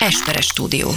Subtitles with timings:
[0.00, 0.90] Esperes stúdió.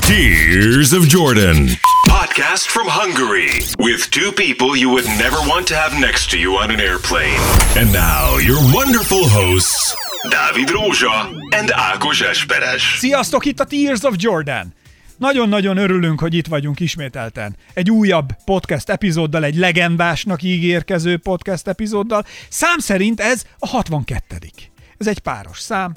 [0.00, 1.68] Tears of Jordan.
[2.08, 6.56] Podcast from Hungary with two people you would never want to have next to you
[6.62, 7.40] on an airplane.
[7.76, 9.94] And now your wonderful hosts,
[10.28, 12.96] Dávid Rózsa and Ákos Esperes.
[12.98, 14.74] Sziasztok, itt a Tears of Jordan!
[15.18, 17.56] Nagyon-nagyon örülünk, hogy itt vagyunk ismételten.
[17.74, 22.24] Egy újabb podcast epizóddal, egy legendásnak ígérkező podcast epizóddal.
[22.48, 24.36] Szám szerint ez a 62
[24.98, 25.96] ez egy páros szám,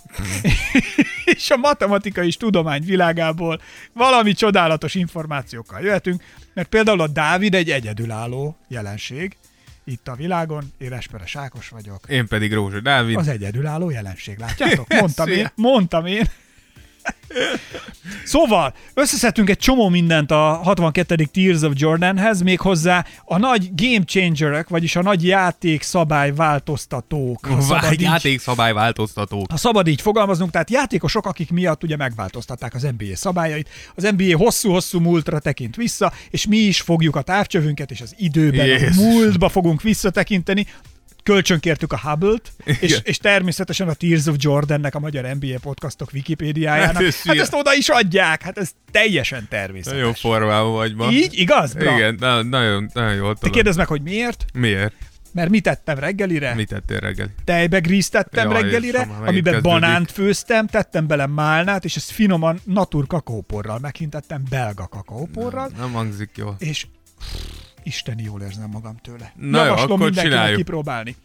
[1.36, 3.62] és a matematikai és tudomány világából
[3.94, 9.38] valami csodálatos információkkal jöhetünk, mert például a Dávid egy egyedülálló jelenség,
[9.84, 12.00] itt a világon, én Esperes Ákos vagyok.
[12.08, 13.18] Én pedig Rózsa Dávid.
[13.18, 14.88] Az egyedülálló jelenség, látjátok?
[15.00, 16.30] Mondtam én, mondtam én.
[18.26, 21.28] Szóval, összeszedtünk egy csomó mindent a 62.
[21.32, 27.46] Tears of Jordanhez, méghozzá a nagy game changerek, vagyis a nagy játékszabályváltoztatók.
[27.46, 29.52] Ha szabad így, játékszabályváltoztatók.
[29.52, 33.70] Ha szabad így fogalmaznunk, tehát játékosok, akik miatt ugye megváltoztatták az NBA szabályait.
[33.96, 38.66] Az NBA hosszú-hosszú múltra tekint vissza, és mi is fogjuk a távcsövünket, és az időben
[38.66, 38.98] Jézus.
[38.98, 40.66] a múltba fogunk visszatekinteni,
[41.24, 46.94] kölcsönkértük a Hubble-t, és, és természetesen a Tears of Jordannek a magyar NBA podcastok Wikipédiájának.
[46.96, 50.00] Hát, ez hát ezt oda is adják, hát ez teljesen természetes.
[50.00, 51.12] Nagyon formában vagy ma.
[51.12, 51.74] Így, igaz?
[51.74, 51.96] Bra?
[51.96, 54.46] Igen, na, nagyon, nagyon jól Te kérdezd meg, hogy miért?
[54.54, 54.94] Miért?
[55.34, 56.54] Mert mit tettem reggelire?
[56.54, 57.30] Mit tettél reggeli?
[57.44, 59.62] Tejbe gríz tettem Jaj, reggelire, Jézusom, amiben kezdődik.
[59.62, 65.68] banánt főztem, tettem bele málnát, és ezt finoman natur kakaóporral meghintettem, belga kakaóporral.
[65.68, 66.56] Nem, nem hangzik jól.
[66.60, 66.86] És
[67.84, 69.34] isteni jól érzem magam tőle.
[69.36, 70.58] Na jó, akkor csináljuk.
[70.58, 71.16] kipróbálni.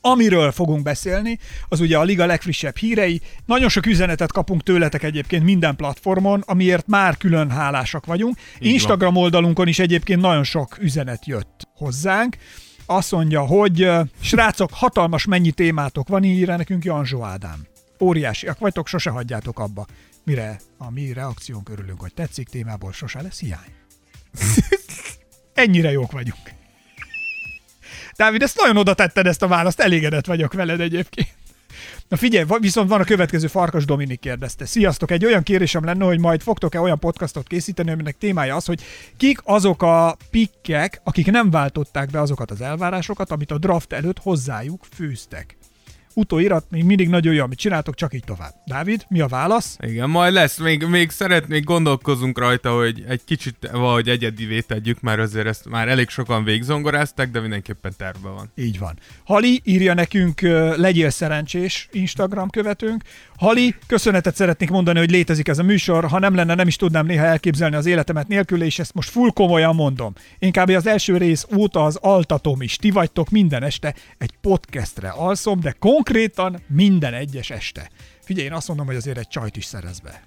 [0.00, 3.20] Amiről fogunk beszélni, az ugye a liga legfrissebb hírei.
[3.46, 8.36] Nagyon sok üzenetet kapunk tőletek egyébként minden platformon, amiért már külön hálásak vagyunk.
[8.58, 9.22] Így Instagram van.
[9.22, 12.36] oldalunkon is egyébként nagyon sok üzenet jött hozzánk.
[12.86, 17.66] Azt mondja, hogy srácok, hatalmas mennyi témátok van, írja nekünk Janzsó Ádám.
[18.00, 19.86] Óriásiak vagytok, sose hagyjátok abba.
[20.24, 23.72] Mire a mi reakciónk örülünk, hogy tetszik témából, sose lesz hiány.
[25.56, 26.50] Ennyire jók vagyunk.
[28.16, 31.28] Dávid, ezt nagyon oda tetted ezt a választ, elégedett vagyok veled egyébként.
[32.08, 34.66] Na figyelj, viszont van a következő Farkas Dominik kérdezte.
[34.66, 38.82] Sziasztok, egy olyan kérésem lenne, hogy majd fogtok-e olyan podcastot készíteni, aminek témája az, hogy
[39.16, 44.18] kik azok a pikkek, akik nem váltották be azokat az elvárásokat, amit a draft előtt
[44.18, 45.56] hozzájuk fűztek
[46.16, 48.52] utóirat, még mindig nagyon jó, amit csináltok, csak így tovább.
[48.66, 49.76] Dávid, mi a válasz?
[49.80, 55.18] Igen, majd lesz, még, még szeretnék, gondolkozunk rajta, hogy egy kicsit valahogy egyedivé tegyük, mert
[55.20, 58.50] azért ezt már elég sokan végzongorázták, de mindenképpen terve van.
[58.54, 58.98] Így van.
[59.24, 60.40] Hali írja nekünk,
[60.76, 63.02] legyél szerencsés Instagram követőnk.
[63.36, 66.04] Hali, köszönetet szeretnék mondani, hogy létezik ez a műsor.
[66.04, 69.30] Ha nem lenne, nem is tudnám néha elképzelni az életemet nélkül, és ezt most full
[69.30, 70.12] komolyan mondom.
[70.38, 70.70] Én kb.
[70.70, 72.76] az első rész óta az altatom is.
[72.76, 76.04] Ti vagytok minden este egy podcastre alszom, de konkrétan
[76.66, 77.90] minden egyes este.
[78.24, 80.22] Figyelj, én azt mondom, hogy azért egy csajt is szerez be.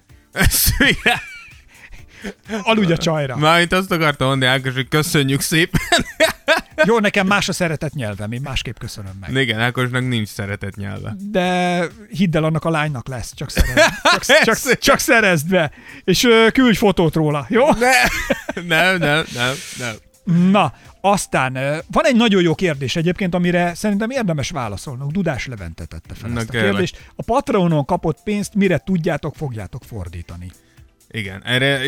[2.62, 3.36] Aludj a csajra.
[3.36, 5.80] Mármint azt akartam mondani, Ákos, hogy köszönjük szépen.
[6.86, 9.42] Jó, nekem más a szeretet nyelvem, én másképp köszönöm meg.
[9.42, 11.16] Igen, Ákosnak nincs szeretet nyelve.
[11.18, 15.70] De hidd el, annak a lánynak lesz, csak, szerez, csak, csak, csak szerezd be,
[16.04, 17.66] és küldj fotót róla, jó?
[17.72, 17.90] Ne,
[18.62, 19.94] nem, nem, nem, nem.
[20.50, 21.52] Na, aztán
[21.90, 25.12] van egy nagyon jó kérdés egyébként, amire szerintem érdemes válaszolnunk.
[25.12, 27.10] Dudás Levente tette fel Na, ezt a kérdést.
[27.16, 30.50] A Patreonon kapott pénzt mire tudjátok, fogjátok fordítani?
[31.12, 31.80] Igen, erre,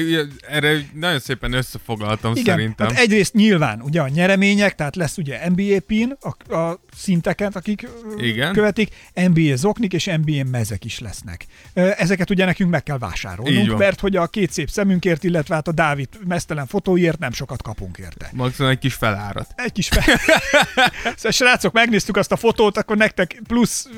[0.49, 2.89] erre nagyon szépen összefoglaltam Igen, szerintem.
[2.89, 7.89] Hát egyrészt nyilván ugye a nyeremények, tehát lesz ugye NBA pin, a, a szinteket, akik
[8.19, 8.53] Igen.
[8.53, 11.47] követik, NBA zoknik és NBA mezek is lesznek.
[11.75, 15.73] Ezeket ugye nekünk meg kell vásárolnunk, mert hogy a két szép szemünkért, illetve hát a
[15.73, 18.31] Dávid mesztelen fotóért nem sokat kapunk érte.
[18.33, 19.53] Maximum egy kis felárat.
[19.57, 20.05] Egy kis fel...
[21.17, 23.89] szóval srácok, megnéztük azt a fotót, akkor nektek plusz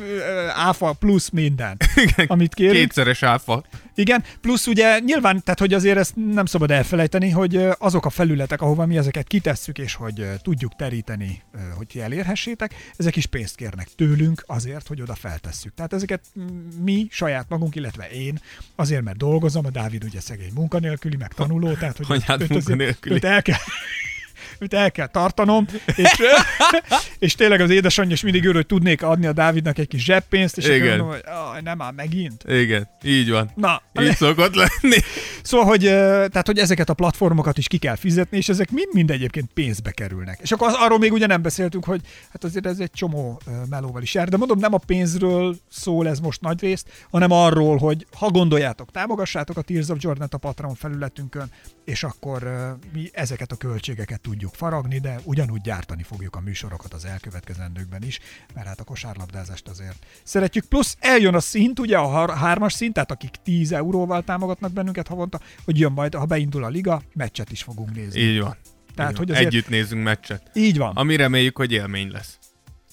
[0.55, 2.77] áfa, plusz minden, Igen, amit kérünk.
[2.77, 3.65] Kétszeres áfa.
[3.95, 8.61] Igen, plusz ugye nyilván, tehát hogy azért ezt nem szabad elfelejteni, hogy azok a felületek,
[8.61, 11.43] ahova mi ezeket kitesszük, és hogy tudjuk teríteni,
[11.77, 15.75] hogy ti elérhessétek, ezek is pénzt kérnek tőlünk azért, hogy oda feltesszük.
[15.75, 16.21] Tehát ezeket
[16.83, 18.41] mi, saját magunk, illetve én,
[18.75, 23.07] azért, mert dolgozom, a Dávid ugye szegény munkanélküli, meg tanuló, tehát hogy Anyád őt, azért,
[23.07, 23.59] őt el kell,
[24.59, 25.67] őt el kell tartanom,
[25.97, 26.11] és,
[27.19, 30.59] és tényleg az édesanyja is mindig örül, hogy tudnék adni a Dávidnak egy kis zseppénzt,
[30.59, 30.99] és Igen.
[30.99, 32.45] mondom, hogy nem már megint.
[32.49, 33.51] Igen, így van.
[33.55, 34.97] Na, így szokott lenni.
[35.43, 39.51] Szóval, hogy, tehát, hogy ezeket a platformokat is ki kell fizetni, és ezek mind-mind egyébként
[39.55, 40.39] pénzbe kerülnek.
[40.43, 42.01] És akkor az, arról még ugye nem beszéltünk, hogy
[42.33, 43.41] hát azért ez egy csomó
[43.71, 44.29] melóval is jár.
[44.29, 48.91] De mondom, nem a pénzről szól ez most nagy részt, hanem arról, hogy ha gondoljátok,
[48.91, 51.51] támogassátok a Tears of Jordan a Patreon felületünkön,
[51.85, 52.43] és akkor
[52.93, 58.19] mi ezeket a költségeket tudjuk faragni, de ugyanúgy gyártani fogjuk a műsorokat az elkövetkezendőkben is,
[58.55, 60.65] mert hát a kosárlabdázást azért szeretjük.
[60.65, 65.41] Plusz eljön a szint, ugye a hármas szint, tehát akik 10 euróval támogatnak bennünket havonta,
[65.65, 68.21] hogy jön majd, ha beindul a liga, meccset is fogunk nézni.
[68.21, 68.57] Így van.
[68.95, 70.51] Tehát, Így hogy azért- Együtt nézzünk meccset.
[70.55, 70.97] Így van.
[70.97, 72.39] Ami reméljük, hogy élmény lesz.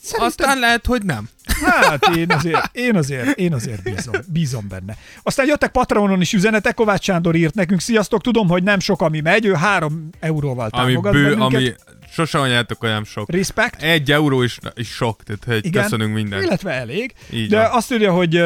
[0.02, 1.30] Szerintem- Aztán lehet, hogy nem.
[1.62, 4.96] Hát én azért, én azért, én azért bízom, bízom benne.
[5.24, 9.20] Aztán jöttek Patreonon is üzenetek, Kovács Sándor írt nekünk, sziasztok, tudom, hogy nem sok, ami
[9.20, 11.60] megy, ő három euróval Ami támogat bő, bennünket.
[11.60, 11.74] ami
[12.12, 13.32] sosem anyátok olyan sok.
[13.32, 13.82] Respect.
[13.82, 16.44] Egy euró is, is sok, tehát hogy Igen, köszönünk mindent.
[16.44, 17.14] illetve elég.
[17.30, 17.70] Így de van.
[17.72, 18.44] azt írja, hogy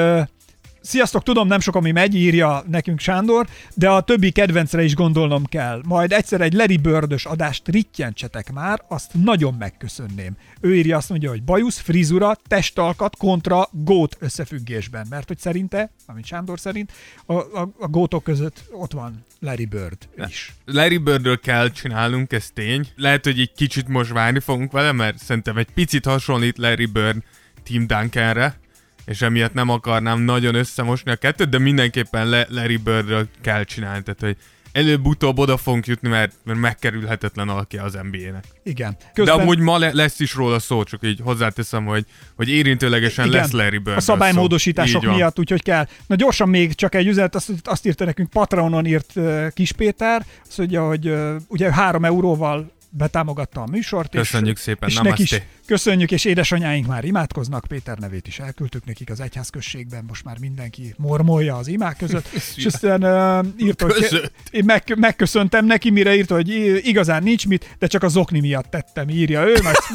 [0.86, 5.46] Sziasztok, tudom, nem sok, ami megy, írja nekünk Sándor, de a többi kedvencre is gondolnom
[5.46, 5.82] kell.
[5.88, 10.38] Majd egyszer egy Larry Bird-ös adást rittyentsetek már, azt nagyon megköszönném.
[10.62, 16.26] Ő írja azt mondja, hogy bajusz, frizura, testalkat kontra gót összefüggésben, mert hogy szerinte, amit
[16.26, 16.92] Sándor szerint,
[17.26, 19.98] a, a, a gótok között ott van Larry Bird
[20.28, 20.54] is.
[20.66, 22.88] Larry Birdről kell csinálnunk, ez tény.
[22.96, 27.24] Lehet, hogy egy kicsit most várni fogunk vele, mert szerintem egy picit hasonlít Larry Bird
[27.64, 28.64] Tim Duncanre,
[29.06, 34.04] és emiatt nem akarnám nagyon összemosni a kettőt, de mindenképpen Le- Larry Birdről kell csinálni,
[34.04, 34.38] tehát hogy
[34.76, 38.44] előbb-utóbb oda fogunk jutni, mert, mert megkerülhetetlen alakja az NBA-nek.
[38.64, 38.98] Igen.
[39.14, 42.06] De amúgy ma le- lesz is róla szó, csak így hozzáteszem, hogy,
[42.36, 43.98] hogy érintőlegesen Igen, lesz Larry Bird.
[43.98, 45.88] A szabálymódosítások miatt, úgyhogy kell.
[46.08, 50.26] Na gyorsan még csak egy üzenet, azt, azt írta nekünk, Patreonon írt uh, Kis Péter,
[50.48, 54.12] azt mondja, hogy uh, ugye 3 euróval betámogatta a műsort.
[54.12, 55.52] Köszönjük és, szépen, és neki is namaste.
[55.66, 60.94] köszönjük, és édesanyáink már imádkoznak, Péter nevét is elküldtük nekik az egyházközségben, most már mindenki
[60.98, 66.36] mormolja az imák között, és aztán uh, írta, hogy én meg, megköszöntem neki, mire írta,
[66.36, 66.50] hogy
[66.88, 69.56] igazán nincs mit, de csak az okni miatt tettem, írja ő.
[69.64, 69.76] Meg...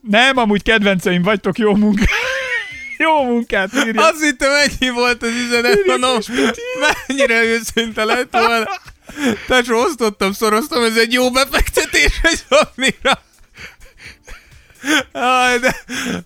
[0.00, 2.08] Nem, amúgy kedvenceim vagytok, jó munkát.
[2.98, 4.06] Jó munkát írja.
[4.06, 6.18] Azt hittem, ennyi volt az üzenet, mondom,
[7.06, 8.64] mennyire őszinte lett volna.
[9.46, 13.24] Tesó, osztottam, szoroztam, ez egy jó befektetés egy zoknira.
[15.12, 15.76] Aj, de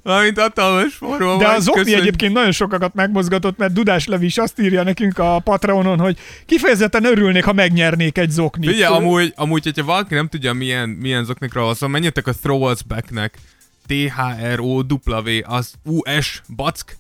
[0.03, 2.03] valamint hatalmas forró De az okni köszönjük.
[2.03, 7.05] egyébként nagyon sokakat megmozgatott, mert Dudás Levi is azt írja nekünk a Patreonon, hogy kifejezetten
[7.05, 8.71] örülnék, ha megnyernék egy zoknit.
[8.71, 12.71] Figyelj, amúgy, amúgy, hogyha valaki nem tudja, milyen, milyen zoknikra van szó, menjetek a Throw
[12.71, 13.39] Us Back-nek,
[13.87, 16.97] T-H-R-O-W, az U-S, back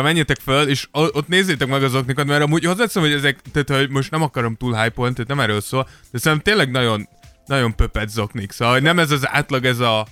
[0.00, 3.90] menjetek föl, és ott nézzétek meg az oknikat, mert amúgy hozzátszom, hogy ezek, tehát hogy
[3.90, 7.08] most nem akarom túl hype tehát nem erről szól, de szerintem tényleg nagyon,
[7.46, 10.06] nagyon pöpet zoknik, szóval nem ez az átlag, ez a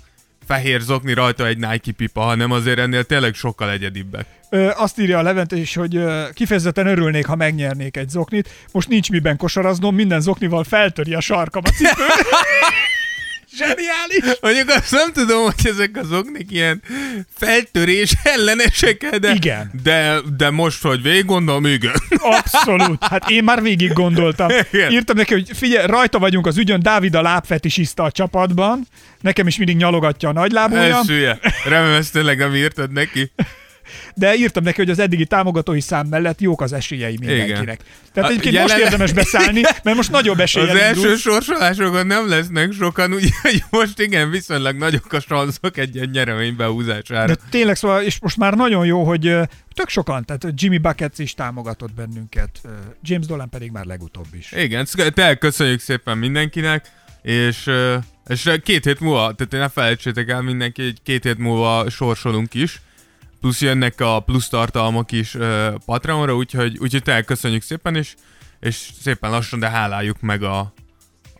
[0.46, 4.26] fehér zokni rajta egy Nike pipa, hanem azért ennél tényleg sokkal egyedibbek.
[4.50, 8.48] Ö, azt írja a Levente is, hogy ö, kifejezetten örülnék, ha megnyernék egy zoknit.
[8.72, 12.02] Most nincs miben kosaraznom, minden zoknival feltöri a sarkam a cipő.
[13.66, 14.38] Zseniális!
[14.40, 16.82] Mondjuk azt nem tudom, hogy ezek az oknik ilyen
[17.36, 19.70] feltörés ellenesek, de, Igen.
[19.82, 21.94] de, de most, hogy végig gondolom, igen.
[22.16, 23.04] Abszolút.
[23.04, 24.48] Hát én már végig gondoltam.
[24.70, 24.92] Igen.
[24.92, 28.86] Írtam neki, hogy figyelj, rajta vagyunk az ügyön, Dávid a lábfetisista a csapatban.
[29.20, 30.98] Nekem is mindig nyalogatja a nagylábúja.
[30.98, 31.38] Ez hülye.
[31.64, 33.32] Remélem, ezt tényleg nem írtad neki.
[34.14, 37.81] De írtam neki, hogy az eddigi támogatói szám mellett jók az esélyei mindenkinek.
[38.12, 42.28] Tehát A- egyébként most jelenleg- érdemes beszállni, mert most nagyobb Az eséllyel első sorsolásokon nem
[42.28, 47.26] lesznek sokan, úgyhogy most igen, viszonylag nagyok a sanszok egy ilyen nyeremény behúzására.
[47.26, 49.37] De tényleg szóval, és most már nagyon jó, hogy
[49.75, 52.60] tök sokan, tehát Jimmy Buckets is támogatott bennünket,
[53.02, 54.52] James Dolan pedig már legutóbb is.
[54.52, 56.90] Igen, te köszönjük szépen mindenkinek,
[57.22, 57.70] és,
[58.28, 62.81] és két hét múlva, tehát ne felejtsétek el mindenki, hogy két hét múlva sorsolunk is,
[63.40, 68.14] plusz jönnek a plusz tartalmak is uh, Patreonra, úgyhogy, úgyhogy te köszönjük szépen, és,
[68.61, 70.73] és szépen lassan, de háláljuk meg a,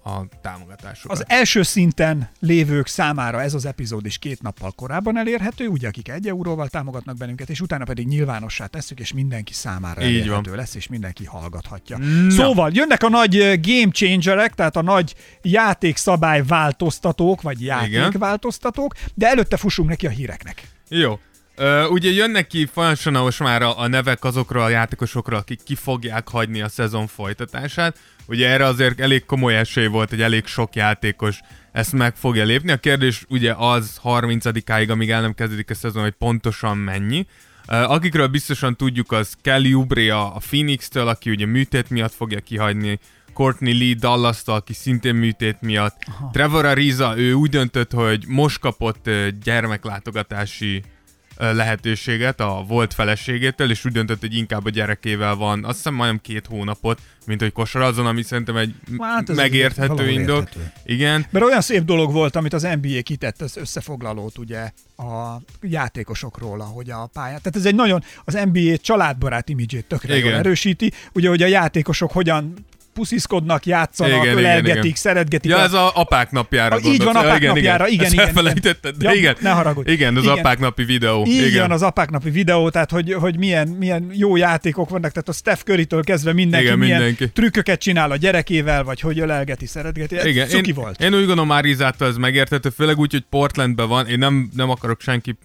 [0.04, 1.19] a támogatásokat.
[1.19, 6.09] Az első szinten lévők számára ez az epizód is két nappal korábban elérhető, ugye akik
[6.09, 10.59] egy euróval támogatnak bennünket, és utána pedig nyilvánossá tesszük, és mindenki számára Így elérhető van.
[10.59, 11.99] lesz, és mindenki hallgathatja.
[11.99, 12.30] Na.
[12.30, 19.28] Szóval jönnek a nagy ö, game changerek, tehát a nagy játékszabály változtatók, vagy játékváltoztatók, de
[19.28, 20.69] előtte fussunk neki a híreknek.
[20.88, 21.19] Jó.
[21.59, 25.75] Uh, ugye jönnek ki folyamatosan most már a, a nevek azokról a játékosokról, akik ki
[25.75, 27.99] fogják hagyni a szezon folytatását.
[28.26, 31.40] Ugye erre azért elég komoly esély volt, hogy elég sok játékos
[31.73, 32.73] ezt meg fogja lépni.
[32.73, 37.26] A kérdés ugye az 30-áig, amíg el nem kezdődik a szezon, hogy pontosan mennyi.
[37.66, 42.99] Akikről biztosan tudjuk, az Kelly Oubre a Phoenix-től, aki ugye műtét miatt fogja kihagyni,
[43.33, 45.97] Courtney Lee dallas aki szintén műtét miatt.
[46.07, 46.30] Aha.
[46.33, 51.00] Trevor Ariza, ő úgy döntött, hogy most kapott ö, gyermeklátogatási ö,
[51.40, 56.20] lehetőséget a volt feleségétől, és úgy döntött, hogy inkább a gyerekével van, azt hiszem majdnem
[56.23, 60.38] két hónapot, mint hogy kosarazzon, ami szerintem egy Hát megérthető indok.
[60.38, 60.73] érthető.
[60.85, 61.26] Igen.
[61.30, 66.90] Mert olyan szép dolog volt, amit az NBA kitett az összefoglalót ugye a játékosokról, ahogy
[66.90, 67.42] a pályát.
[67.42, 70.38] Tehát ez egy nagyon, az NBA családbarát imidzsét tökre jól Igen.
[70.38, 72.54] erősíti, ugye, hogy a játékosok hogyan
[72.94, 74.97] pusziszkodnak, játszanak, Igen, igen, ölelgetik, igen.
[74.97, 75.50] szeretgetik.
[75.50, 78.12] Ja, a- ez a apák napjára Ah, így van, Ja, apák igen, napjára, igen, Ezt
[78.14, 79.37] igen, elfelejtetted, de Ja, igen.
[79.40, 79.90] ne haragudj.
[79.92, 80.38] Igen, az Igen.
[80.38, 81.25] apák napi videó.
[81.26, 81.61] Így igen.
[81.61, 85.32] van az apák napi videó, tehát hogy, hogy milyen, milyen jó játékok vannak, tehát a
[85.32, 87.30] Steph Curry-től kezdve mindenki, Igen, milyen mindenki.
[87.32, 90.16] trükköket csinál a gyerekével, vagy hogy ölelgeti, szeretgeti.
[90.16, 91.00] Ez Igen, én, volt.
[91.02, 94.06] én úgy gondolom Árizától ez megértető, főleg úgy, hogy Portlandben van.
[94.06, 95.37] Én nem, nem akarok senki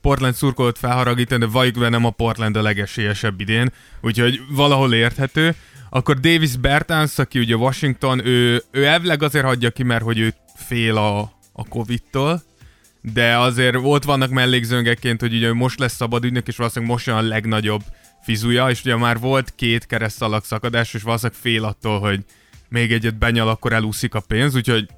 [0.00, 5.54] Portland szurkolót felharagítani, de be nem a Portland a legesélyesebb idén, úgyhogy valahol érthető.
[5.94, 10.34] Akkor Davis Bertans, aki ugye Washington, ő, ő elvileg azért hagyja ki, mert hogy ő
[10.54, 11.20] fél a,
[11.52, 12.42] a Covid-tól,
[13.00, 17.16] de azért ott vannak mellékzöngeként, hogy ugye most lesz szabad ügynök, és valószínűleg most jön
[17.16, 17.82] a legnagyobb
[18.22, 22.24] fizuja, és ugye már volt két keresztszalag szakadás, és valószínűleg fél attól, hogy
[22.68, 24.88] még egyet benyal, akkor elúszik a pénz, úgyhogy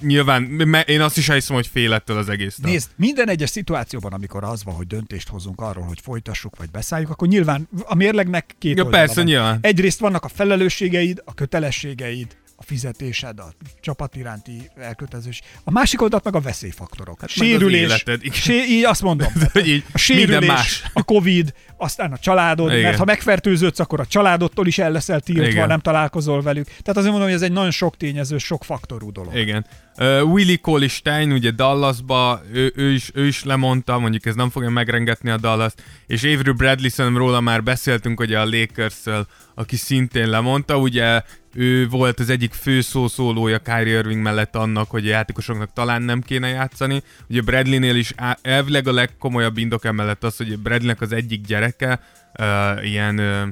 [0.00, 2.56] nyilván én azt is elhiszem, hogy fél ettől az egész.
[2.56, 7.10] Nézd, minden egyes szituációban, amikor az van, hogy döntést hozunk arról, hogy folytassuk vagy beszálljuk,
[7.10, 9.24] akkor nyilván a mérlegnek két Ja, persze, van.
[9.24, 9.58] nyilván.
[9.60, 15.42] Egyrészt vannak a felelősségeid, a kötelességeid, fizetésed, a csapat iránti elkötelezés.
[15.64, 17.20] A másik oldalt meg a veszélyfaktorok.
[17.20, 17.80] Hát az sérülés.
[17.80, 18.40] életed, igen.
[18.40, 19.32] sé, így azt mondom.
[19.32, 20.82] Tehát Hogy így a sérülés, minden más.
[20.92, 22.82] a Covid, aztán a családod, Igen.
[22.82, 25.66] mert ha megfertőződsz, akkor a családodtól is el leszel tiltva, Igen.
[25.66, 26.66] nem találkozol velük.
[26.66, 29.36] Tehát azért mondom, hogy ez egy nagyon sok tényező, sok faktorú dolog.
[29.36, 29.66] Igen.
[29.98, 34.50] Uh, Willie Colley Stein, ugye Dallasba, ő, ő, is, ő is lemondta, mondjuk ez nem
[34.50, 35.72] fogja megrengetni a dallas
[36.06, 41.22] és Avery Bradley, róla már beszéltünk, ugye a lakers aki szintén lemondta, ugye
[41.56, 46.20] ő volt az egyik fő szószólója Kyrie Irving mellett annak, hogy a játékosoknak talán nem
[46.20, 47.02] kéne játszani.
[47.28, 52.00] Ugye Bradleynél is elvileg a legkomolyabb indok emellett az, hogy Bradleynek az egyik gyereke
[52.38, 53.48] uh, ilyen uh,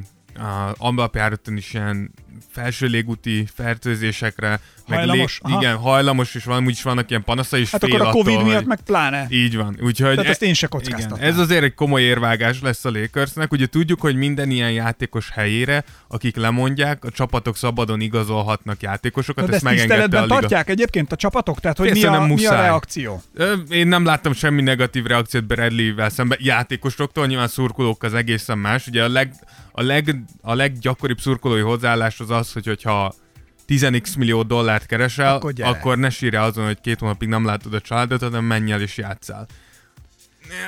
[0.46, 2.10] a alapjáraton is ilyen
[2.50, 5.40] felső légúti fertőzésekre, meg Hajlamos?
[5.42, 5.62] lé- Aha.
[5.62, 8.36] igen, hajlamos, és van, úgyis vannak ilyen panaszai, és Hát fél akkor a attól, Covid
[8.40, 9.26] hogy- miatt meg pláne.
[9.30, 10.14] így van, úgyhogy...
[10.14, 13.52] Tehát ezt én se igen, ez azért egy komoly érvágás lesz a Lakersnek.
[13.52, 19.52] Ugye tudjuk, hogy minden ilyen játékos helyére, akik lemondják, a csapatok szabadon igazolhatnak játékosokat, de
[19.54, 20.34] ezt ezt megengedte a liga.
[20.38, 21.60] tartják egyébként a csapatok?
[21.60, 23.22] Tehát, hogy mi a, mi a reakció?
[23.68, 26.38] Én nem láttam semmi negatív reakciót Bradley-vel szemben.
[26.40, 28.86] Játékosoktól, nyilván szurkolók az egészen más.
[28.86, 29.34] Ugye a, leg,
[29.72, 33.14] a, leg, a leggyakoribb szurkolói hozzáállás az az, hogy hogyha
[33.68, 35.68] 10x millió dollárt keresel, Akkor akkor, gyere.
[35.70, 38.96] akkor ne sírj azon, hogy két hónapig nem látod a családot, hanem menj el és
[38.96, 39.46] játszál.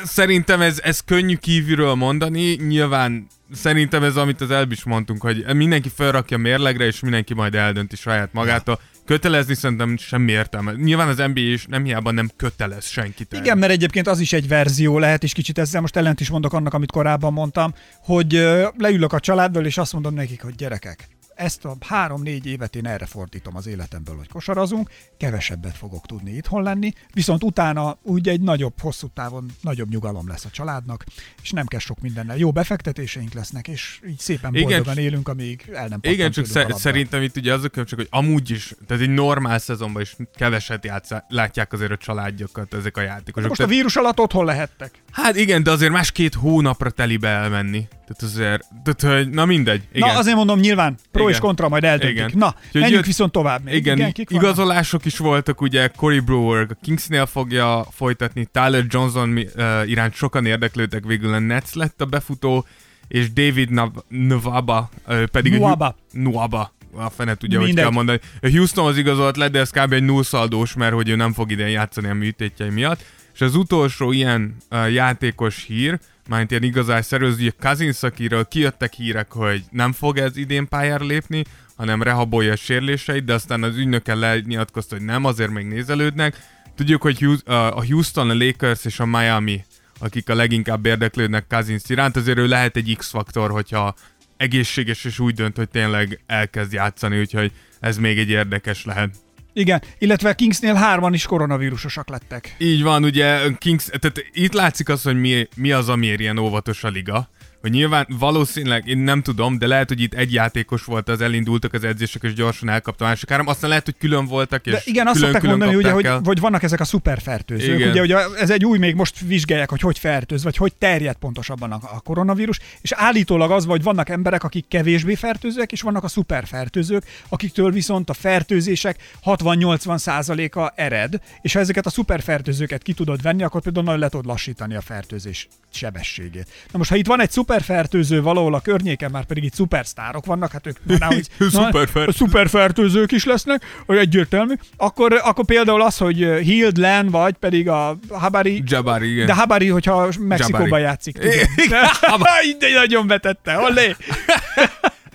[0.05, 5.55] Szerintem ez, ez könnyű kívülről mondani, nyilván szerintem ez, amit az előbb is mondtunk, hogy
[5.55, 8.81] mindenki felrakja mérlegre, és mindenki majd eldönti saját magától.
[9.05, 10.73] Kötelezni szerintem semmi értelme.
[10.73, 13.33] Nyilván az NBA is nem hiába nem kötelez senkit.
[13.33, 13.43] erre.
[13.45, 16.53] Igen, mert egyébként az is egy verzió lehet, és kicsit ezzel most ellent is mondok
[16.53, 18.33] annak, amit korábban mondtam, hogy
[18.79, 23.07] leülök a családdal, és azt mondom nekik, hogy gyerekek, ezt a három-négy évet én erre
[23.07, 28.81] fordítom az életemből, hogy kosarazunk, kevesebbet fogok tudni itthon lenni, viszont utána úgy egy nagyobb,
[28.81, 31.05] hosszú távon nagyobb nyugalom lesz a családnak,
[31.43, 32.37] és nem kell sok mindennel.
[32.37, 36.47] Jó befektetéseink lesznek, és így szépen Igen, boldogan csak- élünk, amíg el nem Igen, csak
[36.47, 40.17] sze- szerintem itt ugye az a különbség, hogy amúgy is, tehát egy normál szezonban is
[40.35, 43.49] keveset játszá, látják azért a családjukat ezek a játékosok.
[43.49, 44.91] Most a vírus alatt otthon lehettek.
[45.11, 47.87] hát igen, de azért más két hónapra telibe elmenni.
[47.89, 49.89] Tehát azért, tehát, hogy, na mindegy.
[49.93, 50.09] Igen.
[50.09, 51.41] Na, azért mondom, nyilván pro Igen.
[51.41, 52.17] és kontra majd eldöntik.
[52.17, 52.31] Igen.
[52.35, 53.75] Na, Úgyhogy menjünk jött- viszont tovább még.
[53.75, 59.89] Igen, Igen igazolások is voltak, ugye Cory Brewer a Kingsnél fogja folytatni, Tyler Johnson uh,
[59.89, 62.67] iránt sokan érdeklődtek, végül a Nets lett a befutó,
[63.09, 65.97] és David Nav- Nwaba uh, pedig Nwaba.
[66.13, 66.75] Nwaba.
[66.99, 67.85] A fene tudja, hogy Mindegy.
[67.85, 68.21] kell mondani.
[68.43, 69.93] A Houston az igazolt lett, de ez kb.
[69.93, 73.05] egy nullszaldós, mert hogy ő nem fog idén játszani a műtétjei miatt.
[73.35, 78.93] És az utolsó ilyen uh, játékos hír, mármint ilyen igazásszerű, az ugye Cousins, akiről kijöttek
[78.93, 81.45] hírek, hogy nem fog ez idén pályára lépni,
[81.77, 86.39] hanem rehabolja a sérüléseit, de aztán az ügynöke lenyilatkozta, hogy nem, azért még nézelődnek.
[86.75, 89.65] Tudjuk, hogy a Houston, a Lakers és a Miami,
[89.99, 93.95] akik a leginkább érdeklődnek Cousins iránt, azért ő lehet egy X-faktor, hogyha
[94.37, 99.11] egészséges és úgy dönt, hogy tényleg elkezd játszani, úgyhogy ez még egy érdekes lehet.
[99.59, 102.55] Igen, illetve Kingsnél hárman is koronavírusosak lettek.
[102.59, 106.85] Így van, ugye Kings, tehát itt látszik az, hogy mi, mi az, amiért ilyen óvatos
[106.85, 107.29] a liga.
[107.67, 111.73] Hogy nyilván valószínűleg, én nem tudom, de lehet, hogy itt egy játékos volt, az elindultak
[111.73, 113.47] az edzések, és gyorsan elkapta a másik három.
[113.47, 116.41] Aztán lehet, hogy külön voltak, és De igen, azt külön, szokták mondani, ugye, hogy, hogy
[116.41, 117.79] vannak ezek a szuperfertőzők.
[117.79, 117.91] Igen.
[117.91, 121.73] Ugye, ugye ez egy új, még most vizsgálják, hogy hogy fertőz, vagy hogy terjed pontosabban
[121.73, 126.09] a, a koronavírus, és állítólag az, hogy vannak emberek, akik kevésbé fertőzőek, és vannak a
[126.09, 133.23] szuperfertőzők, akiktől viszont a fertőzések 60-80 százaléka ered, és ha ezeket a szuperfertőzőket ki tudod
[133.23, 136.49] venni, akkor például nagyon le tudod lassítani a fertőzés sebességét.
[136.73, 140.53] Na most, ha itt van egy szuperfertőző valahol a környéken, már pedig itt szupersztárok vannak,
[140.53, 142.11] hát ők na, hogy, Szuperfertőző.
[142.17, 147.99] szuperfertőzők is lesznek, hogy egyértelmű, akkor, akkor például az, hogy Hield Len, vagy pedig a
[148.11, 149.27] Habari, Jabari, igen.
[149.27, 150.83] de Habari, hogyha Mexikóban Jabari.
[150.83, 151.15] játszik.
[151.19, 151.31] Tudom.
[151.57, 151.81] Igen.
[152.19, 153.97] De, így nagyon betette, olé!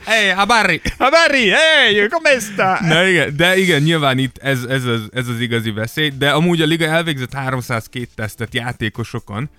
[0.06, 0.30] Hey!
[0.30, 2.78] A Barry, hey, come sta?
[2.82, 6.62] Na igen, de igen, nyilván itt ez, ez, az, ez az igazi veszély, de amúgy
[6.62, 9.50] a liga elvégzett 302 tesztet játékosokon,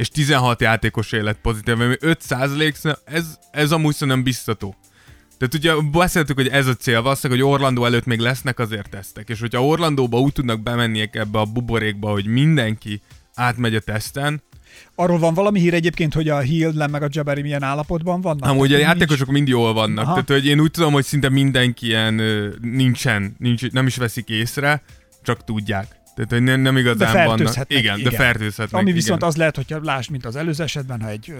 [0.00, 2.24] és 16 játékos élet pozitív, ami 5
[3.04, 4.74] ez, ez amúgy szerintem biztató.
[5.38, 9.28] Tehát ugye beszéltük, hogy ez a cél, valószínűleg, hogy Orlandó előtt még lesznek azért tesztek,
[9.28, 13.00] és hogyha Orlandóba úgy tudnak bemenniek ebbe a buborékba, hogy mindenki
[13.34, 14.42] átmegy a teszten,
[14.94, 18.50] Arról van valami hír egyébként, hogy a Hill meg a Jabari milyen állapotban vannak?
[18.50, 19.38] Amúgy a játékosok nincs...
[19.38, 20.04] mind jól vannak.
[20.04, 20.12] Aha.
[20.12, 22.14] Tehát, hogy én úgy tudom, hogy szinte mindenki ilyen
[22.60, 24.82] nincsen, nincs, nem is veszik észre,
[25.22, 25.99] csak tudják.
[26.26, 27.54] Tehát, hogy nem, nem igazán de vannak.
[27.68, 28.80] Igen, igen, de fertőzhetnek.
[28.80, 29.28] Ami viszont igen.
[29.28, 31.34] az lehet, hogyha lásd, mint az előző esetben, ha egy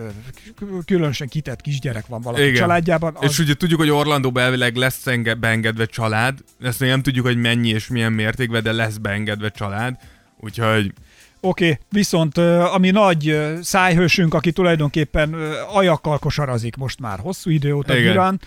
[0.84, 2.54] különösen kitett kisgyerek van valaki igen.
[2.54, 3.16] családjában.
[3.16, 3.30] Az...
[3.30, 6.38] És ugye tudjuk, hogy Orlandóban elvileg lesz enge- beengedve család.
[6.60, 9.96] Ezt nem tudjuk, hogy mennyi és milyen mértékben, de lesz beengedve család.
[10.40, 10.92] Úgyhogy
[11.42, 12.38] Oké, okay, viszont
[12.72, 15.34] ami nagy szájhősünk, aki tulajdonképpen
[15.72, 18.40] ajakkal kosarazik most már hosszú idő óta, Durán,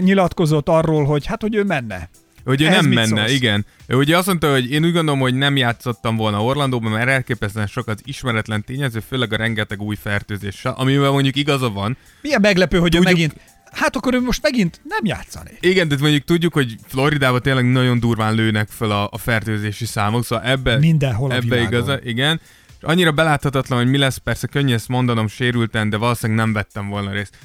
[0.00, 2.08] nyilatkozott arról, hogy hát, hogy ő menne.
[2.44, 3.32] Hogy ő nem menne, szólsz?
[3.32, 3.66] igen.
[3.86, 7.66] Ő ugye azt mondta, hogy én úgy gondolom, hogy nem játszottam volna Orlandóban, mert elképesztően
[7.66, 11.96] sok az ismeretlen tényező, főleg a rengeteg új fertőzéssel, amivel mondjuk igaza van.
[12.22, 13.34] Milyen meglepő, hogy Tudjuk, ő megint
[13.72, 15.50] hát akkor ő most megint nem játszani.
[15.60, 20.24] Igen, de mondjuk tudjuk, hogy Floridában tényleg nagyon durván lőnek fel a, a fertőzési számok,
[20.24, 22.40] szóval ebbe, Mindenhol a ebbe igaza, igen.
[22.78, 26.88] És annyira beláthatatlan, hogy mi lesz, persze könnyű ezt mondanom sérülten, de valószínűleg nem vettem
[26.88, 27.36] volna részt.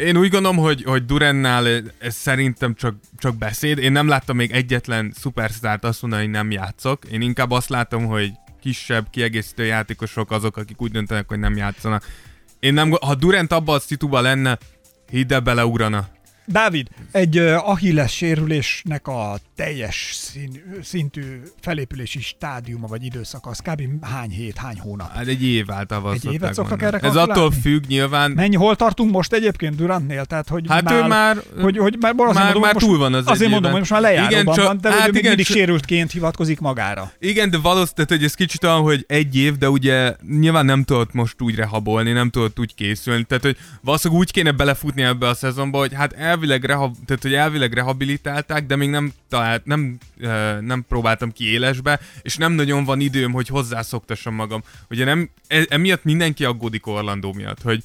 [0.00, 1.66] Én úgy gondolom, hogy, hogy Durennál
[1.98, 3.78] ez szerintem csak, csak beszéd.
[3.78, 7.04] Én nem láttam még egyetlen szupersztárt azt mondani, hogy nem játszok.
[7.04, 12.06] Én inkább azt látom, hogy kisebb kiegészítő játékosok azok, akik úgy döntenek, hogy nem játszanak.
[12.60, 14.58] Én nem, ha Durant abban a szituban lenne,
[15.10, 16.08] Hidd beleugrana.
[16.46, 24.04] Dávid, egy uh, Achilles sérülésnek a teljes szín, szintű felépülési stádiuma vagy időszaka, az kb.
[24.04, 25.12] hány hét, hány hónap?
[25.12, 28.30] Hát egy év által Egy évet szoktak erre Ez attól függ nyilván.
[28.30, 30.24] Mennyi, hol tartunk most egyébként Durantnél?
[30.24, 33.14] Tehát, hogy hát már, ő már, hogy, hogy már, már, mondom, már most, túl van
[33.14, 35.56] az Azért mondom, hogy most már lejáróban igen, csak, van, de hát igen, mindig csak,
[35.56, 37.12] sérültként hivatkozik magára.
[37.18, 41.12] Igen, de valószínűleg, hogy ez kicsit olyan, hogy egy év, de ugye nyilván nem tudott
[41.12, 43.24] most úgy rehabolni, nem tudott úgy készülni.
[43.24, 47.34] Tehát, hogy valószínűleg úgy kéne belefutni ebbe a szezonba, hogy hát elvileg, reha, tehát, hogy
[47.34, 49.98] elvileg rehabilitálták, de még nem talált, nem
[50.60, 54.62] nem próbáltam ki élesbe, és nem nagyon van időm, hogy hozzászoktassam magam.
[54.90, 57.82] Ugye nem, e, emiatt mindenki aggódik Orlandó miatt, hogy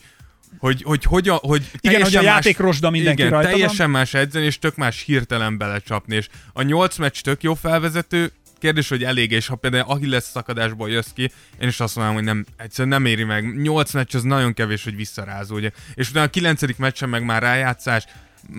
[0.59, 3.91] hogy, hogy, hogy, a, hogy igen, hogy a más, játék rosda mindenki igen, rajta teljesen
[3.91, 3.99] van.
[3.99, 8.89] más edzeni, és tök más hirtelen belecsapni, és a nyolc meccs tök jó felvezető, kérdés,
[8.89, 12.45] hogy elég, és ha például Achilles szakadásból jössz ki, én is azt mondom, hogy nem,
[12.57, 13.61] egyszerűen nem éri meg.
[13.61, 15.67] Nyolc meccs az nagyon kevés, hogy visszarázódj.
[15.93, 18.05] És utána a kilencedik meccsen meg már rájátszás,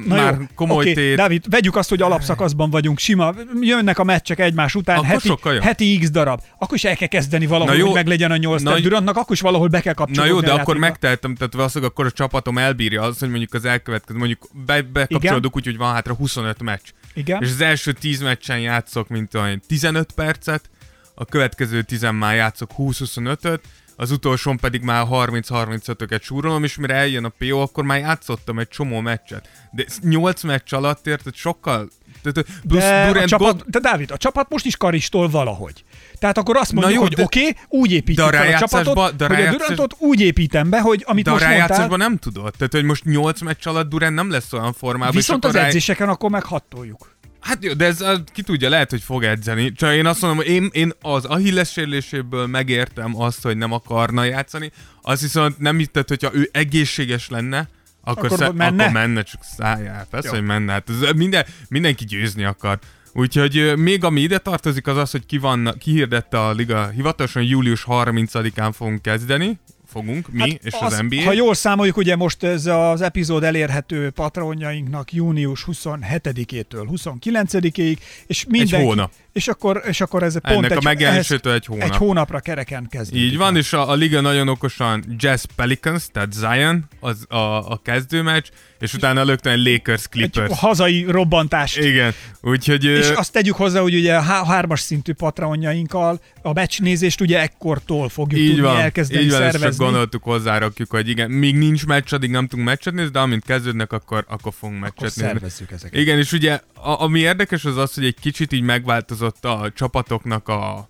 [0.06, 0.92] Na már jó, komoly okay.
[0.92, 1.16] tét.
[1.16, 5.98] David, vegyük azt, hogy alapszakaszban vagyunk, sima, jönnek a meccsek egymás után, akkor heti, heti
[5.98, 6.40] x darab.
[6.58, 9.32] Akkor is el kell kezdeni valahol, Na jó, hogy meglegyen a nyolc Na, Durantnak, akkor
[9.32, 10.30] is valahol be kell kapcsolni.
[10.30, 13.64] Na jó, de akkor megtehetem, tehát valószínűleg akkor a csapatom elbírja az, hogy mondjuk az
[13.64, 16.88] elkövetkező, mondjuk be, bekapcsolódunk úgy, hogy van hátra 25 meccs.
[17.14, 17.42] Igen.
[17.42, 20.70] És az első 10 meccsen játszok, mint olyan 15 percet,
[21.14, 23.60] a következő 10 már játszok 20-25-öt,
[23.96, 28.68] az utolsón pedig már 30-35-öket súrolom, és mire eljön a PO, akkor már játszottam egy
[28.68, 29.48] csomó meccset.
[29.72, 31.88] De 8 meccs alatt érted, sokkal
[32.22, 33.64] tehát, plusz de, Durant a csapat, God...
[33.66, 35.84] de Dávid, a csapat most is karistol valahogy.
[36.18, 39.28] Tehát akkor azt mondjuk, jó, hogy oké, okay, úgy építjük fel a csapatot, de a
[39.28, 41.96] hogy a Durantot úgy építem be, hogy amit de most a mondtál...
[41.96, 42.54] nem tudod.
[42.58, 45.14] Tehát, hogy most 8 meccs alatt Durant nem lesz olyan formában.
[45.14, 45.64] Viszont az rá...
[45.64, 47.15] edzéseken akkor meghattoljuk.
[47.46, 49.72] Hát jó, de ez ki tudja, lehet, hogy fog edzeni.
[49.72, 54.24] Csak én azt mondom, hogy én, én az Achilles sérüléséből megértem azt, hogy nem akarna
[54.24, 54.72] játszani.
[55.02, 57.68] Az viszont nem hitted, hogyha ő egészséges lenne,
[58.02, 58.82] akkor, akkor, sze- menne?
[58.82, 60.06] akkor menne, csak szájál.
[60.10, 60.72] Persze, hogy menne.
[60.72, 62.78] Hát ez minden, mindenki győzni akar.
[63.12, 67.84] Úgyhogy még ami ide tartozik az az, hogy ki van, kihirdette a liga hivatalosan július
[67.88, 69.58] 30-án fogunk kezdeni,
[69.96, 71.22] fogunk, mi hát és az, az NBA.
[71.22, 78.74] Ha jól számoljuk, ugye most ez az epizód elérhető patronjainknak június 27-től 29-ig, és mindenki...
[78.74, 79.12] Egy hónap.
[79.36, 81.88] És akkor, és akkor ez pont Ennek egy, a megjelenésétől egy hónap.
[81.88, 83.22] Egy hónapra kereken kezdődik.
[83.22, 87.36] Így van, és a, a liga nagyon okosan Jazz Pelicans, tehát Zion az a,
[87.70, 88.46] a kezdőmeccs,
[88.78, 90.50] és utána lögtön egy Lakers Clippers.
[90.50, 91.76] Egy hazai robbantás.
[91.76, 92.84] Igen, úgyhogy...
[92.84, 98.40] És azt tegyük hozzá, hogy ugye a hármas szintű patronjainkkal a meccsnézést ugye ekkortól fogjuk
[98.40, 99.66] így tudni van, elkezdeni így van, szervezni.
[99.66, 103.44] csak gondoltuk hozzárakjuk, hogy igen, még nincs meccs, addig nem tudunk meccset nézni, de amint
[103.44, 105.22] kezdődnek, akkor, akkor fogunk meccset akkor nézni.
[105.22, 106.00] szervezzük ezeket.
[106.00, 110.48] Igen, és ugye a, ami érdekes az az, hogy egy kicsit így megváltozott a csapatoknak
[110.48, 110.88] a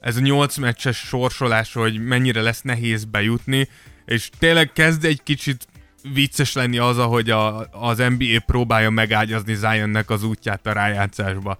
[0.00, 3.68] ez a nyolc meccses sorsolás, hogy mennyire lesz nehéz bejutni,
[4.04, 5.66] és tényleg kezd egy kicsit
[6.12, 11.58] vicces lenni az, ahogy a, az NBA próbálja megágyazni Zionnek az útját a rájátszásba.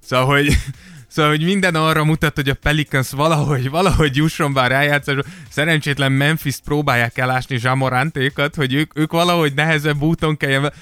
[0.00, 0.46] Szóval, hogy,
[1.08, 5.22] szóval, hogy minden arra mutat, hogy a Pelicans valahogy, valahogy jusson a rájátszásba.
[5.50, 10.72] Szerencsétlen Memphis próbálják elásni Zsamorantékat, hogy ők, ők valahogy nehezebb úton kelljen.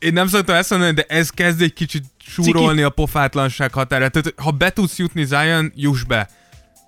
[0.00, 4.12] Én nem szoktam ezt mondani, de ez kezd egy kicsit súrolni a pofátlanság határát.
[4.12, 6.28] Tehát, ha be tudsz jutni Zion, juss be.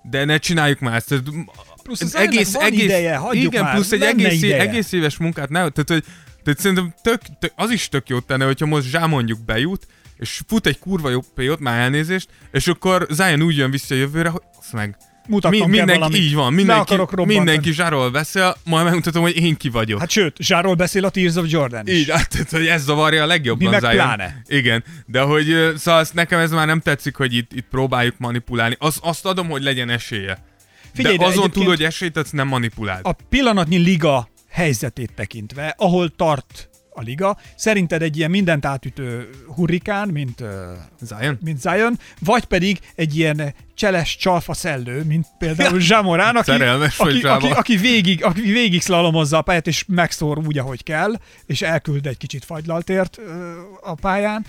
[0.03, 1.07] De ne csináljuk már ezt.
[1.07, 1.23] Tehát,
[1.83, 4.61] Plusz az egész, van egész, ideje, hagyjuk Igen, már, plusz egy egész, ideje.
[4.61, 6.03] egész éves munkát, ne, tehát, hogy,
[6.43, 10.41] tehát szerintem tök, tök, az is tök jót tenne, hogyha most Zsá mondjuk bejut, és
[10.47, 14.41] fut egy kurva jó jót, már elnézést, és akkor Zion úgy jön vissza jövőre, hogy
[14.59, 16.21] azt meg Mutatnom kell mindenki, valamit.
[16.21, 19.99] így van, mindenki, mindenki zsáról beszél, majd megmutatom, hogy én ki vagyok.
[19.99, 21.93] Hát sőt, Zsáról beszél a Tears of Jordan is.
[21.93, 23.65] Így, hát, tehát, hogy ez zavarja a legjobban.
[23.65, 23.93] Mi meg Zion.
[23.93, 24.41] pláne.
[24.47, 28.75] Igen, de hogy szóval nekem ez már nem tetszik, hogy itt, itt próbáljuk manipulálni.
[28.79, 30.43] Az, azt adom, hogy legyen esélye.
[30.93, 33.05] Figyelj, de de azon túl, hogy esélyt adsz, nem manipuláld.
[33.05, 40.09] A pillanatnyi liga helyzetét tekintve, ahol tart a liga, szerinted egy ilyen mindent átütő hurrikán,
[40.09, 40.43] mint,
[41.01, 41.37] Zion?
[41.43, 47.49] mint Zion, vagy pedig egy ilyen cseles csalfa szellő, mint például Zsamorán, aki, aki, aki,
[47.49, 51.13] aki, végig, aki végig szlalomozza a pályát, és megszór úgy, ahogy kell,
[51.45, 53.19] és elküld egy kicsit fagylaltért
[53.81, 54.45] a pályán.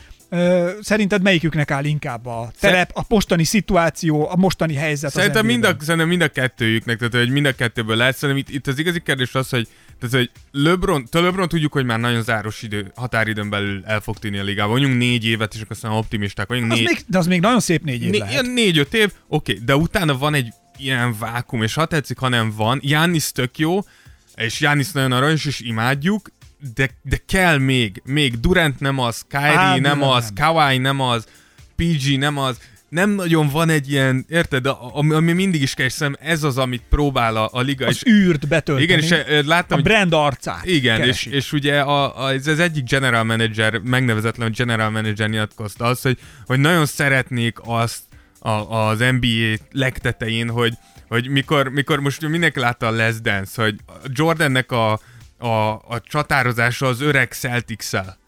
[0.80, 5.76] Szerinted melyiküknek áll inkább a terep, a mostani szituáció, a mostani helyzet Szerintem mind, a,
[5.80, 8.16] szerintem mind a kettőjüknek, tehát hogy mind a kettőből lehet.
[8.16, 11.84] Szerintem itt, itt az igazi kérdés az, hogy, tehát, hogy LeBron, te LeBron tudjuk, hogy
[11.84, 14.72] már nagyon záros idő, határidőn belül el fog tűnni a ligába.
[14.72, 16.72] Vagyunk négy évet, és akkor aztán optimisták vagyunk.
[16.72, 18.42] Az Négy, még, de az még nagyon szép négy év né, lehet.
[18.42, 22.80] négy-öt év, oké, de utána van egy ilyen vákum, és ha tetszik, ha nem van,
[22.82, 23.80] Jánisz tök jó,
[24.34, 26.30] és Jánisz nagyon aranyos, és imádjuk,
[26.74, 30.54] de, de kell még, még Durant nem az, Kyrie Á, nem Durant az, nem.
[30.54, 31.26] Kawhi nem az,
[31.76, 35.92] PG nem az, nem nagyon van egy ilyen, érted, ami, ami mindig is kell, és
[35.92, 38.82] szerintem ez az, amit próbál a, a liga, Az és űrt betölteni.
[38.82, 41.32] igen, és láttam, a hogy brand arcát igen, és, keresik.
[41.32, 46.18] és ugye a, a, ez az egyik general manager, megnevezetlen general manager nyilatkozta azt, hogy,
[46.46, 48.02] hogy nagyon szeretnék azt
[48.38, 50.74] a, az NBA legtetején, hogy,
[51.08, 54.92] hogy mikor, mikor most mindenki látta a Les Dance, hogy Jordannek a,
[55.38, 58.18] a, a csatározása az öreg Celtics-el.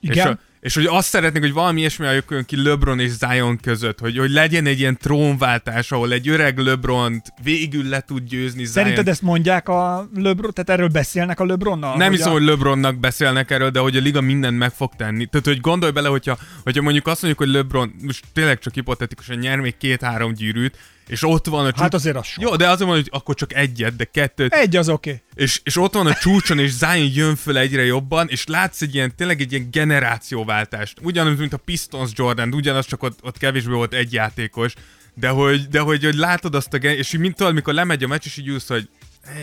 [0.00, 0.26] És, Igen.
[0.26, 4.18] a, és hogy azt szeretnék, hogy valami ilyesmi jöjjön ki LeBron és Zion között, hogy,
[4.18, 8.72] hogy legyen egy ilyen trónváltás, ahol egy öreg LeBron végül le tud győzni Zion.
[8.72, 11.96] Szerinted ezt mondják a LeBron, tehát erről beszélnek a LeBronnal?
[11.96, 12.34] Nem hogy hiszem, a...
[12.34, 15.26] hogy LeBronnak beszélnek erről, de hogy a liga mindent meg fog tenni.
[15.26, 19.36] Tehát, hogy gondolj bele, hogyha, hogyha mondjuk azt mondjuk, hogy LeBron, most tényleg csak hipotetikusan
[19.36, 21.80] nyer még két-három gyűrűt, és ott van a csúcs...
[21.80, 22.42] Hát azért az sok.
[22.42, 24.52] Jó, de azért mondom, hogy akkor csak egyet, de kettőt.
[24.52, 25.10] Egy az oké.
[25.10, 25.22] Okay.
[25.34, 28.94] És, és ott van a csúcson, és Zion jön föl egyre jobban, és látsz egy
[28.94, 30.98] ilyen, tényleg egy ilyen generációváltást.
[31.02, 34.74] Ugyanaz, mint a Pistons Jordan, ugyanaz, csak ott, ott kevésbé volt egy játékos,
[35.14, 38.06] de hogy, de hogy, hogy látod azt a gen- és így mint mikor lemegy a
[38.06, 38.88] meccs, és így ülsz, hogy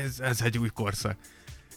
[0.05, 1.15] ez, ez egy új korszak.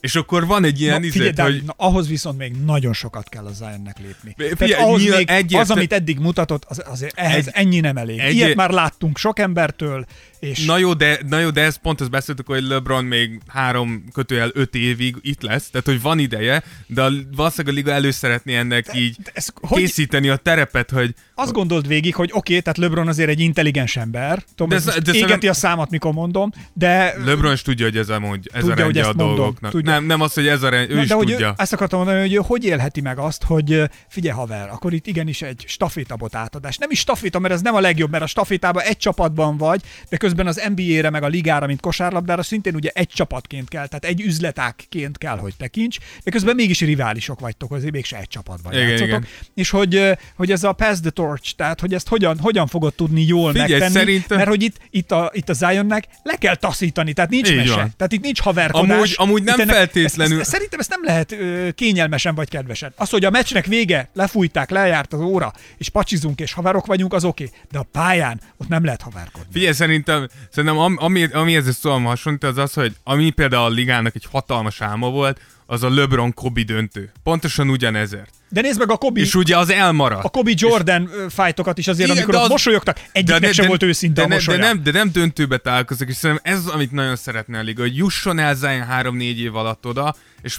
[0.04, 1.62] És akkor van egy ilyen Na, izet, de hogy...
[1.66, 4.34] na, ahhoz viszont még nagyon sokat kell a Zionnek lépni.
[4.36, 7.96] Figyelj, Tehát ahhoz még egyért- az, amit eddig mutatott, az, azért ehhez Egy- ennyi nem
[7.96, 8.18] elég.
[8.18, 10.06] egy- Ilyet már láttunk sok embertől,
[10.44, 14.04] és Na jó, de, na jó, de ez pont azt beszéltük, hogy LeBron még három
[14.12, 18.11] kötőjel öt évig itt lesz, tehát hogy van ideje, de a, valószínűleg a liga elő
[18.11, 22.30] szeretné ennek de, így de ez hogy- készíteni a terepet, hogy azt gondold végig, hogy
[22.33, 25.50] oké, okay, tehát LeBron azért egy intelligens ember, tudom, De ez- ez, de égeti szerintem-
[25.50, 28.74] a számat, mikor mondom, de LeBron is tudja, hogy ez a, mondj, ez Tudja, a
[28.74, 29.70] hogy rendje a ezt mondom, dolgoknak.
[29.70, 29.90] tudja.
[29.92, 31.48] Nem, nem az, hogy ez a rend, ő Na, is de hogy tudja.
[31.48, 35.07] Ő, ezt akartam mondani, hogy ő hogy élheti meg azt, hogy figyelj haver, akkor itt
[35.07, 36.76] igenis egy stafétabot átadás.
[36.76, 40.16] Nem is staféta, mert ez nem a legjobb, mert a stafétában egy csapatban vagy, de
[40.16, 44.20] közben az NBA-re meg a ligára, mint kosárlabdára szintén ugye egy csapatként kell, tehát egy
[44.20, 49.08] üzletákként kell, hogy tekints, de közben mégis riválisok vagytok, azért mégse egy csapatban Igen, játszotok.
[49.08, 49.26] igen.
[49.54, 53.26] És hogy, hogy ez a pass the torch, tehát hogy ezt hogyan, hogyan fogod tudni
[53.26, 57.12] jól Figyelj, megtenni, szerintem- mert hogy itt, itt, a, itt a Zionnek le kell taszítani,
[57.12, 57.74] tehát nincs Így mese.
[57.74, 57.92] van.
[57.96, 58.96] Tehát itt nincs haverkodás.
[58.96, 62.92] Amúgy- amúgy nem ennek- feltétlenül- Ezt, ezt, szerintem ezt nem lehet ö, kényelmesen vagy kedvesen.
[62.96, 67.24] Az, hogy a meccsnek vége, lefújták, lejárt az óra, és pacsizunk és haverok vagyunk, az
[67.24, 67.50] oké.
[67.70, 69.48] De a pályán ott nem lehet haverkodni.
[69.52, 70.13] Figyelj, szerintem,
[70.50, 74.27] szerintem am, ami, ami ez szóval hasonlít, az az, hogy ami például a ligának egy
[74.31, 77.12] hatalmas álma volt, az a LeBron Kobe döntő.
[77.22, 78.31] Pontosan ugyanezért.
[78.54, 80.24] De nézd meg a Kobe, És ugye az elmaradt.
[80.24, 81.32] a Kobe Jordan és...
[81.34, 84.58] fájtokat is azért, Igen, amikor de az- mosolyogtak, egyiknek sem volt őszinte de, a mosolya.
[84.58, 87.82] de, nem, de nem döntőbe találkozik, és szerintem ez az, amit nagyon szeretne a liga,
[87.82, 90.58] hogy jusson el Zion 3-4 év alatt oda, és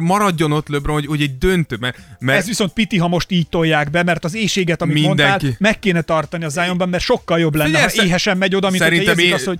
[0.00, 3.48] maradjon ott LeBron, hogy, hogy egy döntő, mert, mert Ez viszont piti, ha most így
[3.48, 5.28] tolják be, mert az éjséget, amit Mindenki.
[5.44, 8.54] mondtál, meg kéne tartani a Zionban, mert sokkal jobb lenne, Figyelj, ha szer- éhesen megy
[8.54, 9.58] oda, mint Szerintem é- azt, hogy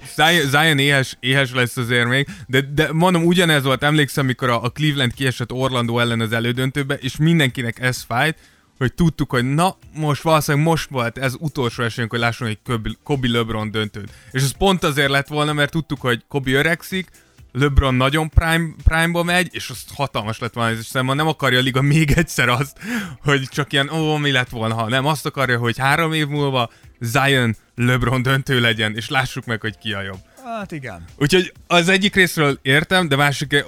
[0.50, 4.68] Zion, éhes, éhes lesz azért még, de, de mondom, ugyanez volt, emlékszem, mikor a, a
[4.68, 7.16] Cleveland kiesett Orlando ellen az elődöntőbe, és
[7.60, 8.38] mindenkinek ez fájt,
[8.78, 13.28] hogy tudtuk, hogy na, most valószínűleg most volt ez utolsó esélyünk, hogy lássunk egy Kobe
[13.28, 14.10] LeBron döntőt.
[14.30, 17.08] És ez pont azért lett volna, mert tudtuk, hogy Kobe öregszik,
[17.52, 21.62] LeBron nagyon prime, prime-ba megy, és az hatalmas lett volna, és szerintem nem akarja a
[21.62, 22.78] liga még egyszer azt,
[23.22, 26.70] hogy csak ilyen, ó, mi lett volna, ha nem, azt akarja, hogy három év múlva
[27.00, 30.20] Zion LeBron döntő legyen, és lássuk meg, hogy ki a jobb.
[30.58, 31.04] Hát igen.
[31.18, 33.64] Úgyhogy az egyik részről értem, de másik,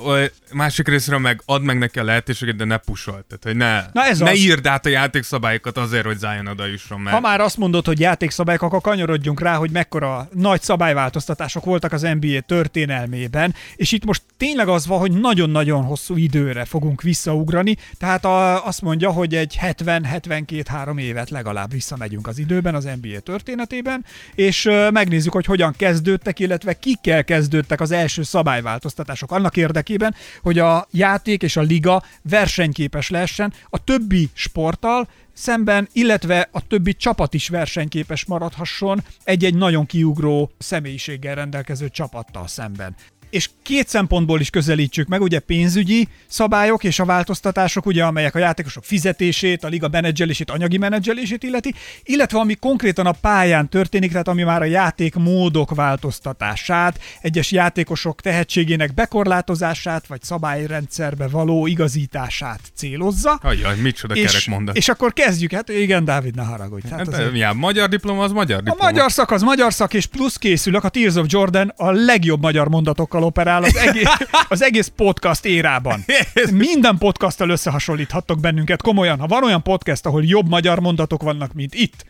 [0.52, 3.24] másik részről meg add meg neki a lehetőséget, de ne pusol.
[3.28, 4.36] Tehát, hogy ne, Na ez ne az.
[4.38, 8.00] írd át a játékszabályokat azért, hogy Zion oda jusson, mert Ha már azt mondod, hogy
[8.00, 14.22] játékszabályok, akkor kanyarodjunk rá, hogy mekkora nagy szabályváltoztatások voltak az NBA történelmében, és itt most
[14.36, 19.58] tényleg az van, hogy nagyon-nagyon hosszú időre fogunk visszaugrani, tehát a, azt mondja, hogy egy
[19.60, 26.71] 70-72-3 évet legalább visszamegyünk az időben az NBA történetében, és megnézzük, hogy hogyan kezdődtek, illetve
[26.78, 33.52] kikkel kezdődtek az első szabályváltoztatások annak érdekében, hogy a játék és a liga versenyképes lehessen
[33.68, 41.34] a többi sporttal, szemben, illetve a többi csapat is versenyképes maradhasson egy-egy nagyon kiugró személyiséggel
[41.34, 42.94] rendelkező csapattal szemben.
[43.32, 48.38] És két szempontból is közelítsük meg, ugye pénzügyi szabályok és a változtatások, ugye, amelyek a
[48.38, 54.28] játékosok fizetését, a liga menedzselését, anyagi menedzselését illeti, illetve ami konkrétan a pályán történik, tehát
[54.28, 63.38] ami már a játékmódok változtatását, egyes játékosok tehetségének bekorlátozását, vagy szabályrendszerbe való igazítását célozza.
[63.42, 64.76] Hagyjaj, micsoda kerek mondat.
[64.76, 66.88] és akkor kezdjük, hát igen, Dávid, ne haragudj.
[66.88, 68.84] Hát Hát, azért- magyar diploma az magyar a diploma.
[68.90, 72.68] magyar szak az magyar szak, és plusz készülök, a Tears of Jordan a legjobb magyar
[72.68, 74.08] mondatokkal operál az egész,
[74.48, 76.04] az egész podcast érában.
[76.50, 79.18] Minden podcasttal összehasonlíthattok bennünket, komolyan.
[79.18, 82.04] Ha van olyan podcast, ahol jobb magyar mondatok vannak, mint itt,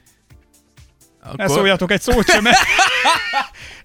[1.36, 1.56] ne Akkor...
[1.56, 2.56] szóljatok egy szót sem, mert...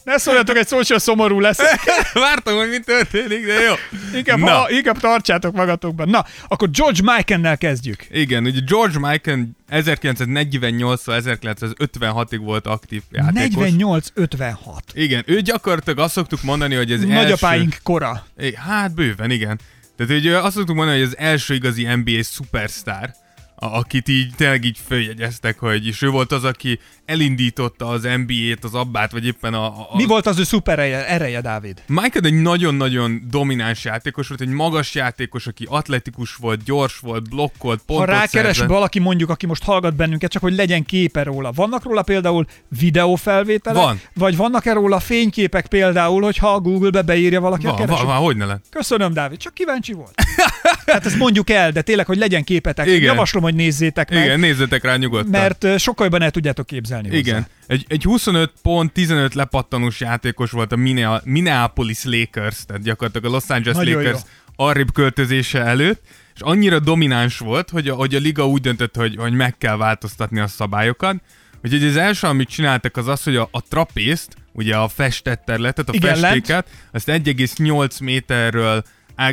[0.04, 1.58] Ne szóljatok egy szót sem, szomorú lesz.
[2.14, 3.74] Vártam, hogy mi történik, de jó.
[4.14, 4.52] Inkább, Na.
[4.52, 6.10] ha, inkább tartsátok magatokban.
[6.10, 8.06] Na, akkor George Mikennel kezdjük.
[8.12, 13.68] Igen, ugye George Mikan 1948 1956-ig volt aktív játékos.
[13.70, 14.56] 48-56.
[14.94, 17.80] Igen, ő gyakorlatilag azt szoktuk mondani, hogy az Nagyapáink első...
[17.84, 18.26] kora.
[18.38, 19.60] É, Hát bőven, igen.
[19.98, 23.16] Tehát hogy azt szoktuk mondani, hogy az első igazi NBA szupersztár,
[23.60, 28.74] akit így tényleg így följegyeztek, hogy és ő volt az, aki elindította az NBA-t, az
[28.74, 29.66] abbát, vagy éppen a...
[29.66, 31.84] a Mi volt az ő szuper ereje, ereje Dávid?
[31.88, 37.78] Michael egy nagyon-nagyon domináns játékos volt, egy magas játékos, aki atletikus volt, gyors volt, blokkolt,
[37.78, 38.68] Ha pontot rákeres szerzett.
[38.68, 41.52] valaki mondjuk, aki most hallgat bennünket, csak hogy legyen képe róla.
[41.52, 42.46] Vannak róla például
[42.80, 43.84] videófelvételek?
[43.84, 44.02] Van.
[44.14, 48.38] Vagy vannak-e róla fényképek például, hogyha a Google-be beírja valaki a Van, van, van, hogy
[48.38, 48.66] ne lett.
[48.70, 50.14] Köszönöm, Dávid, csak kíváncsi volt.
[50.92, 52.88] hát ezt mondjuk el, de tényleg, hogy legyen képetek.
[52.88, 53.02] Igen.
[53.02, 55.30] Javaslom, hogy nézzétek meg, Igen, nézzetek rá nyugodtan.
[55.30, 57.20] mert sokkal jobban el tudjátok képzelni hozzá.
[57.20, 57.48] Igen.
[57.68, 60.78] Egy, egy 25 pont, 15 lepattanós játékos volt a
[61.24, 64.22] Minneapolis Lakers, tehát gyakorlatilag a Los Angeles Nagyon Lakers
[64.56, 66.02] arrébb költözése előtt,
[66.36, 69.78] és annyira domináns volt, hogy a, hogy a liga úgy döntött, hogy, hogy meg kell
[69.78, 71.16] változtatni a szabályokat.
[71.64, 75.90] Úgyhogy az első, amit csináltak, az az, hogy a, a trapészt, ugye a festett területet,
[75.90, 78.84] a Igen, festéket, azt 1,8 méterről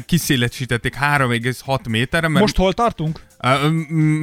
[0.07, 3.21] kiszélesítették 3,6 méterre, mert Most hol tartunk?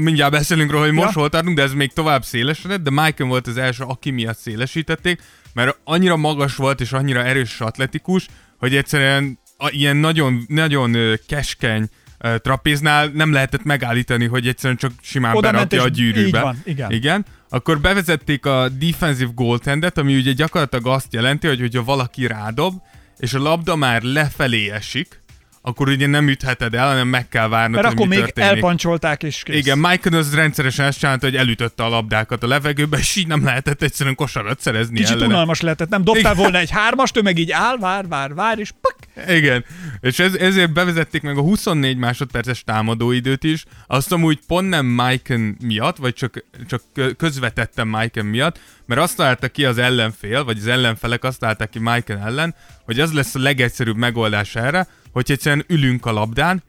[0.01, 1.19] Mindjárt beszélünk róla, hogy most Ja.
[1.19, 5.21] hol tartunk, de ez még tovább szélesedett, de Michael volt az első, aki miatt szélesítették,
[5.53, 10.95] mert annyira magas volt és annyira erős és atletikus, hogy egyszerűen ilyen nagyon, nagyon
[11.27, 11.89] keskeny
[12.37, 16.41] trapéznál nem lehetett megállítani, hogy egyszerűen csak simán Oda berakja a gyűrűbe.
[16.41, 16.91] van, igen.
[16.91, 17.25] igen.
[17.49, 22.73] Akkor bevezették a defensive goaltendet, ami ugye gyakorlatilag azt jelenti, hogy hogyha valaki rádob,
[23.17, 25.20] és a labda már lefelé esik,
[25.63, 28.49] akkor ugye nem ütheted el, hanem meg kell várnod, Mert hogy akkor mi még történik.
[28.49, 29.55] elpancsolták, és kész.
[29.55, 33.43] Igen, Michael az rendszeresen ezt csinálta, hogy elütötte a labdákat a levegőbe, és így nem
[33.43, 35.33] lehetett egyszerűen kosarat szerezni Kicsit ellene.
[35.33, 36.35] unalmas lehetett, nem dobtál Igen.
[36.43, 38.95] volna egy hármast, ő meg így áll, vár, vár, vár, és pak,
[39.29, 39.65] Igen,
[39.99, 45.55] és ez, ezért bevezették meg a 24 másodperces támadóidőt is, azt amúgy pont nem Michael
[45.63, 50.57] miatt, vagy csak, csak kö- közvetettem Michael miatt, mert azt találta ki az ellenfél, vagy
[50.57, 55.31] az ellenfelek azt találták ki Michael ellen, hogy az lesz a legegyszerűbb megoldás erre, hogy
[55.31, 56.63] egyszerűen ülünk a labdán,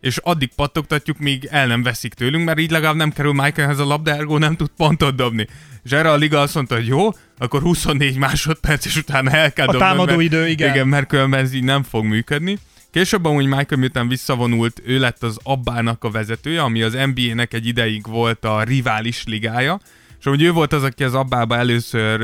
[0.00, 3.84] és addig pattogtatjuk, míg el nem veszik tőlünk, mert így legalább nem kerül Michaelhez a
[3.84, 5.46] labda, ergo nem tud pontot dobni.
[5.84, 7.08] És erre a liga azt mondta, hogy jó,
[7.38, 10.74] akkor 24 másodperc, és utána el kell A dobnod, támadóidő, mert, igen.
[10.74, 12.58] igen, mert különben ez így nem fog működni.
[12.90, 17.66] Később amúgy Michael miután visszavonult, ő lett az Abbának a vezetője, ami az NBA-nek egy
[17.66, 19.80] ideig volt a rivális ligája,
[20.18, 22.20] és amúgy ő volt az, aki az Abbába először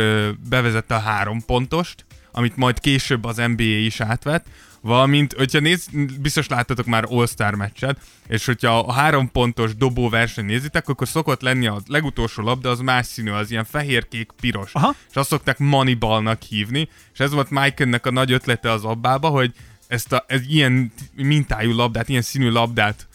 [0.48, 4.46] bevezette a három pontost, amit majd később az NBA is átvett,
[4.84, 5.88] valamint, hogyha néz,
[6.20, 11.40] biztos láttatok már All-Star meccset, és hogyha a három pontos dobó verseny nézitek, akkor szokott
[11.40, 14.70] lenni a legutolsó labda, az más színű, az ilyen fehér-kék-piros.
[14.72, 14.94] Aha.
[15.10, 19.52] És azt szokták Moneyballnak hívni, és ez volt Michaelnek a nagy ötlete az abbába, hogy
[19.86, 23.08] ezt a, ez ilyen mintájú labdát, ilyen színű labdát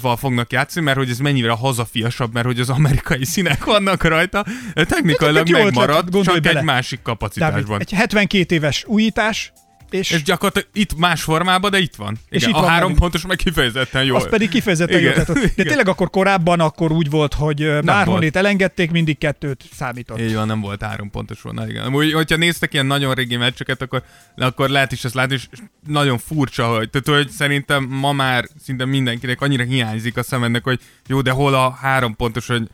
[0.00, 4.44] val fognak játszani, mert hogy ez mennyire hazafiasabb, mert hogy az amerikai színek vannak rajta,
[4.74, 6.58] technikailag megmarad, csak bele.
[6.58, 7.80] egy másik Dávid, kapacitásban.
[7.80, 9.52] egy 72 éves újítás,
[9.90, 12.16] És, És gyakorlatilag itt más formában, de itt van.
[12.28, 12.98] És Igen, itt a van három megint.
[13.00, 14.16] pontos meg kifejezetten jó.
[14.16, 15.10] az pedig kifejezetten jó.
[15.10, 15.24] Igen.
[15.24, 15.66] Tehát, de Igen.
[15.66, 20.20] tényleg akkor korábban akkor úgy volt, hogy ö, Márhonét elengedték, mindig kettőt számított.
[20.20, 21.84] Így van, nem volt három pontos volna, igen.
[21.84, 24.02] Amúgy, hogyha néztek ilyen nagyon régi meccseket, akkor,
[24.36, 25.46] akkor lehet is ezt látni, és
[25.86, 30.80] nagyon furcsa, hogy, tehát, hogy szerintem ma már szinte mindenkinek annyira hiányzik a szemednek, hogy
[31.06, 32.68] jó, de hol a három pontos, hogy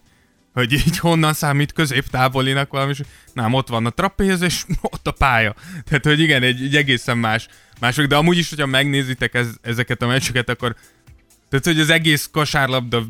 [0.55, 3.01] hogy így honnan számít középtávolinak valami, és
[3.33, 5.55] nem, ott van a trapéz, és ott a pálya.
[5.85, 7.49] Tehát, hogy igen, egy, egy egészen más,
[7.81, 10.77] mások, de amúgy is, hogyha megnézitek ez, ezeket a meccseket, akkor
[11.49, 13.05] tehát, hogy az egész kosárlabda,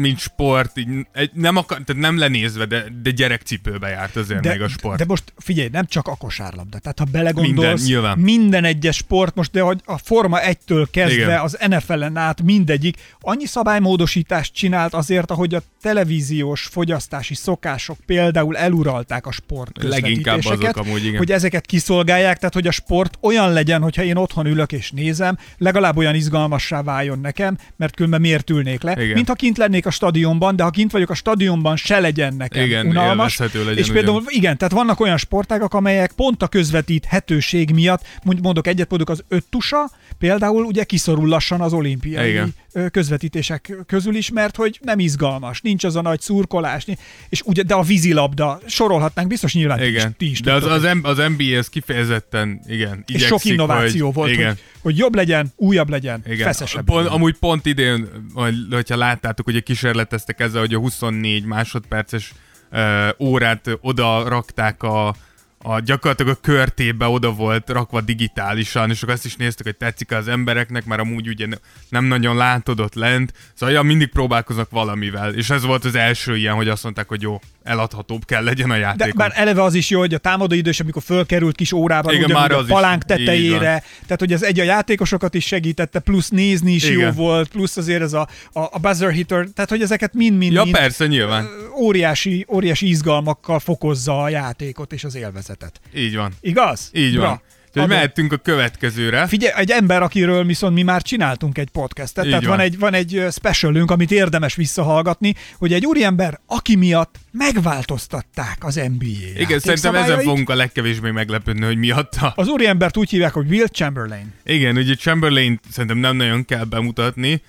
[0.00, 4.50] mint sport, így egy, nem, akar, tehát nem lenézve, de, de gyerekcipőbe járt azért de,
[4.50, 4.98] még a sport.
[4.98, 6.78] de most figyelj, nem csak a kosárlabda.
[6.78, 8.18] Tehát ha belegondolsz, Minden, nyilván.
[8.18, 11.40] minden egyes sport, most de hogy a Forma 1-től kezdve Igen.
[11.40, 19.26] az NFL-en át mindegyik, annyi szabálymódosítást csinált azért, ahogy a televíziós fogyasztási szokások például eluralták
[19.26, 21.18] a sport Leginkább azok amúgy, igen.
[21.18, 25.38] hogy ezeket kiszolgálják, tehát hogy a sport olyan legyen, hogyha én otthon ülök és nézem,
[25.58, 29.14] legalább olyan izgalmassá váljon nekem, mert különben miért ülnék le, Igen.
[29.14, 32.64] mint ha kint lennék a stadionban, de ha kint vagyok a stadionban, se legyen nekem
[32.64, 33.38] Igen, unalmas.
[33.38, 34.28] legyen, és például ugyan.
[34.28, 38.06] igen, tehát vannak olyan sportágak, amelyek pont a közvetíthetőség miatt,
[38.42, 42.54] mondok egyet, mondjuk az öttusa, például ugye kiszorul lassan az olimpiai Igen.
[42.90, 46.86] közvetítések közül is, mert hogy nem izgalmas, nincs az a nagy szurkolás,
[47.28, 50.64] és ugye, de a vízilabda, sorolhatnánk, biztos nyilván ti is, igen, ti is de az,
[50.64, 54.96] az, az NBA ez kifejezetten, igen, és sok igyekszik, innováció hogy, volt, igen, hogy, hogy
[54.96, 56.46] jobb legyen, újabb legyen, Igen.
[56.46, 56.84] feszesebb.
[56.84, 62.32] Pont, amúgy pont idén, hogy, hogyha láttátok, hogy kísérleteztek ezzel, hogy a 24 másodperces
[62.70, 65.14] uh, órát oda rakták a,
[65.62, 70.12] a gyakorlatilag a körtébe oda volt rakva digitálisan, és akkor azt is néztük, hogy tetszik
[70.12, 71.56] az embereknek, mert amúgy ugye ne-
[71.88, 76.36] nem nagyon látod ott lent, szóval ja, mindig próbálkoznak valamivel, és ez volt az első
[76.36, 79.14] ilyen, hogy azt mondták, hogy jó, eladhatóbb kell legyen a De játék.
[79.14, 82.42] már eleve az is jó, hogy a támadó idős, amikor fölkerült kis órában, Igen, ugyanúgy
[82.42, 82.70] már a az is.
[82.70, 83.16] palánk van.
[83.18, 86.98] tetejére, tehát hogy az egy a játékosokat is segítette, plusz nézni is Igen.
[86.98, 90.62] jó volt, plusz azért ez a, a, a buzzer hitter, tehát hogy ezeket mind-mind Ja,
[90.62, 91.48] mind persze, nyilván.
[91.80, 95.80] óriási, óriási izgalmakkal fokozza a játékot és az élvezetet.
[95.96, 96.32] Így van.
[96.40, 96.90] Igaz?
[96.94, 97.26] Így Bra.
[97.26, 97.40] van.
[97.74, 97.96] Úgyhogy Adom.
[97.96, 99.26] mehetünk a következőre.
[99.26, 102.64] Figyelj, egy ember, akiről viszont mi már csináltunk egy podcastet, Így tehát van van.
[102.66, 109.04] egy, van egy specialünk, amit érdemes visszahallgatni, hogy egy úriember, aki miatt megváltoztatták az NBA
[109.36, 112.32] Igen, szerintem ezen fogunk a legkevésbé meglepődni, hogy miatta.
[112.36, 114.32] Az úriembert úgy hívják, hogy Will Chamberlain.
[114.44, 117.42] Igen, ugye Chamberlain szerintem nem nagyon kell bemutatni,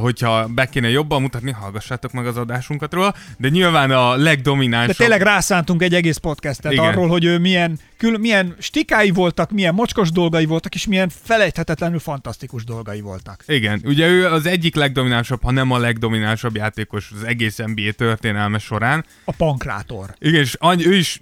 [0.00, 4.96] hogyha be kéne jobban mutatni, hallgassátok meg az adásunkat róla, de nyilván a De legdominánsabb...
[4.96, 6.84] tényleg rászántunk egy egész podcastet Igen.
[6.84, 11.98] arról, hogy ő milyen, kül, milyen stikái voltak, milyen mocskos dolgai voltak, és milyen felejthetetlenül
[11.98, 13.44] fantasztikus dolgai voltak.
[13.46, 18.58] Igen, ugye ő az egyik legdominánsabb, ha nem a legdominánsabb játékos az egész NBA történelme
[18.58, 19.04] során.
[19.24, 20.14] A pankrátor.
[20.18, 21.18] Igen, és any, ő is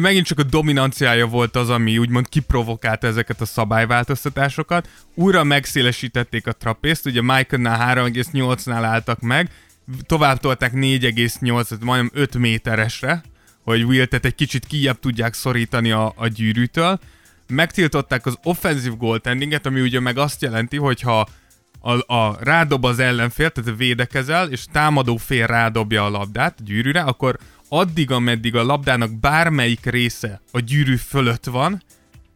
[0.00, 4.88] megint csak a dominanciája volt az, ami úgymond kiprovokálta ezeket a szabályváltoztatásokat.
[5.14, 9.50] Újra megszélesítették a trapészt, ugye Michaelnál 3,8-nál álltak meg,
[10.06, 13.22] tovább tolták 4,8, majdnem 5 méteresre,
[13.64, 16.98] hogy Will tehát egy kicsit kijebb tudják szorítani a, a gyűrűtől.
[17.46, 21.28] Megtiltották az offensive goaltendinget, ami ugye meg azt jelenti, hogyha
[21.80, 27.00] a, a rádob az ellenfél, tehát védekezel, és támadó fél rádobja a labdát a gyűrűre,
[27.00, 31.82] akkor addig, ameddig a labdának bármelyik része a gyűrű fölött van,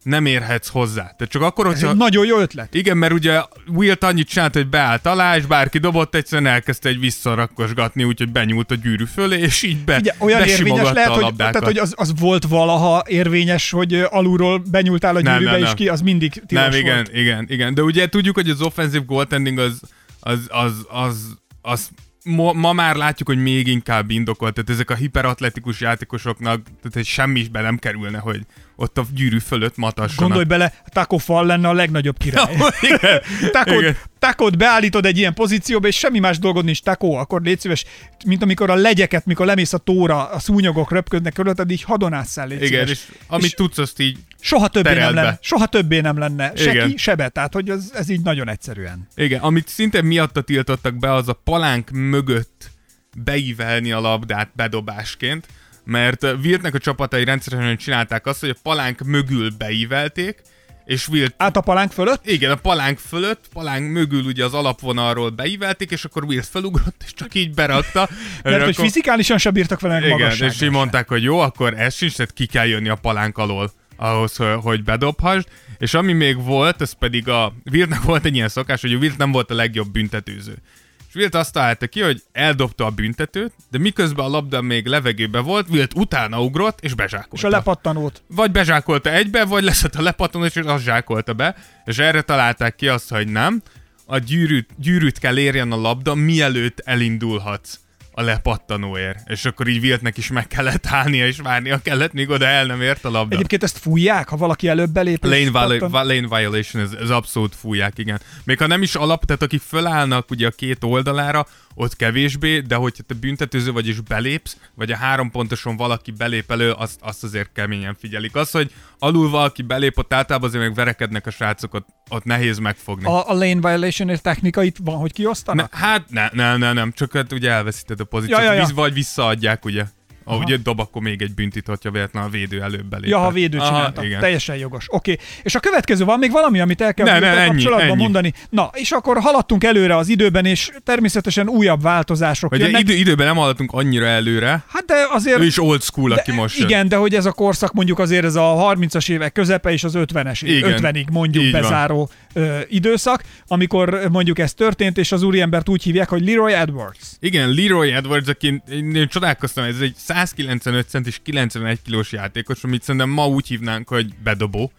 [0.02, 1.02] nem érhetsz hozzá.
[1.02, 1.90] Tehát csak akkor, Ez hogyha...
[1.90, 2.74] egy nagyon jó ötlet.
[2.74, 7.00] Igen, mert ugye Wilt annyit csinált, hogy beállt alá, és bárki dobott, egyszerűen elkezdte egy
[7.00, 11.64] visszarakkosgatni, úgyhogy benyúlt a gyűrű fölé, és így be, Ugye, olyan érvényes lehet, hogy, tehát,
[11.64, 15.74] hogy az, az volt valaha érvényes, hogy alulról benyúltál a gyűrűbe, nem, és nem.
[15.74, 17.16] ki, az mindig tilos Nem, igen, volt.
[17.16, 17.74] igen, igen.
[17.74, 19.80] De ugye tudjuk, hogy az offensive goaltending az,
[20.20, 21.88] az, az, az, az
[22.24, 24.54] ma, ma már látjuk, hogy még inkább indokolt.
[24.54, 28.40] Tehát ezek a hiperatletikus játékosoknak tehát egy semmi is be nem kerülne, hogy
[28.76, 30.18] ott a gyűrű fölött matassanak.
[30.20, 32.54] Gondolj bele, Taco Fall lenne a legnagyobb király.
[32.80, 33.20] igen,
[33.52, 33.96] Takot, igen.
[34.18, 37.84] takot beállítod egy ilyen pozícióba, és semmi más dolgod nincs, takó, akkor légy szíves,
[38.26, 42.62] mint amikor a legyeket, mikor lemész a tóra, a szúnyogok röpködnek körülötted, így hadonásszál, légy
[42.62, 42.90] Igen, szíves.
[42.90, 45.20] és amit És- tudsz, azt így Soha többé nem be.
[45.20, 46.88] lenne, soha többé nem lenne, se Igen.
[46.88, 49.08] ki, se be, tehát hogy ez, ez így nagyon egyszerűen.
[49.14, 52.70] Igen, amit szinte miatta tiltottak be, az a palánk mögött
[53.16, 55.46] beívelni a labdát bedobásként,
[55.84, 60.42] mert Wiltnek a csapatai rendszeresen csinálták azt, hogy a palánk mögül beívelték,
[60.84, 65.30] és Wilt Át a palánk fölött, igen, a palánk fölött, palánk mögül ugye az alapvonalról
[65.30, 68.08] beívelték, és akkor Will felugrott, és csak így berakta.
[68.42, 71.74] mert hogy akkor, fizikálisan sem bírtak vele meg Igen, és így mondták, hogy jó, akkor
[71.78, 73.72] ez sincs, tehát ki kell jönni a palánk alól
[74.02, 75.48] ahhoz, hogy- bedobhassd.
[75.78, 79.16] És ami még volt, ez pedig a Wiltnek volt egy ilyen szokás, hogy a Wilt
[79.16, 80.54] nem volt a legjobb büntetőző.
[80.98, 84.86] És És Wilt azt találta ki, hogy eldobta a büntetőt, de miközben a labda még
[84.86, 87.36] levegőbe volt, Wilt utána ugrott és bezsákolta.
[87.36, 88.22] És a lepattanót.
[88.26, 91.56] Vagy bezsákolta egybe, vagy leszett a lepattanót, és azt zsákolta be.
[91.84, 93.62] És erre találták ki azt, hogy nem.
[94.06, 97.80] A gyűrűt, gyűrűt kell érjen a labda, mielőtt elindulhatsz
[98.14, 99.30] a lepattanóért.
[99.30, 102.82] És akkor így Wiltnek is meg kellett állnia, és várnia kellett, míg oda el nem
[102.82, 103.34] ért a labda.
[103.34, 105.24] Egyébként ezt fújják, ha valaki előbb belép.
[105.24, 108.20] Lane, pattan- lane violation, ez, ez abszolút fújják, igen.
[108.44, 112.74] Még ha nem is alap, tehát akik fölállnak ugye a két oldalára, ott kevésbé, de
[112.74, 117.24] hogyha te büntetőző vagy és belépsz, vagy a három pontoson valaki belép elő, azt, azt
[117.24, 118.34] azért keményen figyelik.
[118.34, 122.58] Az, hogy alul valaki belép, ott általában azért meg verekednek a srácok, ott, ott nehéz
[122.58, 123.04] megfogni.
[123.04, 125.74] A, a lane violation technikait van, hogy Ne, kiosztanak?
[125.74, 128.68] hát ne, ne, ne, nem, csak hát ugye elveszíted a pozíciót, Ja, ja, ja.
[128.74, 129.84] Vagy visszaadják, ugye.
[130.24, 130.42] Ha Aha.
[130.44, 133.10] ugye dob, akkor még egy büntit, hogyha véletlen a védő előbb belép.
[133.10, 134.04] Ja, ha védő csinálta.
[134.04, 134.20] igen.
[134.20, 134.84] Teljesen jogos.
[134.88, 135.12] Oké.
[135.12, 135.24] Okay.
[135.42, 138.02] És a következő van még valami, amit el kell Ne, ne, ennyi, kapcsolatban ennyi.
[138.02, 138.32] mondani.
[138.50, 142.80] Na, és akkor haladtunk előre az időben, és természetesen újabb változások Vagy jönnek.
[142.80, 145.38] idő, időben nem haladtunk annyira előre, Hát de azért...
[145.40, 146.68] ő is old school, aki de, most jön.
[146.68, 149.92] igen, de hogy ez a korszak mondjuk azért ez a 30-as évek közepe és az
[149.96, 150.78] 50-es, Igen.
[150.82, 151.60] 50-ig mondjuk Így van.
[151.60, 156.98] bezáró ö, időszak, amikor mondjuk ez történt, és az úriembert úgy hívják, hogy Leroy Edwards.
[157.20, 158.62] Igen, Leroy Edwards, aki én,
[158.94, 164.14] én csodálkoztam, ez egy 195 centis 91 kilós játékos, amit szerintem ma úgy hívnánk, hogy
[164.22, 164.72] bedobó.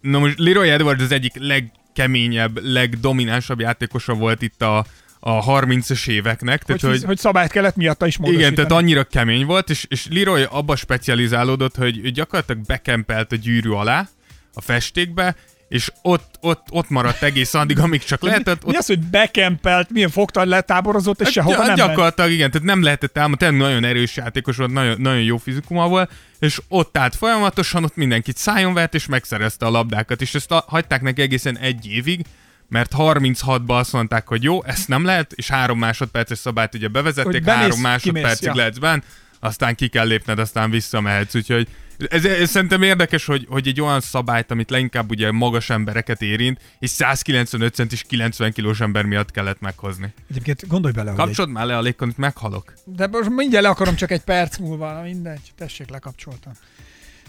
[0.00, 4.84] Na most Leroy Edwards az egyik legkeményebb, legdominánsabb játékosa volt itt a,
[5.20, 6.62] a 30-es éveknek.
[6.66, 8.52] Hogy, Tehát, hogy, hogy szabályt kellett miatta is módosítani.
[8.52, 13.70] igen, tehát annyira kemény volt, és, és Leroy abba specializálódott, hogy gyakorlatilag bekempelt a gyűrű
[13.70, 14.08] alá,
[14.54, 15.36] a festékbe,
[15.72, 18.64] és ott, ott, ott maradt egész addig, amíg csak lehetett.
[18.64, 21.88] Mi az, hogy bekempelt, milyen fogtal letáborozott, és sehova Hát nem ment?
[21.88, 25.88] Gyakorlatilag igen, tehát nem lehetett álmodni, tényleg nagyon erős játékos volt, nagyon, nagyon jó fizikuma
[25.88, 30.50] volt, és ott állt folyamatosan, ott mindenkit szájon vett, és megszerezte a labdákat, és ezt
[30.50, 32.24] a, hagyták neki egészen egy évig,
[32.68, 37.32] mert 36-ban azt mondták, hogy jó, ezt nem lehet, és három másodperces szabályt ugye bevezették,
[37.32, 38.54] Hogy bemész, három kimész, másodpercig ja.
[38.54, 39.00] lehetsz benn,
[39.40, 41.68] aztán ki kell lépned, aztán visszamehetsz, úgyhogy
[42.10, 46.60] ez, ez szerintem érdekes, hogy, hogy egy olyan szabályt, amit leginkább ugye magas embereket érint,
[46.78, 50.12] és 195 centis 90 kilós ember miatt kellett meghozni.
[50.30, 51.48] Egyébként gondolj bele, hogy egy...
[51.48, 52.72] Már le a légkon, itt meghalok.
[52.84, 56.52] De most mindjárt le akarom csak egy perc múlva, mindegy, tessék, lekapcsoltam.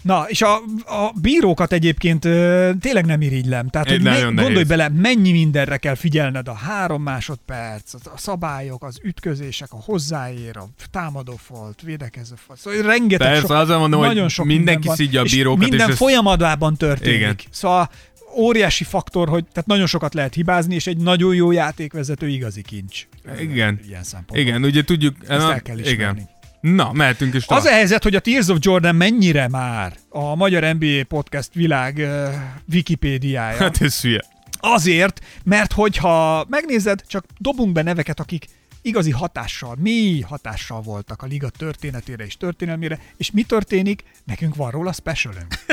[0.04, 0.54] Na, és a,
[0.86, 3.68] a bírókat egyébként ö, tényleg nem irigylem.
[3.68, 4.68] Tehát, Egy hogy nagyon gondolj nehéz.
[4.68, 6.48] bele, mennyi mindenre kell figyelned.
[6.48, 12.58] A három másodperc, a, szabályok, az ütközések, a hozzáér, a támadó folt, védekező folt.
[12.58, 15.62] Szóval rengeteg Persze, sok, azért mondom, hogy nagyon sok mindenki minden szidja a és bírókat,
[15.62, 17.16] és minden ezt- folyamatában történik.
[17.16, 17.36] Igen.
[17.50, 17.90] Szóval
[18.36, 23.06] óriási faktor, hogy tehát nagyon sokat lehet hibázni, és egy nagyon jó játékvezető igazi kincs.
[23.40, 23.80] Igen.
[23.88, 24.38] Ilyen szempontból.
[24.38, 25.16] Igen, ugye tudjuk...
[25.28, 26.20] Ezt el kell ismerni.
[26.20, 26.28] Igen.
[26.72, 27.64] Na, mehetünk is Az tovább.
[27.64, 32.34] a helyzet, hogy a Tears of Jordan mennyire már a Magyar NBA Podcast világ uh,
[32.72, 33.56] Wikipédiája.
[33.56, 34.24] Hát ez hülye.
[34.60, 38.46] Azért, mert hogyha megnézed, csak dobunk be neveket, akik
[38.82, 44.04] igazi hatással, mély hatással voltak a liga történetére és történelmére, és mi történik?
[44.24, 45.54] Nekünk van róla specialünk.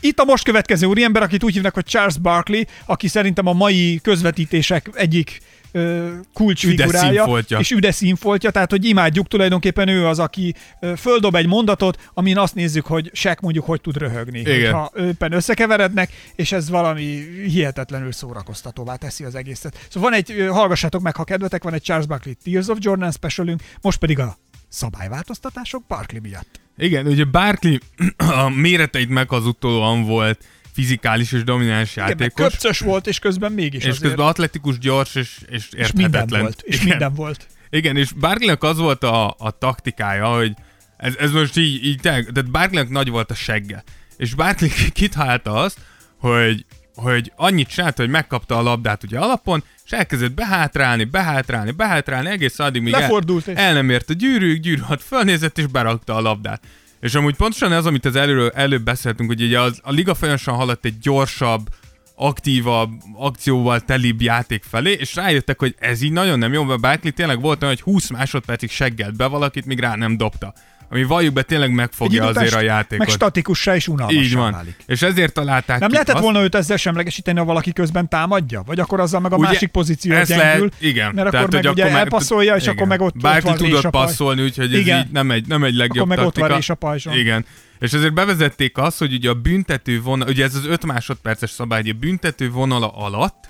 [0.00, 4.00] Itt a most következő úriember, akit úgy hívnak, hogy Charles Barkley, aki szerintem a mai
[4.02, 5.40] közvetítések egyik
[5.74, 7.58] ö, kulcsfigurája, színfoltja.
[7.58, 12.38] és üde színfoltja, tehát hogy imádjuk, tulajdonképpen ő az, aki ö, földob egy mondatot, amin
[12.38, 14.72] azt nézzük, hogy Shaq mondjuk hogy tud röhögni, Igen.
[14.72, 19.86] ha éppen összekeverednek, és ez valami hihetetlenül szórakoztatóvá teszi az egészet.
[19.90, 23.62] Szóval van egy, hallgassátok meg, ha kedvetek, van egy Charles Barkley Tears of Jordan specialünk,
[23.80, 24.36] most pedig a
[24.68, 26.60] szabályváltoztatások Barkley miatt.
[26.76, 27.78] Igen, ugye Barkley
[28.44, 30.44] a méreteit meghazudtolóan volt
[30.74, 32.42] fizikális és domináns Igen, játékos.
[32.50, 34.02] köpcös volt, és közben mégis és azért.
[34.02, 36.40] közben atletikus, gyors és, és és minden érthetetlen.
[36.40, 36.62] volt.
[36.62, 36.88] És Igen.
[36.88, 37.46] minden volt.
[37.70, 40.52] Igen, és Barkleynek az volt a, a taktikája, hogy
[40.96, 43.82] ez, ez most így, így tényleg, de Barkleynek nagy volt a segge.
[44.16, 45.78] És Barkley kitalálta azt,
[46.18, 46.64] hogy,
[46.94, 52.58] hogy annyit csinált, hogy megkapta a labdát ugye alapon, és elkezdett behátrálni, behátrálni, behátrálni, egész
[52.58, 53.06] addig, míg el, és-
[53.54, 56.62] el nem ért a gyűrű, gyűrű hat fölnézett, és berakta a labdát.
[57.04, 60.54] És amúgy pontosan az, amit az előről, előbb beszéltünk, hogy ugye az, a liga folyamatosan
[60.54, 61.68] haladt egy gyorsabb,
[62.14, 67.12] aktívabb, akcióval telibb játék felé, és rájöttek, hogy ez így nagyon nem jó, mert Barkley
[67.12, 70.54] tényleg volt olyan, hogy 20 másodpercig seggelt be valakit, míg rá nem dobta.
[70.90, 73.06] Ami valljuk be tényleg megfogja azért a játékot.
[73.06, 74.52] Meg statikussá és unalmassá így van.
[74.52, 74.76] válik.
[74.86, 78.62] És ezért találták Nem ki lehetett azt, volna őt ezzel semlegesíteni, ha valaki közben támadja?
[78.66, 80.36] Vagy akkor azzal meg a Ugye, másik pozíció gyengül?
[80.36, 81.14] lehet, igen.
[81.14, 82.74] Mert akkor hogy meg ugye meg- elpasszolja, és igen.
[82.74, 85.06] akkor meg ott, ott Barkley van tudott passzolni, úgyhogy ez Igen.
[85.06, 87.16] így nem egy, nem egy legjobb Akkor meg ott van rés a pajzson.
[87.16, 87.44] Igen.
[87.78, 91.80] És ezért bevezették azt, hogy ugye a büntető vonal, ugye ez az 5 másodperces szabály,
[91.80, 93.44] hogy a büntető vonala alatt,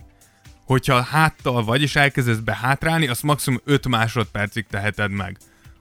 [0.65, 5.37] hogyha háttal vagy, és elkezdesz behátrálni, azt maximum 5 másodpercig teheted meg.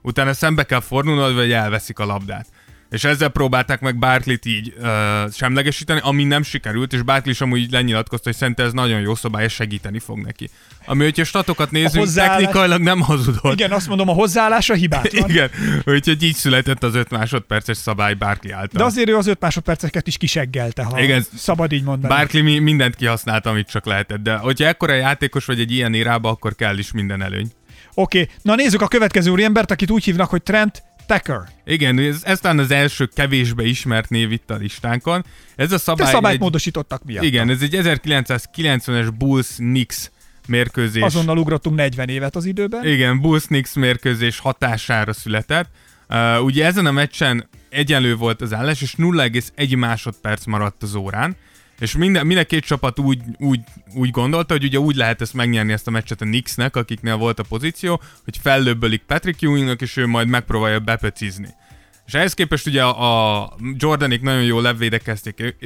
[0.06, 2.46] Utána szembe kell fordulnod, vagy elveszik a labdát.
[2.90, 7.70] és ezzel próbálták meg Barkley-t így uh, semlegesíteni, ami nem sikerült, és Barkley is amúgy
[7.70, 10.50] lenyilatkozta, hogy szerintem ez nagyon jó szabály, és segíteni fog neki.
[10.86, 12.36] Ami, hogyha statokat nézünk, hozzáállás...
[12.36, 13.52] technikailag nem hazudott.
[13.52, 15.28] Igen, azt mondom, a hozzáállása hibátlan.
[15.30, 15.50] Igen,
[15.84, 18.80] úgyhogy így született az 5 másodperces szabály Barkley által.
[18.80, 22.14] De azért ő az 5 másodperceket is kiseggelte, ha Igen, szabad így mondani.
[22.14, 26.54] Barkley mindent kihasználta, amit csak lehetett, de hogyha ekkora játékos vagy egy ilyen irába, akkor
[26.54, 27.50] kell is minden előny.
[27.94, 28.34] Oké, okay.
[28.42, 31.40] na nézzük a következő úriembert, akit úgy hívnak, hogy Trent Tacker.
[31.64, 35.24] Igen, ez, ez talán az első kevésbe ismert név itt a listánkon.
[35.56, 36.06] Ez a szabály...
[36.06, 37.24] Te szabályt egy, módosítottak miatt.
[37.24, 40.10] Igen, ez egy 1990-es Bulls-Knicks
[40.46, 41.02] mérkőzés.
[41.02, 42.86] Azonnal ugrottunk 40 évet az időben.
[42.86, 45.68] Igen, Bulls-Knicks mérkőzés hatására született.
[46.08, 51.36] Uh, ugye ezen a meccsen egyenlő volt az állás, és 0,1 másodperc maradt az órán.
[51.80, 53.60] És minden, minden két csapat úgy, úgy,
[53.94, 57.38] úgy gondolta, hogy ugye úgy lehet ezt megnyerni ezt a meccset a Knicksnek, akiknél volt
[57.38, 61.48] a pozíció, hogy fellöbbölik Patrick Ewingnak, és ő majd megpróbálja bepecizni.
[62.06, 65.56] És ehhez képest ugye a, a Jordanik nagyon jól levédekezték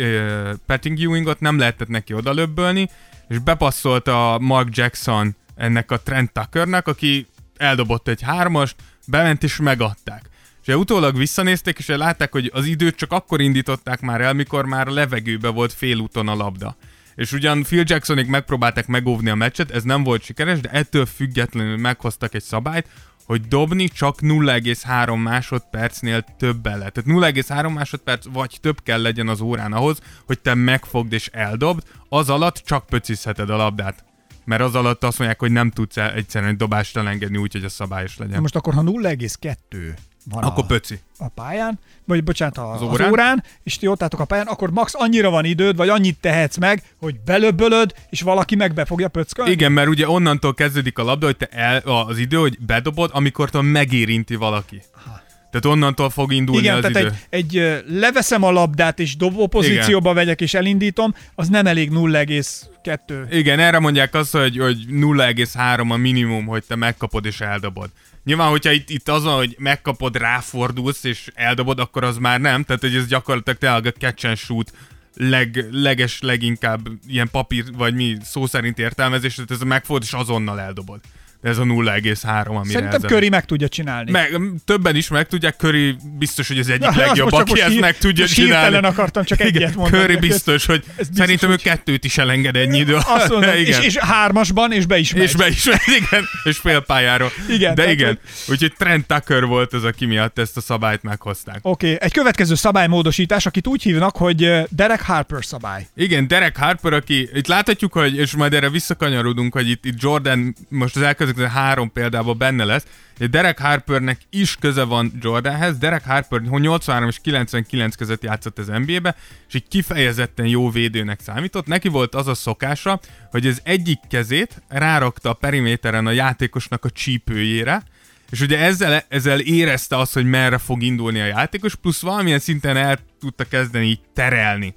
[0.66, 2.88] Patrick Ewingot, nem lehetett neki odalöbbölni,
[3.28, 10.30] és bepasszolta Mark Jackson ennek a Trent Tuckernek, aki eldobott egy hármast, bement és megadták.
[10.68, 14.88] És utólag visszanézték, és látták, hogy az időt csak akkor indították már el, mikor már
[14.88, 16.76] a levegőbe volt félúton a labda.
[17.14, 21.76] És ugyan Phil Jacksonik megpróbálták megóvni a meccset, ez nem volt sikeres, de ettől függetlenül
[21.76, 22.88] meghoztak egy szabályt,
[23.24, 26.92] hogy dobni csak 0,3 másodpercnél többen lehet.
[26.92, 31.82] Tehát 0,3 másodperc vagy több kell legyen az órán ahhoz, hogy te megfogd és eldobd,
[32.08, 34.04] az alatt csak pöcizheted a labdát.
[34.44, 37.68] Mert az alatt azt mondják, hogy nem tudsz egyszerűen egy dobást elengedni úgy, hogy a
[37.68, 38.40] szabályos legyen.
[38.40, 39.94] Most akkor, ha 0,2
[40.30, 41.00] van akkor a, pöci.
[41.18, 43.06] a pályán, vagy bocsánat, a, az, órán?
[43.06, 46.18] az órán, és ti ott álltok a pályán, akkor max annyira van időd, vagy annyit
[46.20, 49.50] tehetsz meg, hogy belöbbölöd, és valaki meg be fogja pöckölni.
[49.50, 53.50] Igen, mert ugye onnantól kezdődik a labda, hogy te el, az idő, hogy bedobod, amikor
[53.62, 54.82] megérinti valaki.
[54.96, 55.26] Aha.
[55.50, 57.14] Tehát onnantól fog indulni Igen, az tehát idő.
[57.28, 60.14] Egy, egy leveszem a labdát, és dobó pozícióba Igen.
[60.14, 63.26] vegyek, és elindítom, az nem elég 0,2.
[63.30, 67.90] Igen, erre mondják azt, hogy, hogy 0,3 a minimum, hogy te megkapod és eldobod.
[68.24, 72.64] Nyilván, hogyha itt, itt azon, hogy megkapod, ráfordulsz és eldobod, akkor az már nem.
[72.64, 74.72] Tehát, hogy ez gyakorlatilag tényleg a catch and shoot
[75.14, 80.60] leg, leges, leginkább ilyen papír, vagy mi szó szerint értelmezés, tehát ez megfogod és azonnal
[80.60, 81.00] eldobod
[81.42, 83.10] ez a 0,3, amire Szerintem ezen...
[83.10, 84.10] Curry meg tudja csinálni.
[84.10, 87.98] Meg, többen is meg tudják, Curry biztos, hogy az egyik Na, legjobb, aki ezt meg
[87.98, 88.76] tudja most csinálni.
[88.76, 90.02] akartam csak egyet Igen, mondani.
[90.02, 91.60] Curry biztos, hogy biztos, szerintem hogy...
[91.64, 92.94] ő kettőt is elenged ennyi idő.
[92.94, 93.80] Azt mondom, igen.
[93.80, 95.22] És, és, hármasban, és be is megy.
[95.22, 97.30] És be is megy, igen, és félpályáról.
[97.48, 98.18] Igen, De igen, hogy...
[98.48, 101.58] úgyhogy Trent Tucker volt az, aki miatt ezt a szabályt meghozták.
[101.62, 102.06] Oké, okay.
[102.06, 105.86] egy következő szabálymódosítás, akit úgy hívnak, hogy Derek Harper szabály.
[105.96, 110.54] Igen, Derek Harper, aki itt láthatjuk, hogy, és majd erre visszakanyarodunk, hogy itt, itt Jordan
[110.68, 112.86] most az elkezdő három példában benne lesz.
[113.30, 115.78] Derek Harpernek is köze van Jordanhez.
[115.78, 119.16] Derek Harper 83 és 99 között játszott az NBA-be,
[119.48, 121.66] és egy kifejezetten jó védőnek számított.
[121.66, 123.00] Neki volt az a szokása,
[123.30, 127.82] hogy az egyik kezét rárakta a periméteren a játékosnak a csípőjére,
[128.30, 132.76] és ugye ezzel, ezzel érezte azt, hogy merre fog indulni a játékos, plusz valamilyen szinten
[132.76, 134.74] el tudta kezdeni így terelni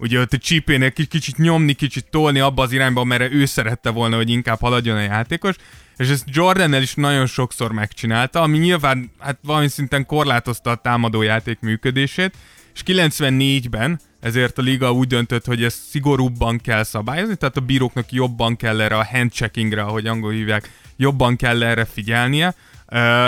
[0.00, 4.16] ugye ott a csípénél kicsit nyomni, kicsit tolni abba az irányba, mert ő szerette volna,
[4.16, 5.54] hogy inkább haladjon a játékos,
[6.00, 11.60] és ezt Jordannel is nagyon sokszor megcsinálta, ami nyilván hát valami szinten korlátozta a támadójáték
[11.60, 12.36] működését,
[12.74, 18.12] és 94-ben ezért a liga úgy döntött, hogy ezt szigorúbban kell szabályozni, tehát a bíróknak
[18.12, 22.54] jobban kell erre a handcheckingre, ahogy angol hívják, jobban kell erre figyelnie,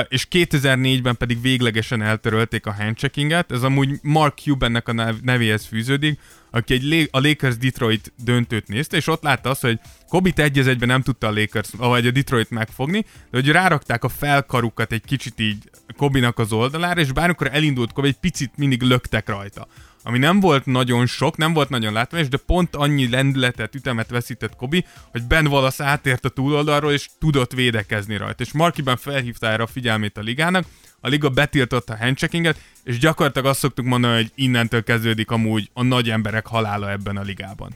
[0.09, 6.19] és 2004-ben pedig véglegesen eltörölték a handcheckinget, ez amúgy Mark Cubannek a nev- nevéhez fűződik,
[6.51, 10.89] aki egy a Lakers Detroit döntőt nézte, és ott látta azt, hogy Kobe egy egyben
[10.89, 15.41] nem tudta a Lakers, vagy a Detroit megfogni, de hogy rárakták a felkarukat egy kicsit
[15.41, 19.67] így Kobinak az oldalára, és bármikor elindult Kobe, egy picit mindig löktek rajta
[20.03, 24.57] ami nem volt nagyon sok, nem volt nagyon látványos, de pont annyi lendületet, ütemet veszített
[24.57, 28.43] Kobi, hogy Ben Wallace átért a túloldalról, és tudott védekezni rajta.
[28.43, 30.65] És Markiben felhívta erre a figyelmét a ligának,
[31.01, 35.83] a liga betiltotta a handcheckinget, és gyakorlatilag azt szoktuk mondani, hogy innentől kezdődik amúgy a
[35.83, 37.75] nagy emberek halála ebben a ligában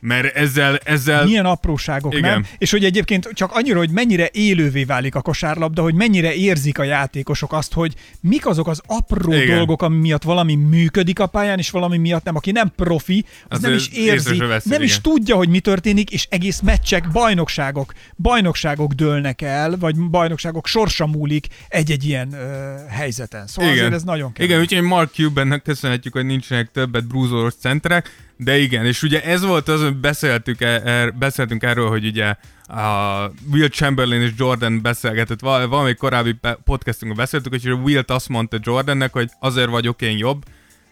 [0.00, 0.76] mert ezzel...
[0.84, 1.24] ezzel...
[1.24, 2.30] Milyen apróságok, Igen.
[2.30, 2.46] nem?
[2.58, 6.82] És hogy egyébként csak annyira, hogy mennyire élővé válik a kosárlabda, hogy mennyire érzik a
[6.82, 9.56] játékosok azt, hogy mik azok az apró Igen.
[9.56, 12.36] dolgok, ami miatt valami működik a pályán, és valami miatt nem.
[12.36, 14.82] Aki nem profi, az, az nem is érzi, veszi, nem igen.
[14.82, 21.06] is tudja, hogy mi történik, és egész meccsek, bajnokságok, bajnokságok dőlnek el, vagy bajnokságok sorsa
[21.06, 23.46] múlik egy-egy ilyen ö, helyzeten.
[23.46, 23.84] Szóval igen.
[23.84, 24.46] azért ez nagyon kell.
[24.46, 29.44] Igen, úgyhogy Mark Cubannek köszönhetjük, hogy nincsenek többet brúzolós centerek, De igen, és ugye ez
[29.44, 32.34] volt az, hogy beszéltük, er, er, beszéltünk erről, hogy ugye
[32.66, 38.58] a Will Chamberlain és Jordan beszélgetett, val- valamelyik korábbi podcastunkban beszéltük, hogy Will azt mondta
[38.60, 40.44] Jordannek, hogy azért vagyok én jobb,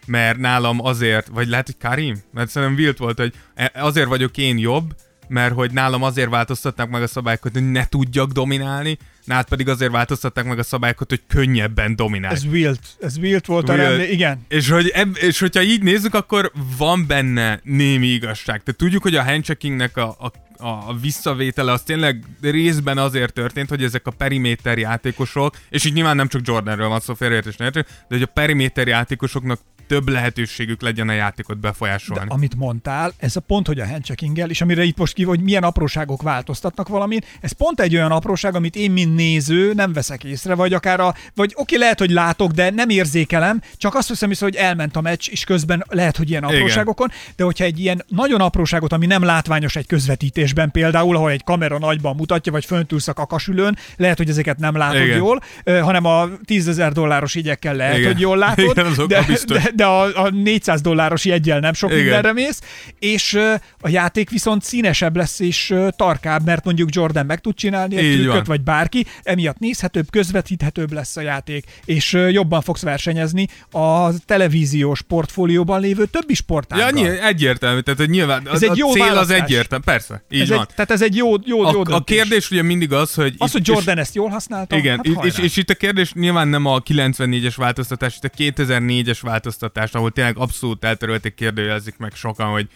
[0.05, 2.15] mert nálam azért, vagy lehet, hogy Karim?
[2.33, 4.95] Mert szerintem Wilt volt, hogy e- azért vagyok én jobb,
[5.27, 8.97] mert hogy nálam azért változtatnak meg a szabályokat, hogy ne tudjak dominálni,
[9.29, 12.33] nálad pedig azért változtatták meg a szabályokat, hogy könnyebben dominálj.
[12.33, 13.79] Ez Wilt, ez Wilt volt Wilt.
[13.79, 14.45] a rendé, igen.
[14.47, 18.63] És, hogy eb- és hogyha így nézzük, akkor van benne némi igazság.
[18.63, 23.83] Tehát tudjuk, hogy a handcheckingnek a, a a visszavétele az tényleg részben azért történt, hogy
[23.83, 28.21] ezek a periméter játékosok, és így nyilván nem csak Jordanről van szó, félreértés de hogy
[28.21, 29.59] a periméter játékosoknak
[29.89, 32.27] több lehetőségük legyen a játékot befolyásolni.
[32.27, 35.39] De amit mondtál, ez a pont, hogy a handcheckinggel, és amire itt most ki, hogy
[35.39, 40.23] milyen apróságok változtatnak valamin, ez pont egy olyan apróság, amit én, mint néző, nem veszek
[40.23, 44.45] észre, vagy akár a, vagy oké, lehet, hogy látok, de nem érzékelem, csak azt észre,
[44.45, 47.33] hogy elment a meccs, és közben lehet, hogy ilyen apróságokon, Igen.
[47.35, 51.79] de hogyha egy ilyen nagyon apróságot, ami nem látványos egy közvetítésben, például, ahol egy kamera
[51.79, 55.17] nagyban mutatja, vagy föntülsz a kakasülőn, lehet, hogy ezeket nem látod Igen.
[55.17, 58.11] jól, hanem a 10 ezer dolláros igyekkel lehet, Igen.
[58.11, 62.03] hogy jól látod, Igen, de, de, de a, a 400 dolláros jegyel nem sok Igen.
[62.03, 62.61] mindenre mész,
[62.99, 63.39] és
[63.81, 68.45] a játék viszont színesebb lesz és tarkább, mert mondjuk Jordan meg tud csinálni egy trükköt,
[68.45, 75.81] vagy bárki, emiatt nézhetőbb, közvetíthetőbb lesz a játék, és jobban fogsz versenyezni a televíziós portfólióban
[75.81, 76.87] lévő többi sportággal.
[76.87, 79.37] Ja, nyilván, egyértelmű, tehát hogy nyilván ez a, egy jó cél választás.
[79.37, 80.59] az egyértelmű, persze, így ez van.
[80.59, 83.35] Egy, tehát ez egy jó, jó, a, jó A kérdés ugye mindig az, hogy...
[83.37, 86.47] Az, hogy Jordan és, ezt jól használta, Igen, hát és, és, itt a kérdés nyilván
[86.47, 92.13] nem a 94-es változtatás, itt a 2004-es változtatás választást, ahol tényleg abszolút eltörölték, kérdőjelezik meg
[92.13, 92.69] sokan, hogy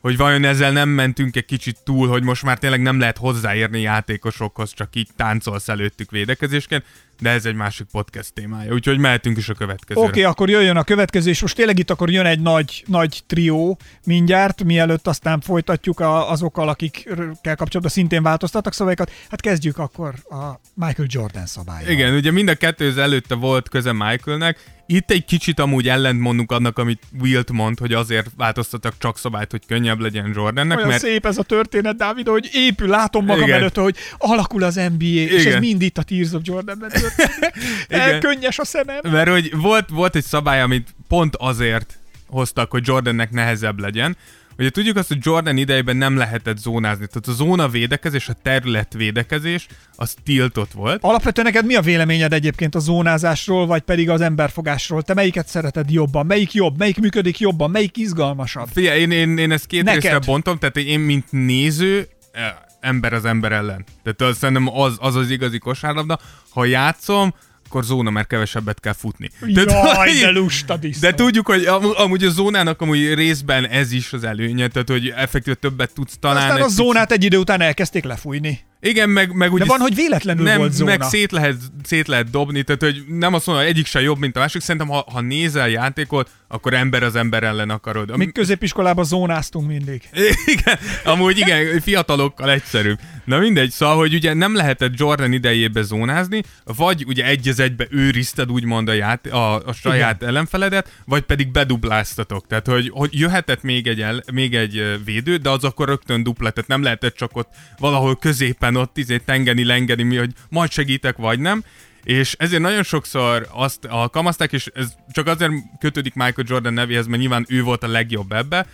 [0.00, 3.80] hogy vajon ezzel nem mentünk egy kicsit túl, hogy most már tényleg nem lehet hozzáérni
[3.80, 6.84] játékosokhoz, csak így táncolsz előttük védekezésként,
[7.20, 10.06] de ez egy másik podcast témája, úgyhogy mehetünk is a következőre.
[10.06, 13.22] Oké, okay, akkor jöjjön a következő, és most tényleg itt akkor jön egy nagy, nagy
[13.26, 19.10] trió mindjárt, mielőtt aztán folytatjuk a, azokkal, akikkel kapcsolatban szintén változtattak szabályokat.
[19.30, 21.92] Hát kezdjük akkor a Michael Jordan szabályával.
[21.92, 26.78] Igen, ugye mind a kettő előtte volt köze Michaelnek, itt egy kicsit amúgy ellentmondunk annak,
[26.78, 30.76] amit Wilt mond, hogy azért változtattak csak szabályt, hogy könnyebb legyen Jordannek.
[30.76, 31.02] Olyan mert...
[31.02, 33.58] szép ez a történet, Dávid, hogy épül, látom magam Igen.
[33.58, 35.38] előtt, hogy alakul az NBA, Igen.
[35.38, 38.18] és ez mind itt a Tears of Jordanben történik.
[38.26, 39.00] Könnyes a szemem.
[39.02, 44.16] Mert hogy volt, volt egy szabály, amit pont azért hoztak, hogy Jordannek nehezebb legyen,
[44.58, 47.06] Ugye tudjuk azt, hogy Jordan idejében nem lehetett zónázni.
[47.06, 50.98] Tehát a zóna védekezés, a terület védekezés, az tiltott volt.
[51.02, 55.02] Alapvetően neked mi a véleményed egyébként a zónázásról, vagy pedig az emberfogásról?
[55.02, 56.26] Te melyiket szereted jobban?
[56.26, 56.78] Melyik jobb?
[56.78, 57.70] Melyik működik jobban?
[57.70, 58.68] Melyik izgalmasabb?
[58.72, 60.02] Figyelj, én, én, én ezt két neked?
[60.02, 62.52] részre bontom, tehát én mint néző, eh,
[62.86, 63.84] ember az ember ellen.
[64.02, 66.18] Tehát az, szerintem az, az az igazi kosárlabda.
[66.50, 67.34] Ha játszom,
[67.66, 69.30] akkor zóna, mert kevesebbet kell futni.
[69.46, 74.24] Jaj, de lusta De tudjuk, hogy am- amúgy a zónának amúgy részben ez is az
[74.24, 76.50] előnye, tehát hogy effektív többet tudsz találni.
[76.50, 78.60] Aztán a zónát egy idő után elkezdték lefújni.
[78.80, 79.64] Igen, meg, meg ugye...
[79.64, 80.90] De van, hogy véletlenül nem, volt zóna.
[80.90, 84.18] Meg szét lehet, szét lehet dobni, tehát hogy nem azt mondom, hogy egyik se jobb,
[84.18, 84.60] mint a másik.
[84.60, 88.16] Szerintem, ha, ha nézel játékot, akkor ember az ember ellen akarod.
[88.16, 90.02] Mi középiskolában zónáztunk mindig.
[90.56, 92.98] Igen, amúgy igen, fiatalokkal egyszerűbb.
[93.24, 97.86] Na mindegy, szóval, hogy ugye nem lehetett Jordan idejébe zónázni, vagy ugye egy az egybe
[97.90, 100.28] őrizted úgymond a, ját, a, a saját igen.
[100.28, 102.46] ellenfeledet, vagy pedig bedupláztatok.
[102.46, 106.50] Tehát, hogy, hogy jöhetett még egy, el, még egy védő, de az akkor rögtön dupla,
[106.50, 107.48] tehát nem lehetett csak ott
[107.78, 111.64] valahol középen ott izé tengeni, lengeni, mi, hogy majd segítek, vagy nem.
[112.04, 117.20] És ezért nagyon sokszor azt alkalmazták, és ez csak azért kötődik Michael Jordan nevéhez, mert
[117.20, 118.66] nyilván ő volt a legjobb ebbe,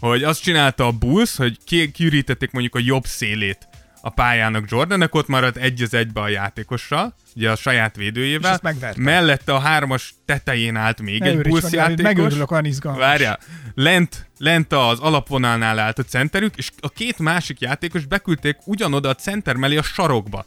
[0.00, 1.58] hogy azt csinálta a Bulls, hogy
[1.92, 3.68] kiürítették mondjuk a jobb szélét
[4.00, 8.60] a pályának Jordannek, ott maradt egy az egybe a játékossal, ugye a saját védőjével.
[8.96, 12.02] Mellette a hármas tetején állt még ne egy Bulls játékos.
[12.02, 13.02] Megőrülök, olyan izgalmas.
[13.02, 13.38] Várjál,
[13.74, 19.14] lent, lent az alapvonalnál állt a centerük, és a két másik játékos beküldték ugyanoda a
[19.14, 20.44] center mellé a sarokba.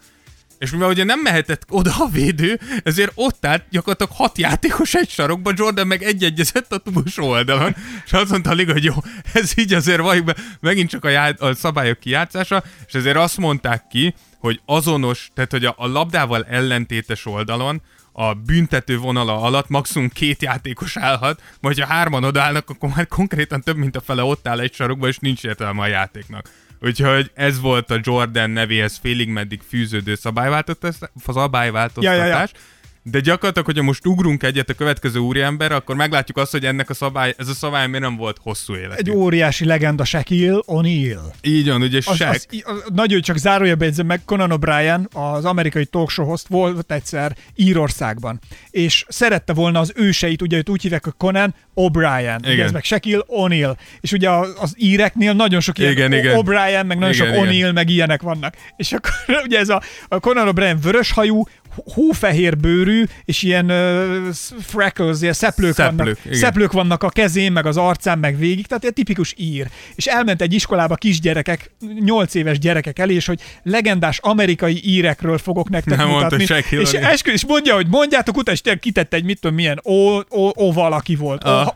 [0.63, 5.09] És mivel ugye nem mehetett oda a védő, ezért ott állt gyakorlatilag hat játékos egy
[5.09, 8.93] sarokba, Jordan meg egy-egyezett a túlsó oldalon, és azt mondta a liga, hogy jó,
[9.33, 13.87] ez így azért valljuk megint csak a, já- a szabályok kijátszása, és ezért azt mondták
[13.87, 20.09] ki, hogy azonos, tehát hogy a, a labdával ellentétes oldalon a büntető vonala alatt maximum
[20.09, 24.47] két játékos állhat, vagy ha hárman odaállnak, akkor már konkrétan több mint a fele ott
[24.47, 26.49] áll egy sarokba, és nincs értelme a játéknak.
[26.85, 31.09] Úgyhogy ez volt a Jordan nevéhez félig meddig fűződő szabályváltoztatás.
[32.03, 32.47] Ja, ja, ja.
[33.03, 36.93] De gyakorlatilag, hogyha most ugrunk egyet a következő úriember, akkor meglátjuk azt, hogy ennek a
[36.93, 38.93] szabály, ez a szabály miért nem volt hosszú életű.
[38.95, 41.21] Egy óriási legenda Shaquille O'Neal.
[41.41, 42.29] Így van, ugye Az, Shaq.
[42.29, 46.91] az, az, nagyon csak zárója bejegyzem meg, Conan O'Brien, az amerikai talk show host volt
[46.91, 48.39] egyszer Írországban,
[48.69, 52.83] és szerette volna az őseit, ugye őt úgy hívják, hogy Conan O'Brien, ugye ez meg
[52.83, 56.11] Shaquille O'Neal, és ugye az, íreknél nagyon sok ilyen Igen.
[56.11, 57.45] O'Brien, meg nagyon Igen, sok.
[57.45, 58.55] O'Neal, meg ilyenek vannak.
[58.75, 59.11] És akkor
[59.45, 61.43] ugye ez a, a Conan O'Brien vöröshajú,
[61.75, 64.27] hófehér bőrű, és ilyen uh,
[64.61, 66.17] freckles, ilyen szeplők, Szeplők, vannak.
[66.25, 66.37] igen.
[66.37, 69.67] Szeplők vannak a kezén, meg az arcán, meg végig, tehát egy tipikus ír.
[69.95, 75.69] És elment egy iskolába kisgyerekek, 8 éves gyerekek elé, és hogy legendás amerikai írekről fogok
[75.69, 76.43] nektek Nem mutatni.
[76.43, 77.03] És, O'Neal.
[77.03, 80.71] eskü, és mondja, hogy mondjátok, utána és kitette egy mit tudom milyen o, o, o
[80.73, 81.67] valaki volt, Ah.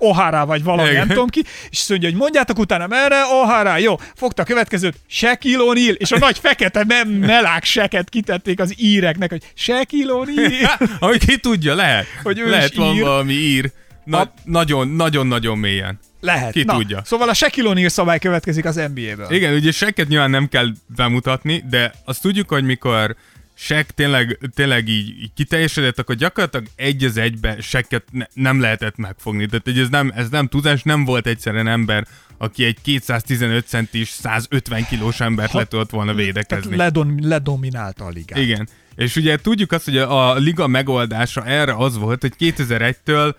[0.46, 1.00] vagy valami, Igen.
[1.00, 5.64] nem tudom ki, és mondja, hogy mondjátok utána merre, O'Hara, jó, fogta a következőt, Shaquille
[5.68, 10.90] O'Neal, és a nagy fekete mem, melák seket kitették az íreknek, hogy Shaquille O'Neal.
[11.00, 12.06] Ahogy ki tudja, lehet.
[12.24, 13.02] Hogy ő lehet van ír.
[13.02, 13.72] valami ír.
[14.04, 16.00] Na, A- nagyon, nagyon-nagyon mélyen.
[16.20, 16.52] Lehet.
[16.52, 17.02] Ki Na, tudja.
[17.06, 19.28] Szóval a Shaquille O'Neal szabály következik az NBA-ből.
[19.30, 23.16] Igen, ugye Shaq-et nyilván nem kell bemutatni, de azt tudjuk, hogy mikor
[23.56, 28.98] Shaq tényleg, tényleg így, így kiteljesedett, akkor gyakorlatilag egy az egybe Shaq-et ne, nem lehetett
[28.98, 29.46] megfogni.
[29.46, 32.08] Tehát hogy ez nem, ez nem tudás, nem volt egyszerűen ember,
[32.38, 36.76] aki egy 215 centis, 150 kilós embert le tudott volna Tehát védekezni.
[36.76, 38.40] ledon, ledominálta a ligát.
[38.40, 38.68] Igen.
[38.98, 43.36] És ugye tudjuk azt, hogy a, liga megoldása erre az volt, hogy 2001-től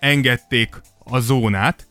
[0.00, 1.86] engedték a zónát,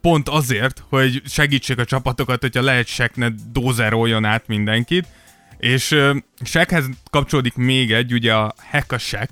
[0.00, 5.06] pont azért, hogy segítsék a csapatokat, hogyha lehet Shaq ne dózeroljon át mindenkit.
[5.58, 9.30] És ö, Shaqhez kapcsolódik még egy, ugye a hack a Shaq.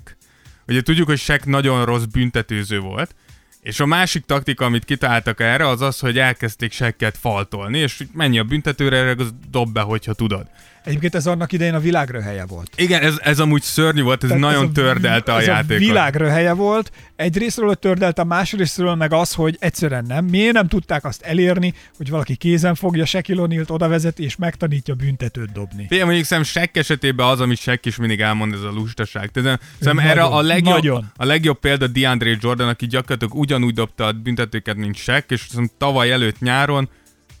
[0.67, 3.15] Ugye tudjuk, hogy Shaq nagyon rossz büntetőző volt,
[3.61, 8.39] és a másik taktika, amit kitaláltak erre, az az, hogy elkezdték Shaq-et faltolni, és menj
[8.39, 9.15] a büntetőre,
[9.49, 10.47] dob be, hogyha tudod.
[10.83, 12.71] Egyébként ez annak idején a világröhelye volt.
[12.75, 15.75] Igen, ez, ez amúgy szörnyű volt, ez Tehát nagyon ez a- tördelte a ez játékot.
[15.83, 16.91] a világröhelye volt.
[17.15, 20.25] Egyrésztről hogy tördelte, a másrésztről meg az, hogy egyszerűen nem.
[20.25, 25.85] Miért nem tudták azt elérni, hogy valaki kézen fogja Shaquille O'Neal-t és megtanítja büntetőt dobni.
[25.87, 29.31] Figyelj, mondjuk szerintem Shaq esetében az, amit Shaq is mindig elmond, ez a lustaság.
[29.31, 31.11] Tehát Nagyon, erre a legjobb, nagyon.
[31.15, 35.75] a legjobb példa DeAndre Jordan, aki gyakorlatilag ugyanúgy dobta a büntetőket, mint Shaq, és szerintem
[35.77, 36.89] tavaly előtt nyáron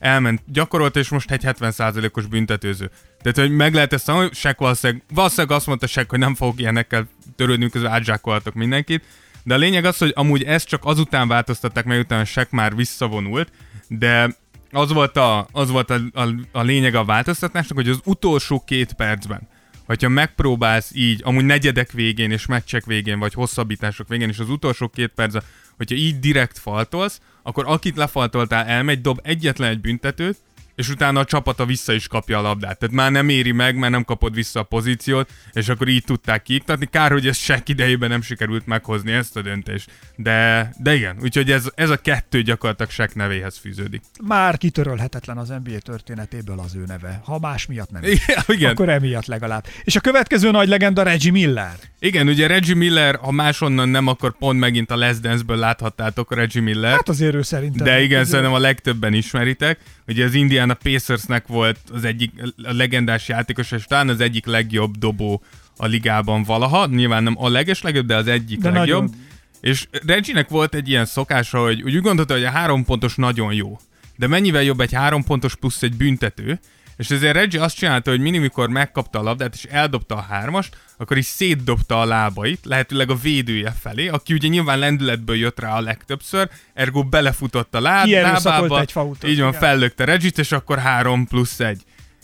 [0.03, 2.91] elment, gyakorolt, és most egy 70%-os büntetőző.
[3.21, 6.59] Tehát, hogy meg lehet ezt mondani, Shaq valószínűleg, valószínűleg azt mondta Shaq, hogy nem fogok
[6.59, 9.03] ilyenekkel törődni, közben átzsákolhatok mindenkit.
[9.43, 13.51] De a lényeg az, hogy amúgy ezt csak azután változtatták, mert utána Shaq már visszavonult,
[13.87, 14.35] de
[14.71, 18.93] az volt a, az volt a, a, a lényeg a változtatásnak, hogy az utolsó két
[18.93, 19.47] percben,
[19.85, 24.87] hogyha megpróbálsz így, amúgy negyedek végén és meccsek végén, vagy hosszabbítások végén, és az utolsó
[24.87, 25.43] két percben,
[25.77, 30.37] hogyha így direkt faltolsz, akkor akit lefaltoltál elmegy, dob egyetlen egy büntetőt,
[30.75, 32.79] és utána a csapata vissza is kapja a labdát.
[32.79, 36.43] Tehát már nem éri meg, mert nem kapod vissza a pozíciót, és akkor így tudták
[36.43, 36.85] kiiktatni.
[36.85, 39.91] Kár, hogy ez se idejében nem sikerült meghozni ezt a döntést.
[40.15, 44.01] De, de igen, úgyhogy ez, ez a kettő gyakorlatilag Shaq nevéhez fűződik.
[44.23, 47.21] Már kitörölhetetlen az NBA történetéből az ő neve.
[47.25, 48.03] Ha más miatt nem.
[48.03, 48.71] Igen, igen.
[48.71, 49.65] Akkor emiatt legalább.
[49.83, 51.75] És a következő nagy legenda Reggie Miller.
[51.99, 56.61] Igen, ugye Reggie Miller, ha másonnan nem, akkor pont megint a Les Dance-ből láthattátok Reggie
[56.61, 56.91] Miller.
[56.91, 57.85] Hát azért ő szerintem.
[57.85, 59.79] De igen, Ez- szerintem a legtöbben ismeritek.
[60.07, 62.31] Ugye az Indiana Pacersnek volt az egyik
[62.63, 65.43] a legendás játékos, és talán az egyik legjobb dobó
[65.77, 66.85] a ligában valaha.
[66.85, 69.01] Nyilván nem a leges legjobb, de az egyik De legjobb.
[69.03, 69.21] nagyon.
[69.61, 73.79] És Reginek volt egy ilyen szokása, hogy úgy gondolta, hogy a három pontos nagyon jó.
[74.15, 76.59] De mennyivel jobb egy három pontos plusz egy büntető,
[76.97, 80.77] és ezért Reggie azt csinálta, hogy mindig, mikor megkapta a labdát és eldobta a hármast,
[80.97, 85.75] akkor is szétdobta a lábait, lehetőleg a védője felé, aki ugye nyilván lendületből jött rá
[85.75, 89.61] a legtöbbször, ergo belefutott a láb, lábába, egy fautot, így van, igen.
[89.61, 91.81] fellökte Reggie-t, és akkor három plusz egy.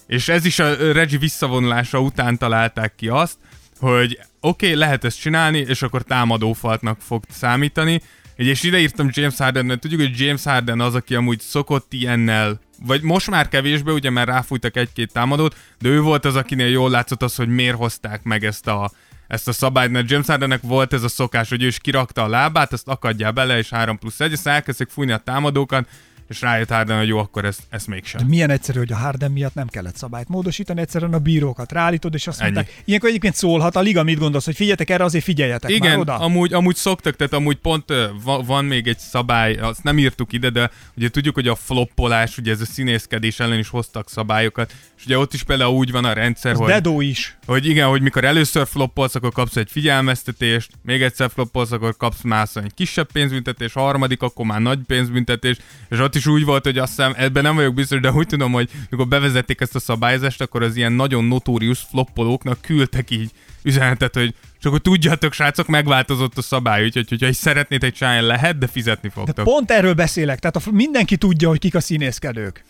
[0.08, 3.38] És ez is a Reggie visszavonulása után találták ki azt,
[3.80, 8.02] hogy oké, okay, lehet ezt csinálni, és akkor támadófaltnak fog számítani.
[8.36, 12.60] És ide írtam James Harden, mert tudjuk, hogy James Harden az, aki amúgy szokott ilyennel,
[12.86, 16.90] vagy most már kevésbé, ugye, mert ráfújtak egy-két támadót, de ő volt az, akinél jól
[16.90, 18.92] látszott az, hogy miért hozták meg ezt a,
[19.28, 22.28] ezt a szabályt, mert James Hardennek volt ez a szokás, hogy ő is kirakta a
[22.28, 25.88] lábát, azt akadjál bele, és 3 plusz 1, aztán elkezdték fújni a támadókat,
[26.30, 28.22] és rájött Harden, hogy jó, akkor ezt, ezt mégsem.
[28.22, 32.14] De milyen egyszerű, hogy a Harden miatt nem kellett szabályt módosítani, egyszerűen a bírókat ráállítod,
[32.14, 32.52] és azt Ennyi.
[32.52, 36.00] mondták, ilyenkor egyébként szólhat a liga, mit gondolsz, hogy figyeljetek erre, azért figyeljetek már Igen,
[36.00, 36.16] oda.
[36.18, 40.50] amúgy, amúgy szoktak, tehát amúgy pont va- van még egy szabály, azt nem írtuk ide,
[40.50, 45.06] de ugye tudjuk, hogy a floppolás, ugye ez a színészkedés ellen is hoztak szabályokat, és
[45.06, 47.38] ugye ott is például úgy van a rendszer, Az hogy, Dedó is.
[47.46, 52.22] hogy igen, hogy mikor először floppolsz, akkor kapsz egy figyelmeztetést, még egyszer floppolsz, akkor kapsz
[52.22, 55.58] mászon egy kisebb pénzbüntetés, harmadik, akkor már nagy pénzbüntetés,
[55.90, 58.52] és ott is úgy volt, hogy azt hiszem, ebben nem vagyok biztos, de úgy tudom,
[58.52, 63.32] hogy mikor bevezették ezt a szabályozást, akkor az ilyen nagyon notórius floppolóknak küldtek így
[63.64, 68.58] üzenetet, hogy csak hogy tudjátok, srácok, megváltozott a szabály, úgyhogy hogyha is szeretnétek csinálni, lehet,
[68.58, 69.46] de fizetni De fogtok.
[69.46, 72.64] pont erről beszélek, tehát a, mindenki tudja, hogy kik a színészkedők.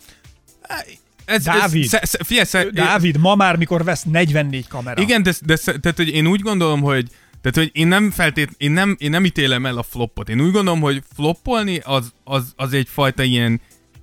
[1.24, 1.82] ez, Dávid.
[1.82, 5.02] Ez, sze, sze, figyelj, sze, Dávid ma már, mikor vesz 44 kamera.
[5.02, 7.08] Igen, de, de tehát, hogy én úgy gondolom, hogy
[7.42, 10.28] tehát, hogy én nem feltét, én nem, én nem ítélem el a floppot.
[10.28, 13.60] Én úgy gondolom, hogy floppolni az, az, az egyfajta ilyen,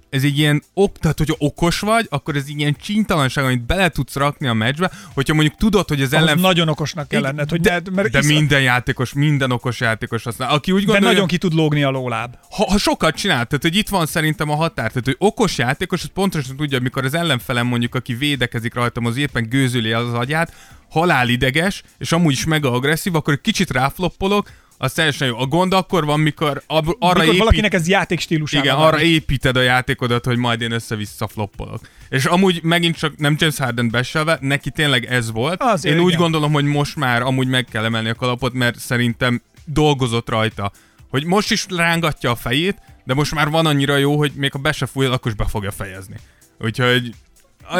[0.09, 3.89] ez egy ilyen, ok, tehát hogyha okos vagy, akkor ez egy ilyen csíntalanság, amit bele
[3.89, 6.39] tudsz rakni a meccsbe, hogyha mondjuk tudod, hogy az Ahhoz ellen...
[6.39, 10.49] nagyon okosnak kell lenned, hogy de, ne, mert de minden játékos, minden okos játékos használ.
[10.49, 12.35] Aki úgy de gondolja, nagyon ki tud lógni a lóláb.
[12.49, 16.03] ha, ha sokat csinál, tehát hogy itt van szerintem a határ, tehát hogy okos játékos,
[16.03, 20.53] az pontosan tudja, amikor az ellenfelem mondjuk, aki védekezik rajtam, az éppen gőzüli az agyát,
[20.89, 25.39] halálideges, és amúgy is mega agresszív, akkor egy kicsit ráfloppolok, az teljesen jó.
[25.39, 27.39] A gond akkor van, mikor ab, arra Mikor épít...
[27.39, 28.85] valakinek ez játékstílusára Igen, van.
[28.85, 31.81] arra építed a játékodat, hogy majd én össze-vissza floppolok.
[32.09, 35.61] És amúgy megint csak nem James Harden beselve, neki tényleg ez volt.
[35.61, 36.21] Azért, én úgy igen.
[36.21, 40.71] gondolom, hogy most már amúgy meg kell emelni a kalapot, mert szerintem dolgozott rajta.
[41.09, 44.59] Hogy most is rángatja a fejét, de most már van annyira jó, hogy még ha
[44.59, 46.15] be se fúj, akkor is be fogja fejezni.
[46.59, 47.15] Úgyhogy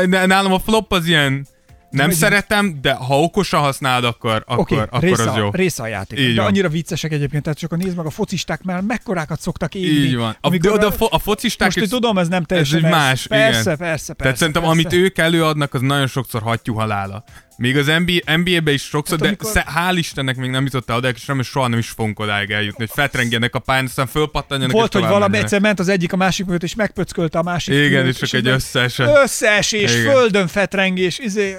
[0.05, 1.47] nálam a flop az ilyen
[1.89, 5.49] nem Vagy- szeretem, de ha okosan használod, akkor, akkor, Oké, akkor az jó.
[5.51, 6.19] része a játék.
[6.19, 6.49] Így de van.
[6.49, 9.87] annyira viccesek egyébként, tehát csak a nézd meg a focisták, mert mekkorákat szoktak égni.
[9.87, 10.37] Így van.
[10.41, 11.67] A, de, a, fo- a focisták...
[11.67, 13.51] most is- tudom, ez nem teljesen egy más, persze, igen.
[13.51, 14.77] persze, persze, Tehát szerintem, persze.
[14.79, 17.23] amit ők előadnak, az nagyon sokszor hattyú halála.
[17.57, 20.95] Még az NBA, NBA-be is sokszor, Hát de amikor- hál' Istennek még nem jutott el
[20.95, 24.71] oda, és nem, soha nem is fogunk odáig eljutni, hogy fetrengjenek a pályán, aztán fölpattanjanak,
[24.75, 25.43] Volt, és hogy valami menjenek.
[25.43, 27.73] egyszer ment az egyik a másik mögött, és megpöckölte a másik.
[27.73, 29.17] Igen, fülét, és csak egy összeesett.
[29.23, 30.11] Összeesés, Igen.
[30.13, 31.57] földön fetrengés, izé...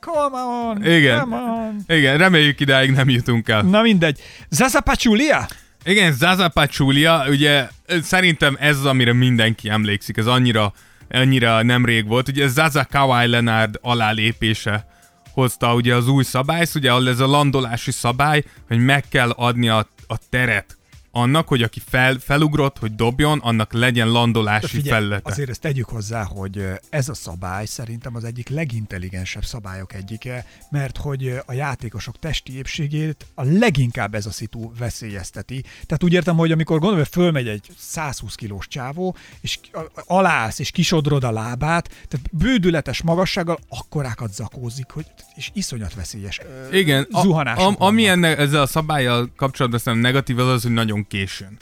[0.00, 1.20] Come on, Igen.
[1.20, 1.76] come on.
[1.86, 3.62] Igen, reméljük idáig nem jutunk el.
[3.62, 4.20] Na mindegy.
[4.50, 5.46] Zaza Pachulia?
[5.84, 7.68] Igen, Zaza Pachulia, ugye
[8.02, 10.72] szerintem ez az, amire mindenki emlékszik, ez annyira,
[11.10, 12.28] annyira nemrég volt.
[12.28, 14.86] Ugye Zaza Kawhi Leonard alálépése
[15.32, 19.86] hozta ugye az új szabályt, ugye ez a landolási szabály, hogy meg kell adni a,
[20.06, 20.76] a teret
[21.12, 25.30] annak, hogy aki fel, felugrott, hogy dobjon, annak legyen landolási Figyelj, felülete.
[25.30, 30.96] azért ezt tegyük hozzá, hogy ez a szabály szerintem az egyik legintelligensebb szabályok egyike, mert
[30.96, 35.60] hogy a játékosok testi épségét a leginkább ez a szitu veszélyezteti.
[35.60, 39.58] Tehát úgy értem, hogy amikor gondolom, hogy fölmegy egy 120 kilós csávó, és
[40.06, 46.40] alász, és kisodrod a lábát, tehát bődületes magassággal akkorákat zakózik, hogy és iszonyat veszélyes
[46.72, 47.32] Igen, a, ami
[47.78, 48.06] vannak.
[48.06, 51.56] enne, ezzel a szabályjal kapcsolatban szerintem negatív az az, hogy nagyon későn.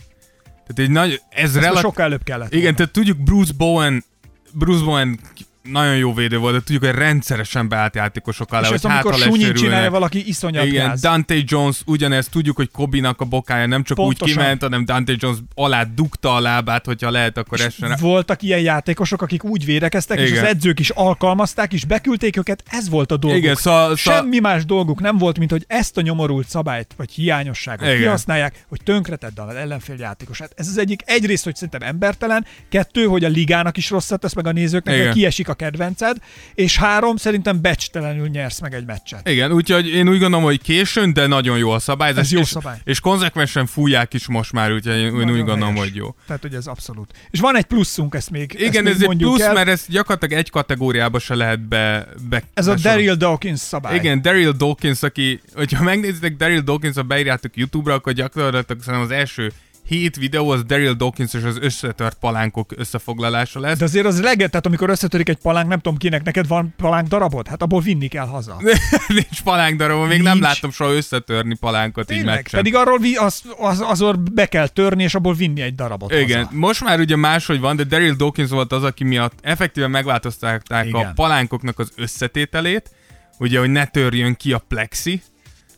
[0.45, 1.81] Tehát egy nagy, ez relatív...
[1.81, 2.77] sokkal előbb kellett Igen, volna.
[2.77, 4.05] tehát tudjuk Bruce Bowen,
[4.53, 5.21] Bruce Bowen
[5.63, 9.33] nagyon jó védő volt, de tudjuk, hogy rendszeresen beállt játékosok alá, és hogy hátra súnyit
[9.33, 9.91] csinálja lesérülnek.
[9.91, 11.01] valaki, iszonyat Igen, gáz.
[11.01, 14.29] Dante Jones ugyanezt, tudjuk, hogy Kobinak a bokája nem csak Pontosan.
[14.29, 17.97] úgy kiment, hanem Dante Jones alá dugta a lábát, hogyha lehet, akkor essen rá.
[18.01, 20.45] Voltak ilyen játékosok, akik úgy védekeztek, és Igen.
[20.45, 23.41] az edzők is alkalmazták, és beküldték őket, ez volt a dolguk.
[23.43, 27.11] Igen, szóval, szóval Semmi más dolguk nem volt, mint hogy ezt a nyomorult szabályt, vagy
[27.11, 27.99] hiányosságot Igen.
[27.99, 30.53] kihasználják, hogy tönkretedd az ellenfél játékosát.
[30.57, 34.47] Ez az egyik egyrészt, hogy szerintem embertelen, kettő, hogy a ligának is rosszat tesz meg
[34.47, 35.13] a nézőknek, Igen.
[35.13, 36.17] kiesik a kedvenced,
[36.55, 39.29] és három, szerintem becstelenül nyersz meg egy meccset.
[39.29, 42.25] Igen, úgyhogy én úgy gondolom, hogy későn, de nagyon jó a szabályzás.
[42.25, 42.79] Ez jó és, szabály.
[42.85, 45.79] És konzekvensen fújják is most már, úgyhogy én, én úgy gondolom, helyes.
[45.79, 46.15] hogy jó.
[46.27, 47.13] Tehát, hogy ez abszolút.
[47.31, 49.53] És van egy pluszunk, ezt még, ezt Igen, még ez egy plusz, el.
[49.53, 52.75] mert ez gyakorlatilag egy kategóriába se lehet be, be Ez a.
[52.75, 53.97] Daryl Dawkins szabály.
[53.97, 59.11] Igen, Daryl Dawkins, aki, hogyha megnézitek Daryl Dawkins, ha beírjátok YouTube-ra, akkor gyakorlatilag szerintem az
[59.11, 59.53] első
[59.91, 63.79] hét videó az Daryl Dawkins és az összetört palánkok összefoglalása lesz.
[63.79, 67.09] De azért az leget, tehát amikor összetörik egy palánk, nem tudom kinek, neked van palánk
[67.09, 67.49] darabod?
[67.49, 68.57] Hát abból vinni kell haza.
[69.09, 70.47] Nincs palánk darabon, még nem Nincs.
[70.47, 72.35] láttam soha összetörni palánkot így Tényleg?
[72.35, 72.61] meccsen.
[72.61, 76.45] Pedig arról vi, az, az, azor be kell törni, és abból vinni egy darabot Igen,
[76.45, 76.59] haza.
[76.59, 80.85] most már ugye máshogy van, de Daryl Dawkins volt az, aki miatt effektíven megváltoztatták a
[80.85, 81.15] Igen.
[81.15, 82.91] palánkoknak az összetételét,
[83.39, 85.23] ugye, hogy ne törjön ki a plexi,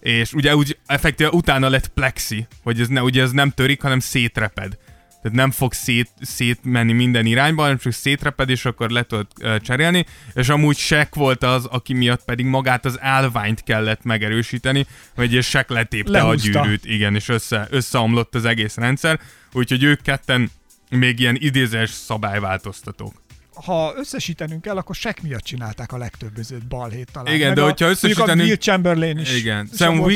[0.02, 4.00] és ugye úgy effektíven utána lett plexi, hogy ez, ne, ugye ez nem törik, hanem
[4.00, 4.78] szétreped.
[5.22, 9.26] Tehát nem fog szét, szétmenni minden irányba, hanem csak szétreped, és akkor le tudod
[9.60, 10.06] cserélni.
[10.34, 15.74] És amúgy Shaq volt az, aki miatt pedig magát az állványt kellett megerősíteni, hogy Shaq
[15.74, 16.62] letépte a Lehúzta.
[16.62, 19.20] gyűrűt, igen, és össze, összeomlott az egész rendszer.
[19.52, 20.50] Úgyhogy ők ketten
[20.90, 23.21] még ilyen idézés szabályváltoztatók.
[23.54, 27.34] Ha összesítenünk kell, akkor Shaq miatt csinálták a legtöbb özőt balhét talán.
[27.34, 29.34] Igen, Meg de a, hogyha összesítenünk- A Will Chamberlain is.
[29.34, 29.68] Igen.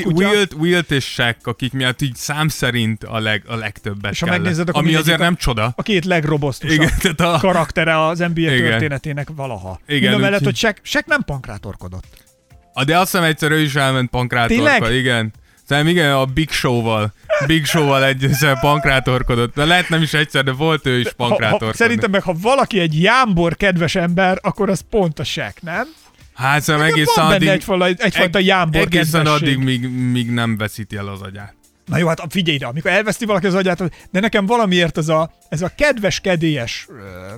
[0.03, 0.28] kutya.
[0.28, 4.26] Wilt, Wilt és Shaq, akik miatt így szám szerint a, leg, a legtöbbet És ha
[4.26, 4.41] kellett.
[4.41, 5.72] megnézed, akkor Ami azért a- nem csoda.
[5.76, 8.57] A két legrobosztusabb Igen, tehát a, karaktere az NBA Igen.
[8.70, 9.80] történetének valaha.
[9.87, 12.05] Igen, Igen, mellett, úgyhogy- hogy Shaq, Shaq nem pankrátorkodott.
[12.72, 14.91] a, de azt hiszem egyszer ő is elment pankrátorba.
[14.93, 15.32] Igen.
[15.67, 17.12] Szerintem igen, a Big Show-val.
[17.47, 19.55] Big Show-val egyszer pankrátorkodott.
[19.55, 23.03] De lehet nem is egyszer, de volt ő is ha, szerintem meg, ha valaki egy
[23.03, 25.87] jámbor kedves ember, akkor az pont a Shaq, nem?
[26.35, 29.49] Hát szóval Nekem egészen addig, egyfajta, egyfajta eg- jámbor egészen kedvesség.
[29.49, 31.55] addig, míg, míg nem veszíti el az agyát.
[31.87, 35.31] Na jó, hát figyelj ide, amikor elveszti valaki az agyát, de nekem valamiért ez a,
[35.49, 36.97] ez a kedves, kedélyes uh,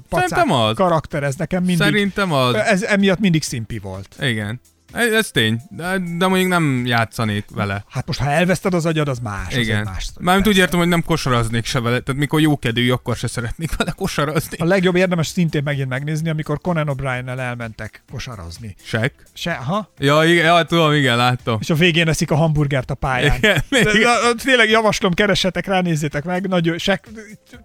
[0.08, 0.74] pacák Szerintem az.
[0.76, 2.54] karakter, ez nekem mindig, Szerintem az...
[2.54, 4.16] ez emiatt mindig szimpi volt.
[4.20, 4.60] Igen.
[4.92, 7.84] Ez, tény, de, de mondjuk nem játszanék vele.
[7.88, 9.46] Hát most, ha elveszted az agyad, az más.
[9.48, 9.82] az Igen.
[9.84, 12.00] Más sztori, Mármint úgy értem, hogy nem kosaraznék se vele.
[12.00, 14.56] Tehát mikor jókedvű, akkor se szeretnék vele kosarazni.
[14.58, 18.74] A legjobb érdemes szintén megint megnézni, amikor Conan O'Brien-nel elmentek kosarazni.
[18.82, 19.12] Sek.
[19.34, 19.92] Se, ha?
[19.98, 21.58] Ja, igen, ja, tudom, igen, láttam.
[21.60, 23.36] És a végén eszik a hamburgert a pályán.
[23.36, 24.00] Igen, De, igen.
[24.00, 27.00] de, tényleg javaslom, keressetek rá, nézzétek meg, nagyon, se,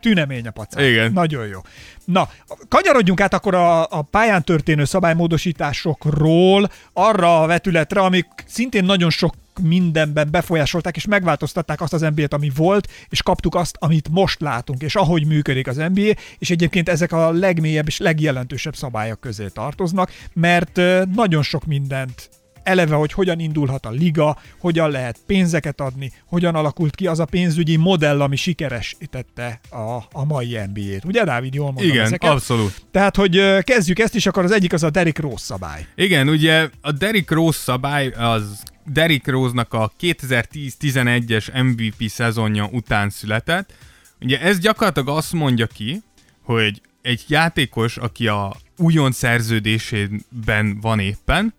[0.02, 0.86] tünemény a pacák.
[0.86, 1.14] Igen.
[1.14, 1.60] Nagyon jó.
[2.06, 2.30] Na,
[2.68, 9.34] kanyarodjunk át akkor a, a pályán történő szabálymódosításokról arra a vetületre, amik szintén nagyon sok
[9.62, 14.82] mindenben befolyásolták és megváltoztatták azt az NBA-t, ami volt, és kaptuk azt, amit most látunk,
[14.82, 20.12] és ahogy működik az NBA, és egyébként ezek a legmélyebb és legjelentősebb szabályok közé tartoznak,
[20.34, 20.82] mert
[21.16, 22.30] nagyon sok mindent
[22.64, 27.26] eleve, hogy hogyan indulhat a liga, hogyan lehet pénzeket adni, hogyan alakult ki az a
[27.26, 31.06] pénzügyi modell, ami sikeresítette a, a mai NBA-t.
[31.06, 32.30] Ugye, Dávid, jól mondom Igen, ezeket?
[32.30, 32.86] abszolút.
[32.92, 35.86] Tehát, hogy kezdjük ezt is, akkor az egyik az a Derrick Rose szabály.
[35.96, 43.74] Igen, ugye a Derrick Rose szabály az Derrick Rose-nak a 2010-11-es MVP szezonja után született.
[44.22, 46.02] Ugye ez gyakorlatilag azt mondja ki,
[46.42, 51.54] hogy egy játékos, aki a újon szerződésében van éppen,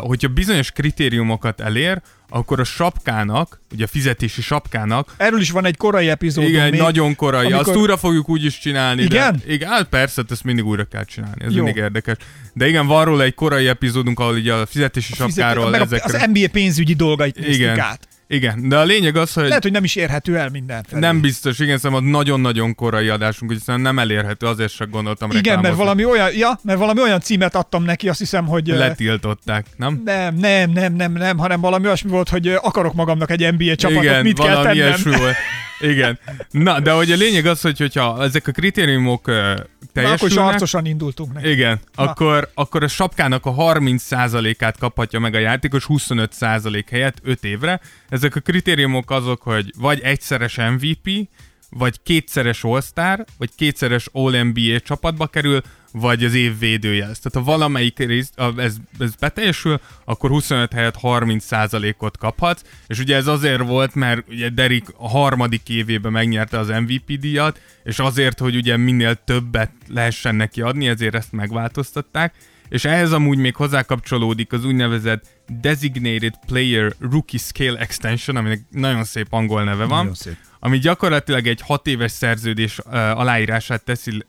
[0.00, 5.76] hogyha bizonyos kritériumokat elér, akkor a sapkának, ugye a fizetési sapkának Erről is van egy
[5.76, 6.44] korai epizód.
[6.44, 7.44] igen, egy nagyon korai.
[7.52, 7.68] Amikor...
[7.68, 9.02] Azt újra fogjuk úgy is csinálni.
[9.02, 9.42] Igen?
[9.46, 11.44] De, igen, hát persze, ezt mindig újra kell csinálni.
[11.44, 11.62] Ez Jó.
[11.62, 12.16] mindig érdekes.
[12.52, 16.18] De igen, van róla egy korai epizódunk, ahol ugye a fizetési sapkáról meg a, ezekre...
[16.18, 18.08] az NBA pénzügyi dolgait igen, át.
[18.26, 21.00] Igen, de a lényeg az, hogy Lehet, hogy nem is érhető el mindenfelé.
[21.00, 25.30] nem biztos, igen, szerintem a nagyon-nagyon korai adásunk, hogy szerintem nem elérhető, azért sem gondoltam
[25.30, 25.84] Igen, mert reklámozni.
[25.84, 28.66] valami olyan, ja, mert valami olyan címet adtam neki, azt hiszem, hogy...
[28.66, 30.02] Letiltották, nem?
[30.04, 34.02] Nem, nem, nem, nem, nem, hanem valami olyasmi volt, hogy akarok magamnak egy NBA csapatot,
[34.02, 34.74] Igen, mit kell tennem?
[34.74, 35.34] ilyesmi volt.
[35.90, 36.18] Igen.
[36.50, 40.18] Na, de hogy a lényeg az, hogy hogyha ezek a kritériumok uh, Na, akkor is
[40.18, 41.50] teljesülnek, arcosan indultunk neki.
[41.50, 47.80] Igen, akkor, akkor a sapkának a 30%-át kaphatja meg a játékos 25% helyett 5 évre.
[48.08, 51.28] Ezek a kritériumok azok, hogy vagy egyszeres MVP,
[51.70, 55.60] vagy kétszeres All-Star, vagy kétszeres All-NBA csapatba kerül,
[55.96, 57.06] vagy az év védője.
[57.06, 57.18] lesz.
[57.18, 63.26] Tehát ha valamelyik rész, ez, ez beteljesül, akkor 25 helyett 30%-ot kaphatsz, és ugye ez
[63.26, 68.56] azért volt, mert ugye Derek a harmadik évében megnyerte az MVP díjat, és azért, hogy
[68.56, 72.34] ugye minél többet lehessen neki adni, ezért ezt megváltoztatták,
[72.68, 75.26] és ehhez amúgy még hozzákapcsolódik az úgynevezett
[75.60, 80.36] Designated Player Rookie Scale Extension, aminek nagyon szép angol neve van, Nagyon szép.
[80.64, 82.78] Ami gyakorlatilag egy hat éves szerződés
[83.14, 84.22] aláírását teszi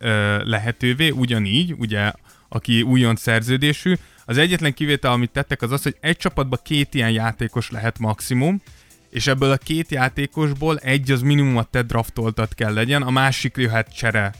[0.43, 2.11] lehetővé, ugyanígy, ugye,
[2.49, 3.93] aki újon szerződésű.
[4.25, 8.61] Az egyetlen kivétel, amit tettek, az az, hogy egy csapatban két ilyen játékos lehet maximum,
[9.09, 13.57] és ebből a két játékosból egy az minimum a te draftoltat kell legyen, a másik
[13.57, 14.33] jöhet csere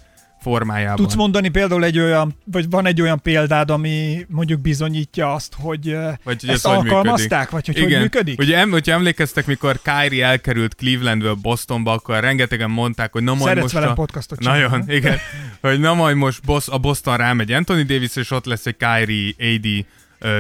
[0.46, 0.96] formájában.
[0.96, 5.90] Tudsz mondani például egy olyan, vagy van egy olyan példád, ami mondjuk bizonyítja azt, hogy,
[5.90, 7.90] ö, Vagy hogy ezt ez hogy alkalmazták, vagy hogy Igen.
[7.90, 8.40] hogy működik?
[8.40, 13.44] Ugye, em, hogyha emlékeztek, mikor Kyrie elkerült Clevelandből Bostonba, akkor rengetegen mondták, hogy na majd
[13.44, 13.94] Szeretsz most velem a...
[13.94, 15.18] podcastot csinálni, Nagyon, igen.
[15.62, 19.34] hogy na majd most Bos- a Boston rámegy Anthony Davis, és ott lesz egy Kyrie
[19.40, 19.86] AD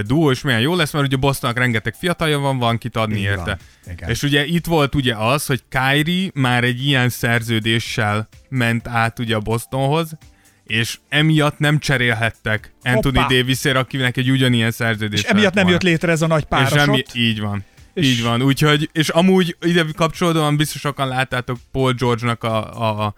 [0.05, 3.23] duó, és milyen jó lesz, mert ugye Bostonnak rengeteg fiatalja van, van kit adni Így
[3.23, 3.57] érte.
[3.91, 4.09] Igen.
[4.09, 9.35] És ugye itt volt ugye az, hogy Kyrie már egy ilyen szerződéssel ment át ugye
[9.35, 10.17] a Bostonhoz,
[10.63, 13.27] és emiatt nem cserélhettek Anthony Hoppá.
[13.27, 16.77] Davisért, akinek egy ugyanilyen szerződés És emiatt nem jött létre ez a nagy és párosot.
[16.77, 17.63] emi, így van.
[17.93, 18.11] És- És...
[18.11, 23.13] Így van, úgyhogy, és amúgy ide kapcsolódóan biztos sokan láttátok Paul George-nak a, a, a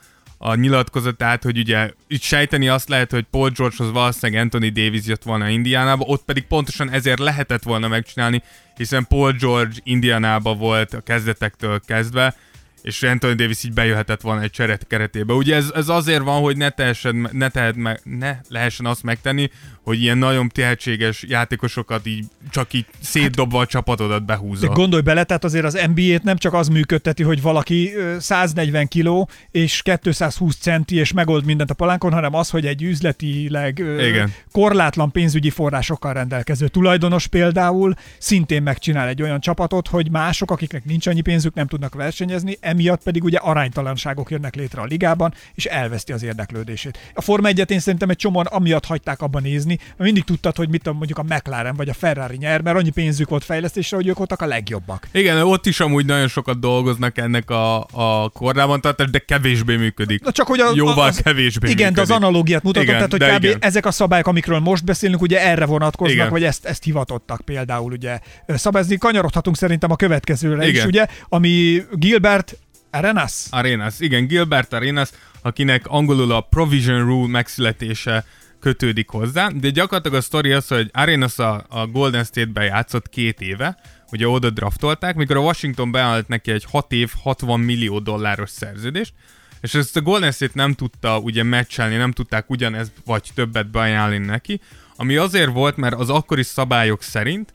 [0.56, 5.48] nyilatkozatát, hogy ugye itt sejteni azt lehet, hogy Paul George-hoz valószínűleg Anthony Davis jött volna
[5.50, 8.44] Indiánába, ott pedig pontosan ezért lehetett volna megcsinálni,
[8.76, 12.36] hiszen Paul George Indiánába volt a kezdetektől kezdve,
[12.82, 15.34] és Anthony Davis így bejöhetett volna egy cseret keretébe.
[15.34, 19.50] Ugye ez, ez azért van, hogy ne, tehessen, ne, tehet meg, ne lehessen azt megtenni,
[19.88, 24.68] hogy ilyen nagyon tehetséges játékosokat így csak így szétdobva a csapatodat De behúzza.
[24.68, 29.30] gondolj bele, tehát azért az NBA-t nem csak az működteti, hogy valaki ö, 140 kiló
[29.52, 34.34] és 220 centi és megold mindent a palánkon, hanem az, hogy egy üzletileg Igen.
[34.52, 41.08] korlátlan pénzügyi forrásokkal rendelkező tulajdonos például szintén megcsinál egy olyan csapatot, hogy mások, akiknek nincs
[41.08, 46.12] annyi pénzük, nem tudnak versenyezni, emiatt pedig ugye aránytalanságok jönnek létre a ligában, és elveszti
[46.12, 47.12] az érdeklődését.
[47.14, 50.04] A Forma 1 én szerintem egy csomóan amiatt hagyták abba nézni, nyerni.
[50.04, 53.30] Mindig tudtad, hogy mit tudom, mondjuk a McLaren vagy a Ferrari nyer, mert annyi pénzük
[53.30, 55.08] volt fejlesztésre, hogy ők voltak a legjobbak.
[55.12, 60.24] Igen, ott is amúgy nagyon sokat dolgoznak ennek a, a kordában tartás, de kevésbé működik.
[60.24, 62.28] Na csak hogy a, Jóval az, kevésbé Igen, de az működik.
[62.28, 63.44] analógiát mutatom, Igen, tehát hogy kb.
[63.44, 63.58] igen.
[63.62, 66.30] ezek a szabályok, amikről most beszélünk, ugye erre vonatkoznak, Igen.
[66.30, 68.98] vagy ezt, ezt hivatottak például ugye szabályozni.
[68.98, 70.88] Kanyarodhatunk szerintem a következőre is, Igen.
[70.88, 72.58] ugye, ami Gilbert
[72.92, 73.34] Arenas.
[73.50, 75.10] Arenas, igen, Gilbert Arenas,
[75.42, 78.26] akinek angolul a Provision Rule megszületése
[78.60, 83.42] kötődik hozzá, de gyakorlatilag a sztori az, hogy Arenas a, a Golden State-ben játszott két
[83.42, 83.78] éve,
[84.12, 89.14] ugye oda draftolták, mikor a Washington beállt neki egy 6 év, 60 millió dolláros szerződést,
[89.62, 94.26] és ezt a Golden State nem tudta ugye meccselni, nem tudták ugyanezt vagy többet beajánlani
[94.26, 94.62] neki,
[94.96, 97.52] ami azért volt, mert az akkori szabályok szerint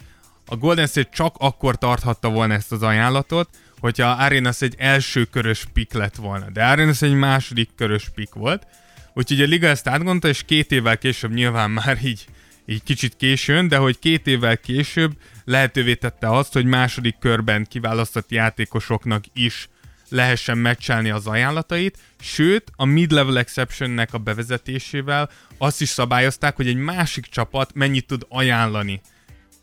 [0.46, 3.48] a Golden State csak akkor tarthatta volna ezt az ajánlatot,
[3.78, 6.50] hogyha Arenas egy első körös pick lett volna.
[6.50, 8.66] De Arenas egy második körös pick volt,
[9.14, 12.26] úgyhogy a liga ezt átgondolta, és két évvel később nyilván már így,
[12.66, 15.12] így kicsit későn, de hogy két évvel később
[15.44, 19.68] lehetővé tette azt, hogy második körben kiválasztott játékosoknak is
[20.08, 26.76] lehessen meccselni az ajánlatait, sőt, a mid-level exceptionnek a bevezetésével azt is szabályozták, hogy egy
[26.76, 29.00] másik csapat mennyit tud ajánlani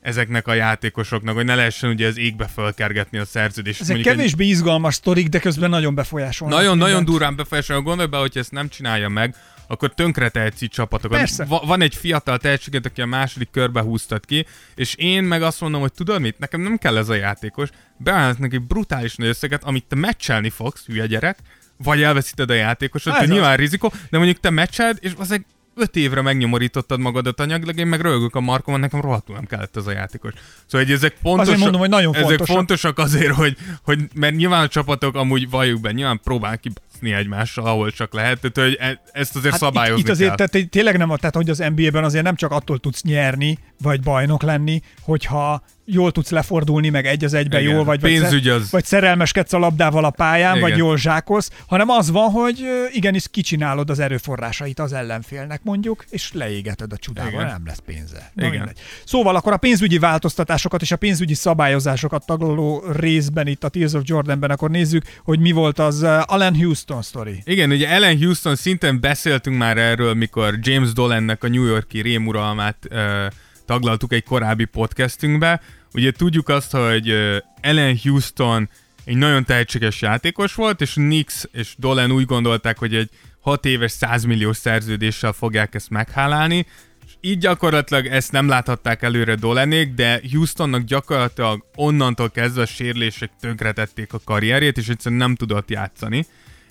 [0.01, 3.81] ezeknek a játékosoknak, hogy ne lehessen ugye az égbe fölkergetni a szerződést.
[3.81, 6.57] Ezek Mondjuk egy- kevésbé izgalmas sztorik, de közben nagyon befolyásolnak.
[6.57, 7.09] nagyon-nagyon mindent.
[7.09, 7.81] durván befolyásolja.
[7.81, 9.35] Gondolj be, hogy ezt nem csinálja meg,
[9.67, 11.17] akkor tönkre tehetsz így csapatokat.
[11.17, 11.45] Persze.
[11.45, 14.45] Va- van egy fiatal tehetséget, aki a második körbe húztad ki,
[14.75, 18.37] és én meg azt mondom, hogy tudod mit, nekem nem kell ez a játékos, beállnak
[18.37, 21.37] neki brutális nagy összeget, amit te meccselni fogsz, hülye gyerek,
[21.77, 25.31] vagy elveszíted a játékosot, Ez nyilván rizikó, de mondjuk te meccseld, és az
[25.79, 29.87] öt évre megnyomorítottad magadat anyagilag, én meg rögök a markomon, nekem rohadtul nem kellett ez
[29.87, 30.33] a játékos.
[30.65, 32.55] Szóval hogy ezek fontosak, mondom, hogy nagyon ezek fontosak.
[32.55, 36.59] fontosak azért, hogy, hogy, mert nyilván a csapatok amúgy valljuk be, nyilván próbál
[36.99, 40.35] kibaszni egymással, ahol csak lehet, tehát hogy e- ezt azért hát szabályozni itt, itt azért
[40.35, 40.47] kell.
[40.47, 44.41] tehát, tényleg nem, tehát hogy az NBA-ben azért nem csak attól tudsz nyerni, vagy bajnok
[44.41, 48.71] lenni, hogyha jól tudsz lefordulni, meg egy az egyben Igen, jól, vagy, vagy, pénzügy az-
[48.71, 50.69] vagy szerelmeskedsz a labdával a pályán, Igen.
[50.69, 56.33] vagy jól zsákolsz, hanem az van, hogy igenis kicsinálod az erőforrásait az ellenfélnek mondjuk, és
[56.33, 57.45] leégeted a csodával, Igen.
[57.45, 58.31] nem lesz pénze.
[58.33, 58.57] Na, Igen.
[58.57, 58.77] mindegy.
[59.05, 64.01] Szóval akkor a pénzügyi változtatásokat és a pénzügyi szabályozásokat taglaló részben itt a Tears of
[64.05, 66.53] Jordanben, akkor nézzük, hogy mi volt az uh, Allen
[66.89, 67.41] Houston story.
[67.43, 72.77] Igen, ugye Ellen Houston szinten beszéltünk már erről, mikor James Dolannek a New Yorki rémuralmát
[72.89, 73.25] ö,
[73.65, 75.61] taglaltuk egy korábbi podcastünkbe.
[75.93, 78.69] Ugye tudjuk azt, hogy ö, Ellen Houston
[79.03, 83.09] egy nagyon tehetséges játékos volt, és Nix és Dolan úgy gondolták, hogy egy
[83.39, 86.65] 6 éves 100 milliós szerződéssel fogják ezt meghálálni,
[87.05, 93.31] és így gyakorlatilag ezt nem láthatták előre Dolanék, de Houstonnak gyakorlatilag onnantól kezdve a sérülések
[93.39, 96.25] tönkretették a karrierjét, és egyszerűen nem tudott játszani.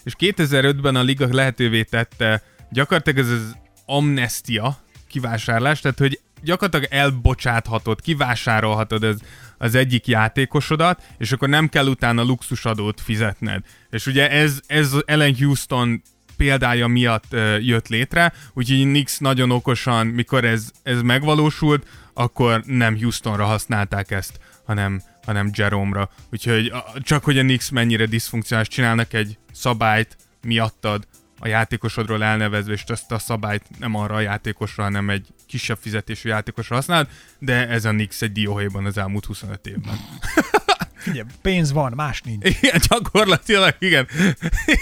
[0.05, 4.78] És 2005-ben a liga lehetővé tette gyakorlatilag ez az amnestia
[5.09, 9.20] kivásárlás, tehát hogy gyakorlatilag elbocsáthatod, kivásárolhatod az,
[9.59, 13.62] az egyik játékosodat, és akkor nem kell utána luxusadót fizetned.
[13.90, 16.03] És ugye ez, ez Ellen Houston
[16.36, 22.99] példája miatt uh, jött létre, úgyhogy Nix nagyon okosan, mikor ez, ez megvalósult, akkor nem
[22.99, 26.10] Houstonra használták ezt, hanem, hanem Jerome-ra.
[26.32, 26.72] Úgyhogy
[27.02, 31.06] csak hogy a Nix mennyire diszfunkcionális csinálnak egy szabályt miattad,
[31.38, 36.28] a játékosodról elnevezve, és ezt a szabályt nem arra a játékosra, hanem egy kisebb fizetésű
[36.28, 37.08] játékosra használod,
[37.38, 39.98] de ez a Nix egy dióhéjban az elmúlt 25 évben.
[40.99, 42.49] Figyelj, pénz van, más nincs.
[42.49, 44.07] Igen, gyakorlatilag, igen.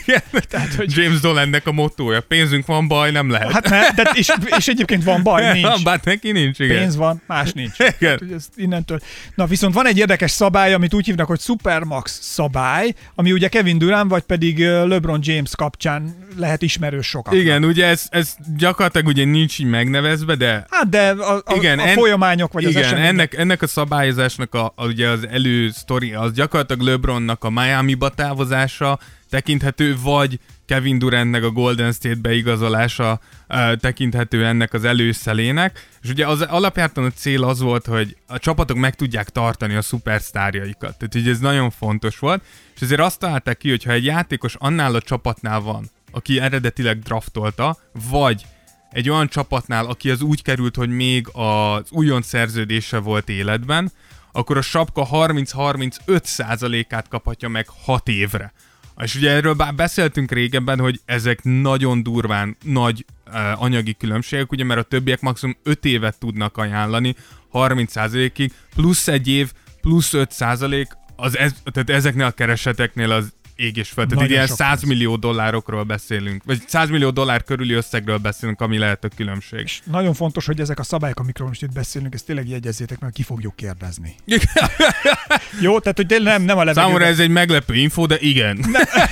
[0.04, 0.22] igen.
[0.48, 0.96] Tehát, hogy...
[0.96, 3.52] James Dolannek a mottója, pénzünk van, baj nem lehet.
[3.52, 5.82] Hát ne, de és, és egyébként van baj, nincs.
[5.82, 6.76] Bár neki nincs, igen.
[6.78, 7.78] Pénz van, más nincs.
[7.98, 8.18] Igen.
[8.20, 8.98] Hát, ezt innentől.
[9.34, 13.78] Na viszont van egy érdekes szabály, amit úgy hívnak, hogy Supermax szabály, ami ugye Kevin
[13.78, 17.34] Durant vagy pedig LeBron James kapcsán lehet ismerős sokat.
[17.34, 21.78] Igen, ugye ez, ez gyakorlatilag ugye nincs így megnevezve, de Hát de a, a, Igen,
[21.78, 23.08] a en- folyamányok vagy az igen, események.
[23.08, 28.98] ennek, ennek a szabályozásnak a, a, ugye az elősztori, az gyakorlatilag LeBronnak a Miami-ba távozása
[29.30, 35.88] tekinthető, vagy Kevin Durantnek a Golden State beigazolása uh, tekinthető ennek az előszelének.
[36.02, 39.82] És ugye az alapjártan a cél az volt, hogy a csapatok meg tudják tartani a
[39.82, 40.98] szupersztárjaikat.
[40.98, 42.42] Tehát ugye ez nagyon fontos volt.
[42.74, 46.98] És ezért azt találták ki, hogy ha egy játékos annál a csapatnál van, aki eredetileg
[46.98, 47.76] draftolta,
[48.10, 48.46] vagy
[48.90, 53.92] egy olyan csapatnál, aki az úgy került, hogy még az újon szerződése volt életben,
[54.36, 58.52] akkor a sapka 30-35 százalékát kaphatja meg 6 évre.
[58.98, 64.64] És ugye erről bár beszéltünk régebben, hogy ezek nagyon durván nagy uh, anyagi különbségek, ugye
[64.64, 67.14] mert a többiek maximum 5 évet tudnak ajánlani,
[67.52, 73.76] 30%-ig, plusz egy év, plusz 5 százalék, az ez, tehát ezeknél a kereseteknél az ég
[73.76, 74.08] és föld.
[74.08, 74.82] Tehát ilyen sok 100 pénz.
[74.82, 79.60] millió dollárokról beszélünk, vagy 100 millió dollár körüli összegről beszélünk, ami lehet a különbség.
[79.60, 83.12] És nagyon fontos, hogy ezek a szabályok, amikről most itt beszélünk, ezt tényleg jegyezzétek meg,
[83.12, 84.14] ki fogjuk kérdezni.
[85.60, 86.80] Jó, tehát hogy tényleg nem, nem a levegőbe.
[86.86, 88.64] Számomra ez egy meglepő info, de igen.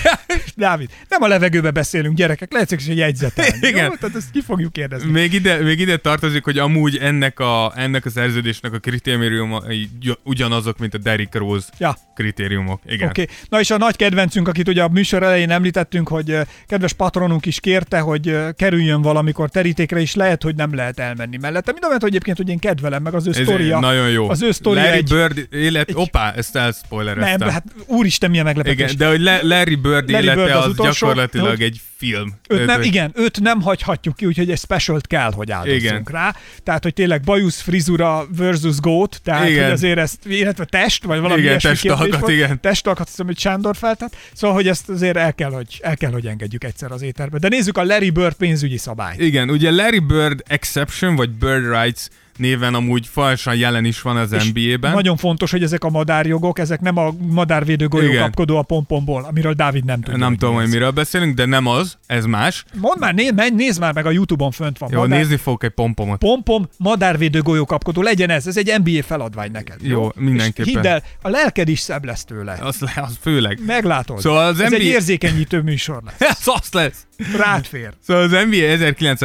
[0.56, 3.66] Dávid, nem a levegőbe beszélünk, gyerekek, lehet hogy egy jegyzetelni.
[3.66, 3.84] Igen.
[3.84, 3.94] Jó?
[3.94, 5.10] Tehát ezt ki fogjuk kérdezni.
[5.10, 10.18] Még ide, még ide tartozik, hogy amúgy ennek a, ennek a szerződésnek a kritériumai gy-
[10.22, 11.96] ugyanazok, mint a Derrick Rose Ja.
[12.14, 12.80] kritériumok.
[12.86, 13.08] Igen.
[13.08, 13.28] Okay.
[13.48, 13.96] na és a nagy
[14.34, 18.48] kedvencünk, akit ugye a műsor elején említettünk, hogy ö, kedves patronunk is kérte, hogy ö,
[18.56, 21.70] kerüljön valamikor terítékre, is lehet, hogy nem lehet elmenni mellette.
[21.72, 23.78] Mind a mellett, hogy egyébként, hogy én kedvelem, meg az ő sztoria.
[23.80, 24.28] nagyon jó.
[24.30, 25.08] Az ő sztoria Larry egy...
[25.08, 25.88] Bird élet...
[25.88, 27.38] egy- Opá, ezt elspoilereztem.
[27.38, 28.76] Nem, hát úristen, milyen meglepetés.
[28.92, 31.80] Igen, de hogy Le- Larry Bird Larry élete Bird az az, utolsó, gyakorlatilag hogy- egy
[31.96, 32.32] film.
[32.48, 36.04] Őt nem, igen, őt nem hagyhatjuk ki, úgyhogy egy specialt kell, hogy áldozzunk Igen.
[36.10, 36.34] rá.
[36.62, 39.62] Tehát, hogy tényleg bajusz frizura versus goat, tehát Igen.
[39.64, 42.60] hogy azért ezt, illetve test, vagy valami Igen, testalkat, igen.
[42.60, 44.16] Testalkat, azt hiszem, hogy Sándor feltett.
[44.32, 47.38] Szóval, hogy ezt azért el kell, hogy, el kell, hogy engedjük egyszer az éterbe.
[47.38, 49.20] De nézzük a Larry Bird pénzügyi szabályt.
[49.20, 52.02] Igen, ugye Larry Bird Exception, vagy Bird Rights
[52.36, 54.92] néven amúgy falsan jelen is van az NBA-ben.
[54.92, 58.22] Nagyon fontos, hogy ezek a madárjogok, ezek nem a madárvédő golyó Igen.
[58.22, 60.18] kapkodó a pompomból, amiről Dávid nem tudja.
[60.18, 62.64] nem hogy tudom, hogy miről beszélünk, de nem az, ez más.
[62.74, 64.88] Mondd már, nézd, menj, nézd már meg a Youtube-on fönt van.
[64.92, 66.18] Jó, Madár- nézni fogok egy pompomot.
[66.18, 69.76] Pompom, madárvédő golyókapkodó, legyen ez, ez egy NBA feladvány neked.
[69.82, 70.64] Jó, mindenképpen.
[70.66, 72.58] És hidd el, a lelked is szebb lesz tőle.
[72.60, 73.58] Az, le- az főleg.
[73.66, 74.20] Meglátod.
[74.20, 76.20] Szóval az ez NBA egy érzékenyítő műsor lesz.
[76.30, 77.06] Ez az lesz.
[77.36, 77.92] Rád fér.
[78.06, 78.66] Szóval az NBA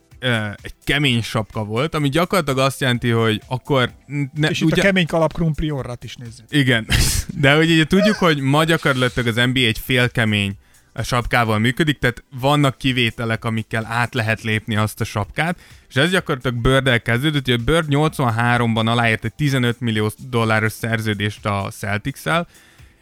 [0.61, 3.91] egy kemény sapka volt, ami gyakorlatilag azt jelenti, hogy akkor...
[4.33, 6.45] Ne, És itt a kemény kalap krumpli orrat is nézzük.
[6.49, 6.87] Igen,
[7.41, 10.57] de hogy ugye tudjuk, hogy ma gyakorlatilag az NBA egy félkemény
[11.03, 15.59] sapkával működik, tehát vannak kivételek, amikkel át lehet lépni azt a sapkát,
[15.89, 21.45] és ez gyakorlatilag Bird-el kezdődött, hogy a Bird 83-ban aláírt egy 15 millió dolláros szerződést
[21.45, 22.47] a Celtics-el,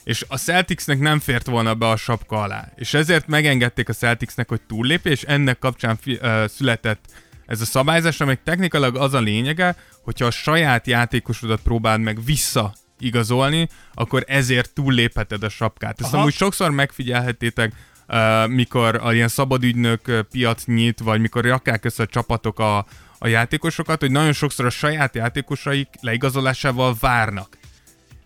[0.03, 2.71] és a Celticsnek nem fért volna be a sapka alá.
[2.75, 7.05] És ezért megengedték a Celticsnek, hogy túllépje, és ennek kapcsán fi, uh, született
[7.45, 12.73] ez a szabályzás, amely technikailag az a lényege, hogyha a saját játékosodat próbáld meg vissza
[12.99, 16.01] igazolni, akkor ezért túllépheted a sapkát.
[16.01, 16.21] Ezt Aha.
[16.21, 17.73] amúgy sokszor megfigyelhetétek,
[18.07, 22.85] uh, mikor a ilyen szabadügynök piac nyit, vagy mikor rakják össze a csapatok a,
[23.17, 27.57] a játékosokat, hogy nagyon sokszor a saját játékosaik leigazolásával várnak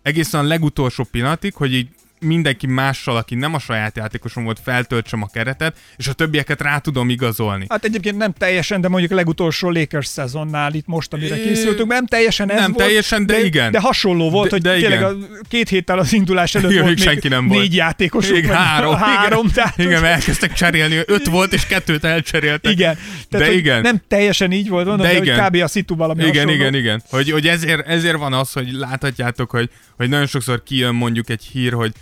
[0.08, 1.88] egészen a legutolsó pillanatig, hogy így
[2.20, 6.78] mindenki mással, aki nem a saját játékosom volt, feltöltsem a keretet, és a többieket rá
[6.78, 7.66] tudom igazolni.
[7.68, 12.06] Hát egyébként nem teljesen, de mondjuk a legutolsó Lakers szezonnál itt most, amire készültünk, nem
[12.06, 13.72] teljesen ez nem volt, teljesen, de igen.
[13.72, 15.28] De hasonló volt, De- hogy de tényleg igen.
[15.42, 17.82] a két héttel az indulás előtt Igen, volt még még senki nem négy
[18.12, 18.28] volt.
[18.30, 18.94] Igen, vagy három.
[18.94, 21.00] három igen, tehát, igen, mert elkezdtek cserélni.
[21.06, 22.72] Öt volt, és kettőt elcseréltek.
[22.72, 22.98] Igen.
[23.28, 23.80] Tehát, de igen.
[23.80, 25.40] Nem teljesen így volt, mondom, De de, de igen.
[25.40, 25.62] hogy kb.
[25.62, 26.52] a szitu valami Igen, hasonló.
[26.54, 27.02] igen, igen.
[27.10, 31.44] Hogy, hogy ezért, ezért van az, hogy láthatjátok, hogy, hogy nagyon sokszor kijön mondjuk egy
[31.52, 31.92] hír, hogy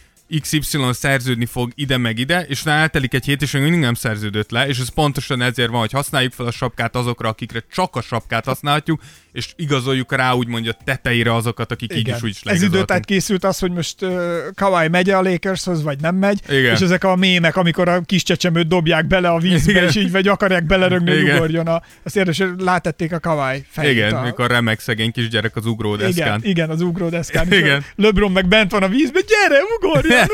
[0.40, 3.94] XY szerződni fog ide meg ide, és utána eltelik egy hét, és még mindig nem
[3.94, 7.96] szerződött le, és ez pontosan ezért van, hogy használjuk fel a sapkát azokra, akikre csak
[7.96, 9.02] a sapkát használhatjuk,
[9.36, 12.16] és igazoljuk rá úgymond a tetejére azokat, akik így Igen.
[12.16, 14.10] is úgy is Ez időtájt készült az, hogy most uh,
[14.54, 16.74] Kawhi megy a Lakershoz, vagy nem megy, Igen.
[16.74, 19.84] és ezek a mémek, amikor a kis csecsemőt dobják bele a vízbe, Igen.
[19.84, 21.66] és így vagy akarják belerögni, hogy ugorjon.
[21.66, 23.92] A, azt érdekes, hogy látették a Kawhi fejét.
[23.92, 26.38] Igen, a, mikor remek szegény kisgyerek az ugródeszkán.
[26.38, 27.52] igen, igen, az ugródeszkán.
[27.52, 27.84] Igen.
[27.94, 30.26] LeBron meg bent van a vízben, gyere, ugorjon!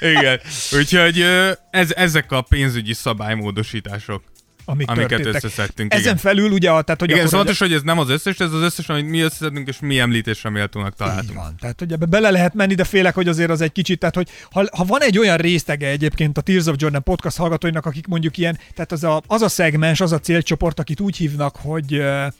[0.18, 0.40] Igen.
[0.76, 1.24] Úgyhogy
[1.70, 4.22] ez, ezek a pénzügyi szabálymódosítások,
[4.64, 5.44] Amik amiket történtek.
[5.44, 5.92] összeszedtünk.
[5.92, 6.16] Ezen igen.
[6.16, 8.88] felül ugye, tehát hogy Igen, akkor fontos, hogy ez nem az összes, ez az összes,
[8.88, 11.38] amit mi összeszedünk, és mi említésre méltónak Így találtunk.
[11.38, 11.54] van.
[11.60, 14.64] Tehát, ebbe bele lehet menni, de félek, hogy azért az egy kicsit, tehát, hogy ha,
[14.76, 18.58] ha van egy olyan résztege egyébként a Tears of Jordan podcast hallgatóinak, akik mondjuk ilyen,
[18.74, 22.32] tehát az a, az a szegmens, az a célcsoport, akit úgy hívnak, hogy uh,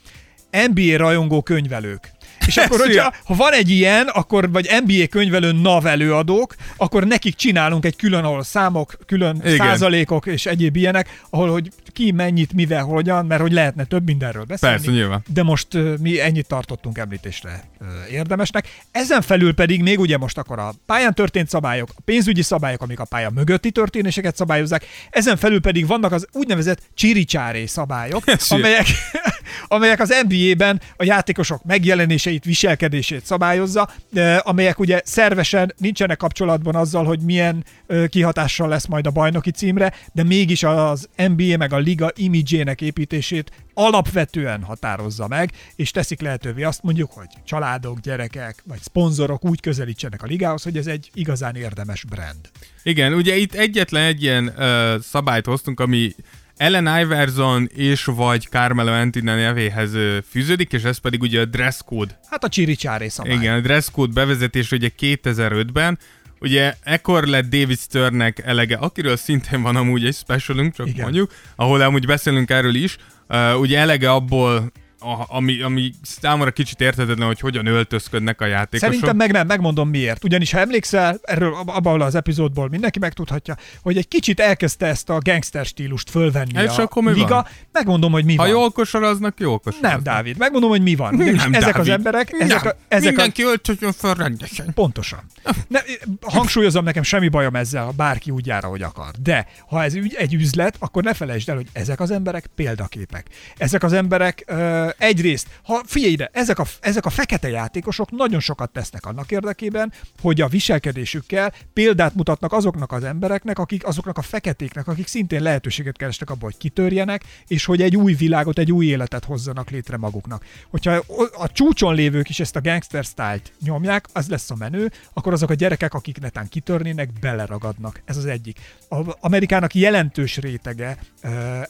[0.69, 2.11] NBA rajongó könyvelők.
[2.47, 7.35] És akkor, hogyha ha van egy ilyen, akkor vagy NBA könyvelő NAV előadók, akkor nekik
[7.35, 9.37] csinálunk egy külön, ahol számok, külön.
[9.45, 9.57] Igen.
[9.57, 14.45] százalékok és egyéb ilyenek, ahol hogy ki mennyit, mivel, hogyan, mert hogy lehetne több mindenről
[14.45, 14.77] beszélni.
[14.77, 15.23] Persze, nyilván.
[15.33, 15.69] De most
[16.01, 18.81] mi ennyit tartottunk említésre ö, érdemesnek.
[18.91, 23.01] Ezen felül pedig még ugye most akkor a pályán történt szabályok, a pénzügyi szabályok, amik
[23.01, 28.87] a pálya mögötti történéseket szabályozzák, ezen felül pedig vannak az úgynevezett csiricsáré szabályok, amelyek,
[29.69, 33.91] amelyek az NBA-ben a játékosok megjelenéseit, viselkedését szabályozza,
[34.39, 37.65] amelyek ugye szervesen nincsenek kapcsolatban azzal, hogy milyen
[38.09, 43.51] kihatással lesz majd a bajnoki címre, de mégis az NBA meg a liga imidzsének építését
[43.75, 50.23] alapvetően határozza meg, és teszik lehetővé azt mondjuk, hogy családok, gyerekek vagy szponzorok úgy közelítsenek
[50.23, 52.51] a ligához, hogy ez egy igazán érdemes brand.
[52.83, 56.15] Igen, ugye itt egyetlen egy ilyen ö, szabályt hoztunk, ami
[56.57, 59.91] Ellen Iverson és vagy Carmelo Anthony nevéhez
[60.29, 62.19] fűződik, és ez pedig ugye a dress code.
[62.31, 63.35] Hát a csiricsáré szabály.
[63.35, 65.99] Igen, a dress code bevezetés ugye 2005-ben,
[66.43, 71.03] Ugye ekkor lett David Sternnek elege, akiről szintén van amúgy egy specialünk, csak Igen.
[71.03, 72.97] mondjuk, ahol amúgy beszélünk erről is,
[73.29, 78.93] uh, ugye elege abból, a, ami, ami számomra kicsit érthetetlen, hogy hogyan öltözködnek a játékosok.
[78.93, 80.25] Szerintem meg nem, megmondom miért.
[80.25, 85.11] Ugyanis ha emlékszel, erről ab- abban az epizódból mindenki megtudhatja, hogy egy kicsit elkezdte ezt
[85.11, 87.29] a gangster stílust fölvenni És a akkor mi liga.
[87.29, 87.47] van?
[87.73, 88.53] Megmondom, hogy mi Ha van.
[88.53, 89.93] jól kosaraznak, jól kosaraznak.
[89.93, 91.15] Nem, Dávid, megmondom, hogy mi van.
[91.15, 91.93] Ugyanis Nem, ezek az Dávid.
[91.93, 94.75] emberek, ezek a, ezek a, Mindenki öltözjön fel rendesen.
[94.75, 95.21] Pontosan.
[95.69, 95.81] Ne,
[96.21, 99.11] hangsúlyozom, nekem semmi bajom ezzel, ha bárki úgy jár, ahogy akar.
[99.23, 103.27] De ha ez ügy, egy üzlet, akkor ne felejtsd el, hogy ezek az emberek példaképek.
[103.57, 108.41] Ezek az emberek ö, egyrészt, ha figyelj ide, ezek a, ezek a fekete játékosok nagyon
[108.41, 114.23] sokat tesznek annak érdekében, hogy a viselkedésükkel példát mutatnak azoknak az embereknek, akik azoknak a
[114.23, 118.87] feketéknek, akik szintén lehetőséget keresnek abban, hogy kitörjenek, és hogy egy új világot, egy új
[118.87, 120.45] életet hozzanak létre maguknak.
[120.71, 121.03] Hogyha
[121.33, 125.51] a csúcson lévők is ezt a gangster style-t nyomják, az lesz a menő, akkor azok
[125.51, 128.03] a gyerekek, akik netán kitörnének, beleragadnak.
[128.05, 128.59] Ez az egyik.
[128.89, 130.99] A Amerikának jelentős rétege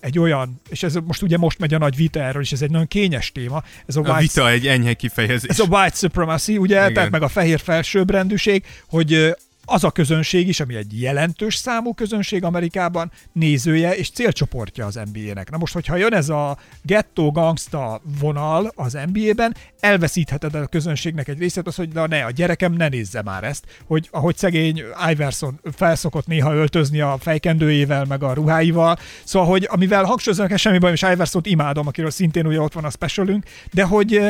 [0.01, 2.71] egy olyan, és ez most ugye most megy a nagy vita erről, és ez egy
[2.71, 5.51] nagyon kényes téma, ez a, A white, vita egy enyhe kifejezés.
[5.51, 6.93] ez a white supremacy, ugye, Igen.
[6.95, 9.35] tehát meg a fehér felsőbbrendűség, hogy
[9.65, 15.51] az a közönség is, ami egy jelentős számú közönség Amerikában, nézője és célcsoportja az NBA-nek.
[15.51, 21.39] Na most, hogyha jön ez a ghetto gangsta vonal az NBA-ben, elveszítheted a közönségnek egy
[21.39, 25.61] részét, az, hogy na ne, a gyerekem ne nézze már ezt, hogy ahogy szegény Iverson
[25.77, 30.95] felszokott néha öltözni a fejkendőjével, meg a ruháival, szóval, hogy amivel hangsúlyozom, nekem semmi bajom,
[30.95, 34.21] és Iversont imádom, akiről szintén ugye ott van a specialünk, de hogy,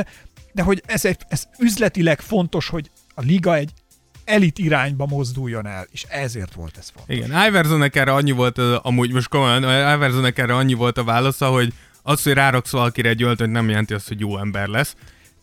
[0.52, 3.70] de hogy ez, egy, ez üzletileg fontos, hogy a liga egy
[4.24, 7.16] elit irányba mozduljon el, és ezért volt ez fontos.
[7.16, 9.62] Igen, Iversonnek erre annyi volt, az, amúgy most komolyan,
[9.94, 11.72] Iversonnek erre annyi volt a válasza, hogy
[12.02, 14.96] az, hogy ráraksz valakire egy öltönyt, nem jelenti azt, hogy jó ember lesz.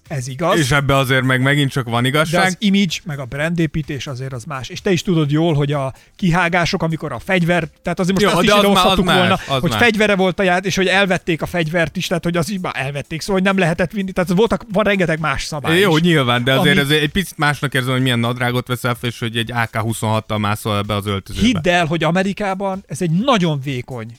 [0.10, 0.60] Ez igaz.
[0.60, 2.46] És ebbe azért meg megint csak van de igazság.
[2.46, 4.70] az image, meg a brandépítés azért az más.
[4.70, 8.38] És te is tudod jól, hogy a kihágások, amikor a fegyver, tehát azért most Jó,
[8.40, 9.80] ezt is de az idehozhattuk volna, más, hogy más.
[9.80, 12.74] fegyvere volt a ját, és hogy elvették a fegyvert is, tehát hogy az is már
[12.76, 16.02] elvették, szóval hogy nem lehetett vinni, tehát voltak, van rengeteg más szabály Jó, is.
[16.02, 19.20] nyilván, de azért Ami- ez egy picit másnak érzem, hogy milyen nadrágot veszel fel, és
[19.20, 21.46] hogy egy AK-26-tal mászol ebbe az öltözőbe.
[21.48, 24.18] Hidd el, hogy Amerikában ez egy nagyon vékony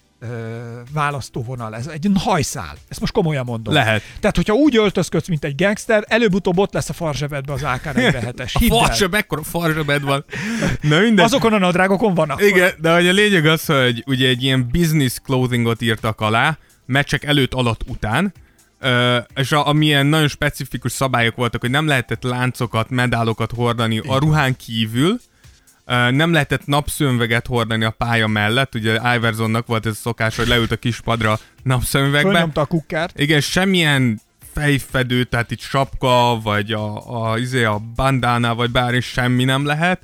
[0.92, 2.76] választóvonal, ez egy hajszál.
[2.88, 3.74] Ezt most komolyan mondom.
[3.74, 4.02] Lehet.
[4.20, 8.52] Tehát, hogyha úgy öltözködsz, mint egy gangster, előbb-utóbb ott lesz a farzsebedbe az AK-47-es.
[8.54, 8.78] A Hidd el.
[8.78, 10.24] farseb, ekkora farsebed van.
[10.80, 11.24] Na minden.
[11.24, 12.42] Azokon a nadrágokon vannak.
[12.42, 17.24] Igen, de hogy a lényeg az, hogy ugye egy ilyen business clothingot írtak alá, meccsek
[17.24, 18.32] előtt, alatt, után,
[18.82, 24.18] Ö, és a, amilyen nagyon specifikus szabályok voltak, hogy nem lehetett láncokat, medálokat hordani a
[24.18, 25.20] ruhán kívül,
[26.10, 30.70] nem lehetett napszőnveget hordani a pálya mellett, ugye Iversonnak volt ez a szokás, hogy leült
[30.70, 32.30] a kispadra napszőnvegbe.
[32.30, 33.12] Fölnyomta a kukkát.
[33.20, 34.20] Igen, semmilyen
[34.52, 40.02] fejfedő, tehát itt sapka, vagy a, a, izé, a bandana, vagy bármi semmi nem lehet.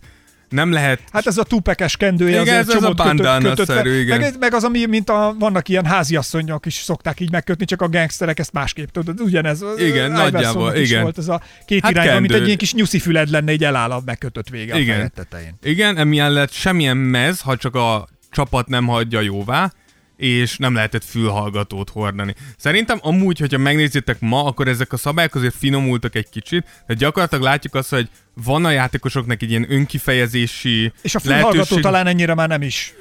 [0.49, 4.21] Nem lehet Hát ez a tupekes kendője Igen, azért ez az a bandana-szerű, igen.
[4.21, 7.89] Meg, meg, az, ami, mint a, vannak ilyen háziasszonyok is szokták így megkötni, csak a
[7.89, 9.21] gangsterek ezt másképp tudod.
[9.21, 9.65] Ugyanez.
[9.79, 11.03] Igen, nagyjából, igen.
[11.03, 13.91] volt ez a két Hát irányban, mint egy ilyen kis nyuszi füled lenne, így eláll
[13.91, 14.95] a megkötött vége a Igen.
[14.95, 15.55] fejed tetején.
[15.63, 19.73] Igen, emellett semmilyen mez, ha csak a csapat nem hagyja jóvá,
[20.17, 22.35] és nem lehetett fülhallgatót hordani.
[22.57, 27.45] Szerintem amúgy, hogyha megnézitek ma, akkor ezek a szabályok azért finomultak egy kicsit, de gyakorlatilag
[27.45, 28.09] látjuk azt, hogy
[28.45, 31.83] van a játékosoknak egy ilyen önkifejezési És a fülhallgató lehetőség.
[31.83, 32.95] talán ennyire már nem is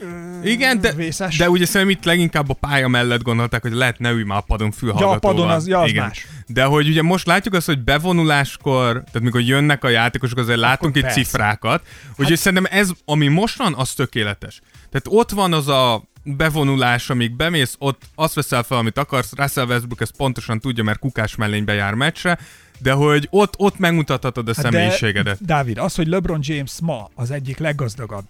[0.44, 1.38] Igen, de, vészes.
[1.38, 4.42] de ugye szerintem itt leginkább a pálya mellett gondolták, hogy lehet ne ülj már a
[4.42, 5.20] padon fülhallgatóval.
[5.22, 6.04] Ja, a padon az- ja, az Igen.
[6.06, 6.28] más.
[6.48, 10.96] De hogy ugye most látjuk azt, hogy bevonuláskor, tehát mikor jönnek a játékosok, azért látunk
[10.96, 11.84] itt cifrákat.
[12.10, 12.38] Úgyhogy hát...
[12.38, 14.62] szerintem ez, ami most van, az tökéletes.
[14.92, 19.34] Tehát ott van az a bevonulás, amíg bemész, ott azt veszel fel, amit akarsz.
[19.36, 22.38] Russell Westbrook ezt pontosan tudja, mert kukás mellénybe jár meccsre,
[22.80, 25.38] de hogy ott, ott megmutathatod a Hát személyiségedet.
[25.40, 28.26] De, Dávid, az, hogy LeBron James ma az egyik leggazdagabb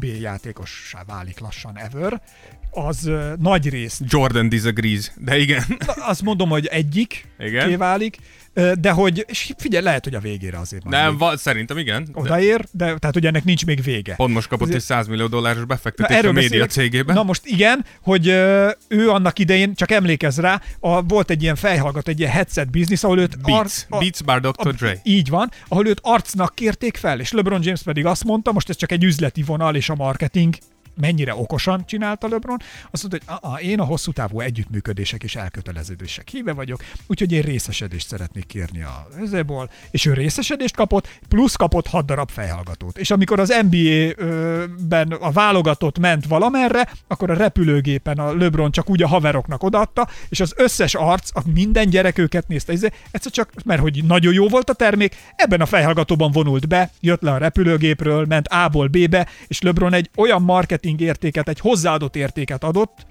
[0.00, 2.20] NBA játékossá válik lassan ever,
[2.70, 5.64] az nagy részt Jordan disagrees, de igen.
[5.86, 7.68] Na, azt mondom, hogy egyik Igen.
[7.68, 8.43] kiválik, ö,
[8.80, 12.08] de hogy, és figyelj, lehet, hogy a végére azért Nem, még va- szerintem igen.
[12.12, 14.14] Odaér, de tehát, hogy ennek nincs még vége.
[14.14, 17.04] pont most kapott egy 100 millió dolláros befektetés a média beszélek.
[17.06, 18.26] Na most igen, hogy
[18.88, 23.02] ő annak idején, csak emlékezz rá, a, volt egy ilyen fejhallgató, egy ilyen headset business,
[23.04, 24.74] ahol őt Beats, a- Beats Bar Dr.
[24.74, 25.00] Dre.
[25.02, 28.76] Így van, ahol őt arcnak kérték fel, és LeBron James pedig azt mondta, most ez
[28.76, 30.54] csak egy üzleti vonal és a marketing
[31.00, 32.58] mennyire okosan csinálta LeBron,
[32.90, 37.42] azt mondta, hogy a, én a hosszú távú együttműködések és elköteleződések híve vagyok, úgyhogy én
[37.42, 42.98] részesedést szeretnék kérni a ezéból, és ő részesedést kapott, plusz kapott 6 darab fejhallgatót.
[42.98, 49.02] És amikor az NBA-ben a válogatott ment valamerre, akkor a repülőgépen a LeBron csak úgy
[49.02, 53.50] a haveroknak odaadta, és az összes arc, a minden gyerek őket nézte, ez egyszer csak,
[53.64, 57.38] mert hogy nagyon jó volt a termék, ebben a fejhallgatóban vonult be, jött le a
[57.38, 60.42] repülőgépről, ment A-ból B-be, és LeBron egy olyan
[60.84, 63.06] marketing értéket, egy hozzáadott értéket adott,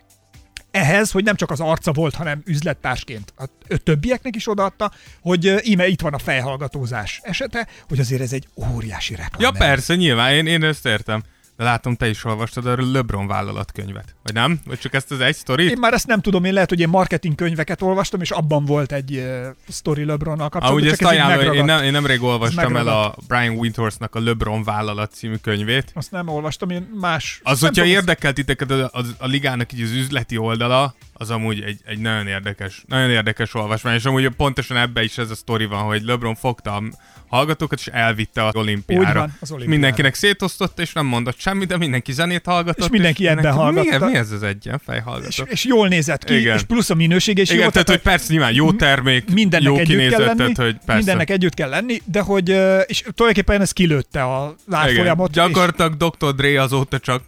[0.71, 4.91] ehhez, hogy nem csak az arca volt, hanem üzlettársként a többieknek is odaadta,
[5.21, 9.41] hogy íme itt van a fejhallgatózás esete, hogy azért ez egy óriási reklám.
[9.41, 11.23] Ja persze, nyilván, én, én ezt értem.
[11.57, 14.15] De látom, te is olvastad a LeBron vállalatkönyvet.
[14.23, 14.59] Vagy nem?
[14.65, 15.71] Vagy csak ezt az egy sztorit?
[15.71, 18.91] Én már ezt nem tudom, én lehet, hogy én marketing könyveket olvastam, és abban volt
[18.91, 20.71] egy uh, sztori LeBronnal kapcsolatban.
[20.71, 24.63] Ah, ugye ezt ajánlom, én, nem, én nemrég olvastam el a Brian Wintorsnak a LeBron
[24.63, 25.91] vállalat című könyvét.
[25.93, 27.39] Azt nem olvastam, én más...
[27.43, 31.61] Az, hogyha tudom, érdekelt titeket a, a, a ligának így az üzleti oldala, az amúgy
[31.61, 35.65] egy, egy nagyon érdekes, nagyon érdekes olvasmány, és amúgy pontosan ebbe is ez a sztori
[35.65, 36.83] van, hogy LeBron fogta
[37.27, 39.07] hallgatókat, és elvitte az olimpiára.
[39.07, 39.71] Úgy van, az olimpiára.
[39.71, 42.85] Mindenkinek szétosztotta, és nem mondott semmit, de mindenki zenét hallgatott.
[42.85, 44.05] És mindenki ebben hallgatta.
[44.05, 45.27] Mi, mi ez az egyen fejhallgató?
[45.27, 46.55] És, és, jól nézett ki, Igen.
[46.55, 47.69] és plusz a minőség, és Igen, jó.
[47.69, 50.95] Tehát, hogy persze nyilván jó termék, mindennek jó együtt kell lenni, tehát, hogy persze.
[50.95, 52.49] Mindennek együtt kell lenni, de hogy,
[52.85, 55.31] és tulajdonképpen ez kilőtte a látfolyamot.
[55.31, 56.35] Gyakorlatilag Dr.
[56.35, 57.23] Dre azóta csak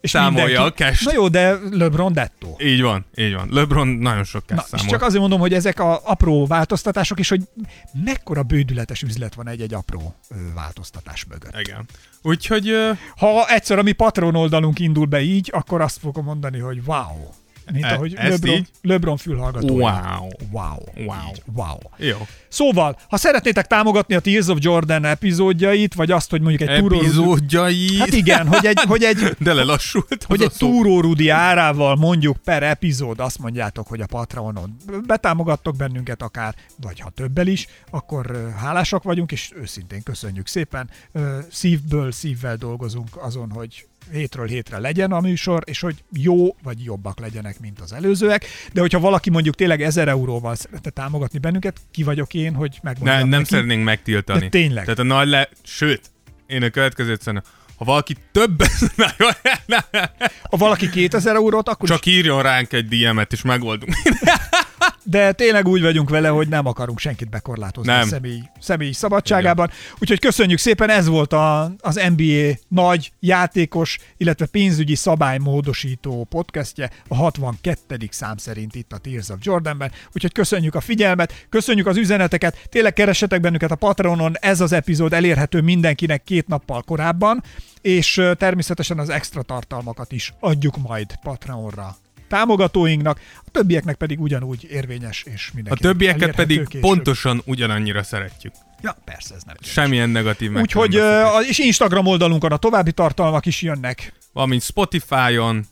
[0.00, 0.82] és, számolja mindenki.
[0.82, 2.56] a cash Na jó, de LeBron dettó.
[2.62, 3.48] Így van, így van.
[3.50, 7.28] LeBron nagyon sok cash Na, És csak azért mondom, hogy ezek a apró változtatások is,
[7.28, 7.40] hogy
[8.04, 10.14] mekkora bődületes üzlet van egy-egy apró
[10.54, 11.60] változtatás mögött.
[11.60, 11.84] Igen.
[12.22, 12.72] Úgyhogy...
[13.16, 17.30] Ha egyszer a mi patron oldalunk indul be így, akkor azt fogom mondani, hogy wow.
[17.72, 18.68] Mint e, ahogy LeBron, így?
[18.82, 19.74] LeBron fülhallgató.
[19.74, 20.28] Wow.
[20.50, 20.76] Wow.
[20.96, 21.32] Wow.
[21.54, 21.78] wow.
[21.96, 22.16] Jó.
[22.48, 26.98] Szóval, ha szeretnétek támogatni a Tears of Jordan epizódjait, vagy azt, hogy mondjuk egy túró...
[26.98, 27.98] Epizódjait?
[27.98, 28.80] Hát igen, hogy egy...
[28.80, 30.24] Hogy egy De lelassult.
[30.26, 34.76] Hogy egy túrórudi árával mondjuk per epizód azt mondjátok, hogy a Patreonon
[35.06, 40.90] betámogattok bennünket akár, vagy ha többel is, akkor hálásak vagyunk, és őszintén köszönjük szépen.
[41.50, 47.20] Szívből, szívvel dolgozunk azon, hogy hétről hétre legyen a műsor, és hogy jó vagy jobbak
[47.20, 48.46] legyenek, mint az előzőek.
[48.72, 53.16] De hogyha valaki mondjuk tényleg 1000 euróval szeretne támogatni bennünket, ki vagyok én, hogy megmondjam
[53.16, 53.44] ne, Nem neki.
[53.44, 54.40] szeretnénk megtiltani.
[54.40, 54.82] De tényleg.
[54.84, 55.48] Tehát a nagy le...
[55.62, 56.10] Sőt,
[56.46, 58.70] én a következőt szerintem, ha valaki többet...
[60.50, 62.12] ha valaki 2000 eurót, akkor Csak is...
[62.12, 63.92] írjon ránk egy DM-et, és megoldunk
[65.02, 68.00] de tényleg úgy vagyunk vele, hogy nem akarunk senkit bekorlátozni nem.
[68.00, 69.66] a személy, személy szabadságában.
[69.66, 69.96] Igen.
[69.98, 77.14] Úgyhogy köszönjük szépen, ez volt a, az NBA nagy játékos, illetve pénzügyi szabálymódosító podcastje, a
[77.14, 78.08] 62.
[78.10, 79.90] szám szerint itt a Tears of Jordanben.
[80.12, 85.12] Úgyhogy köszönjük a figyelmet, köszönjük az üzeneteket, tényleg keressetek bennünket a Patreonon, ez az epizód
[85.12, 87.42] elérhető mindenkinek két nappal korábban,
[87.80, 91.96] és természetesen az extra tartalmakat is adjuk majd Patreonra
[92.28, 95.84] támogatóinknak, a többieknek pedig ugyanúgy érvényes és mindenki.
[95.84, 96.80] A többieket pedig később.
[96.80, 98.52] pontosan ugyanannyira szeretjük.
[98.82, 99.56] Ja, persze, ez nem.
[99.60, 101.00] Semmilyen negatív Úgyhogy,
[101.48, 104.12] és Instagram oldalunkon a további tartalmak is jönnek.
[104.32, 105.66] Valamint Spotify-on,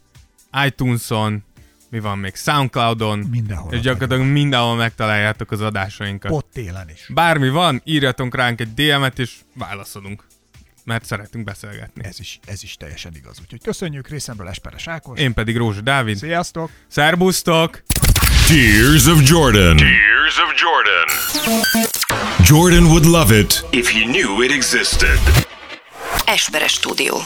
[0.66, 1.44] iTunes-on,
[1.90, 3.72] mi van még, Soundcloud-on, mindenhol.
[3.72, 6.32] És gyakorlatilag mindenhol megtaláljátok az adásainkat.
[6.32, 7.06] Ott télen is.
[7.14, 10.24] Bármi van, írjatok ránk egy DM-et, és válaszolunk
[10.86, 12.04] mert szeretünk beszélgetni.
[12.04, 13.38] Ez is, ez is teljesen igaz.
[13.40, 15.20] Úgyhogy köszönjük részemről Esperes Ákos.
[15.20, 16.16] Én pedig Rózsa Dávid.
[16.16, 16.70] Sziasztok!
[16.88, 17.82] Szerbusztok!
[18.46, 19.76] Tears of Jordan.
[19.76, 21.08] Tears of Jordan.
[22.44, 25.18] Jordan would love it if he knew it existed.
[26.26, 27.16] Esperes Stúdió.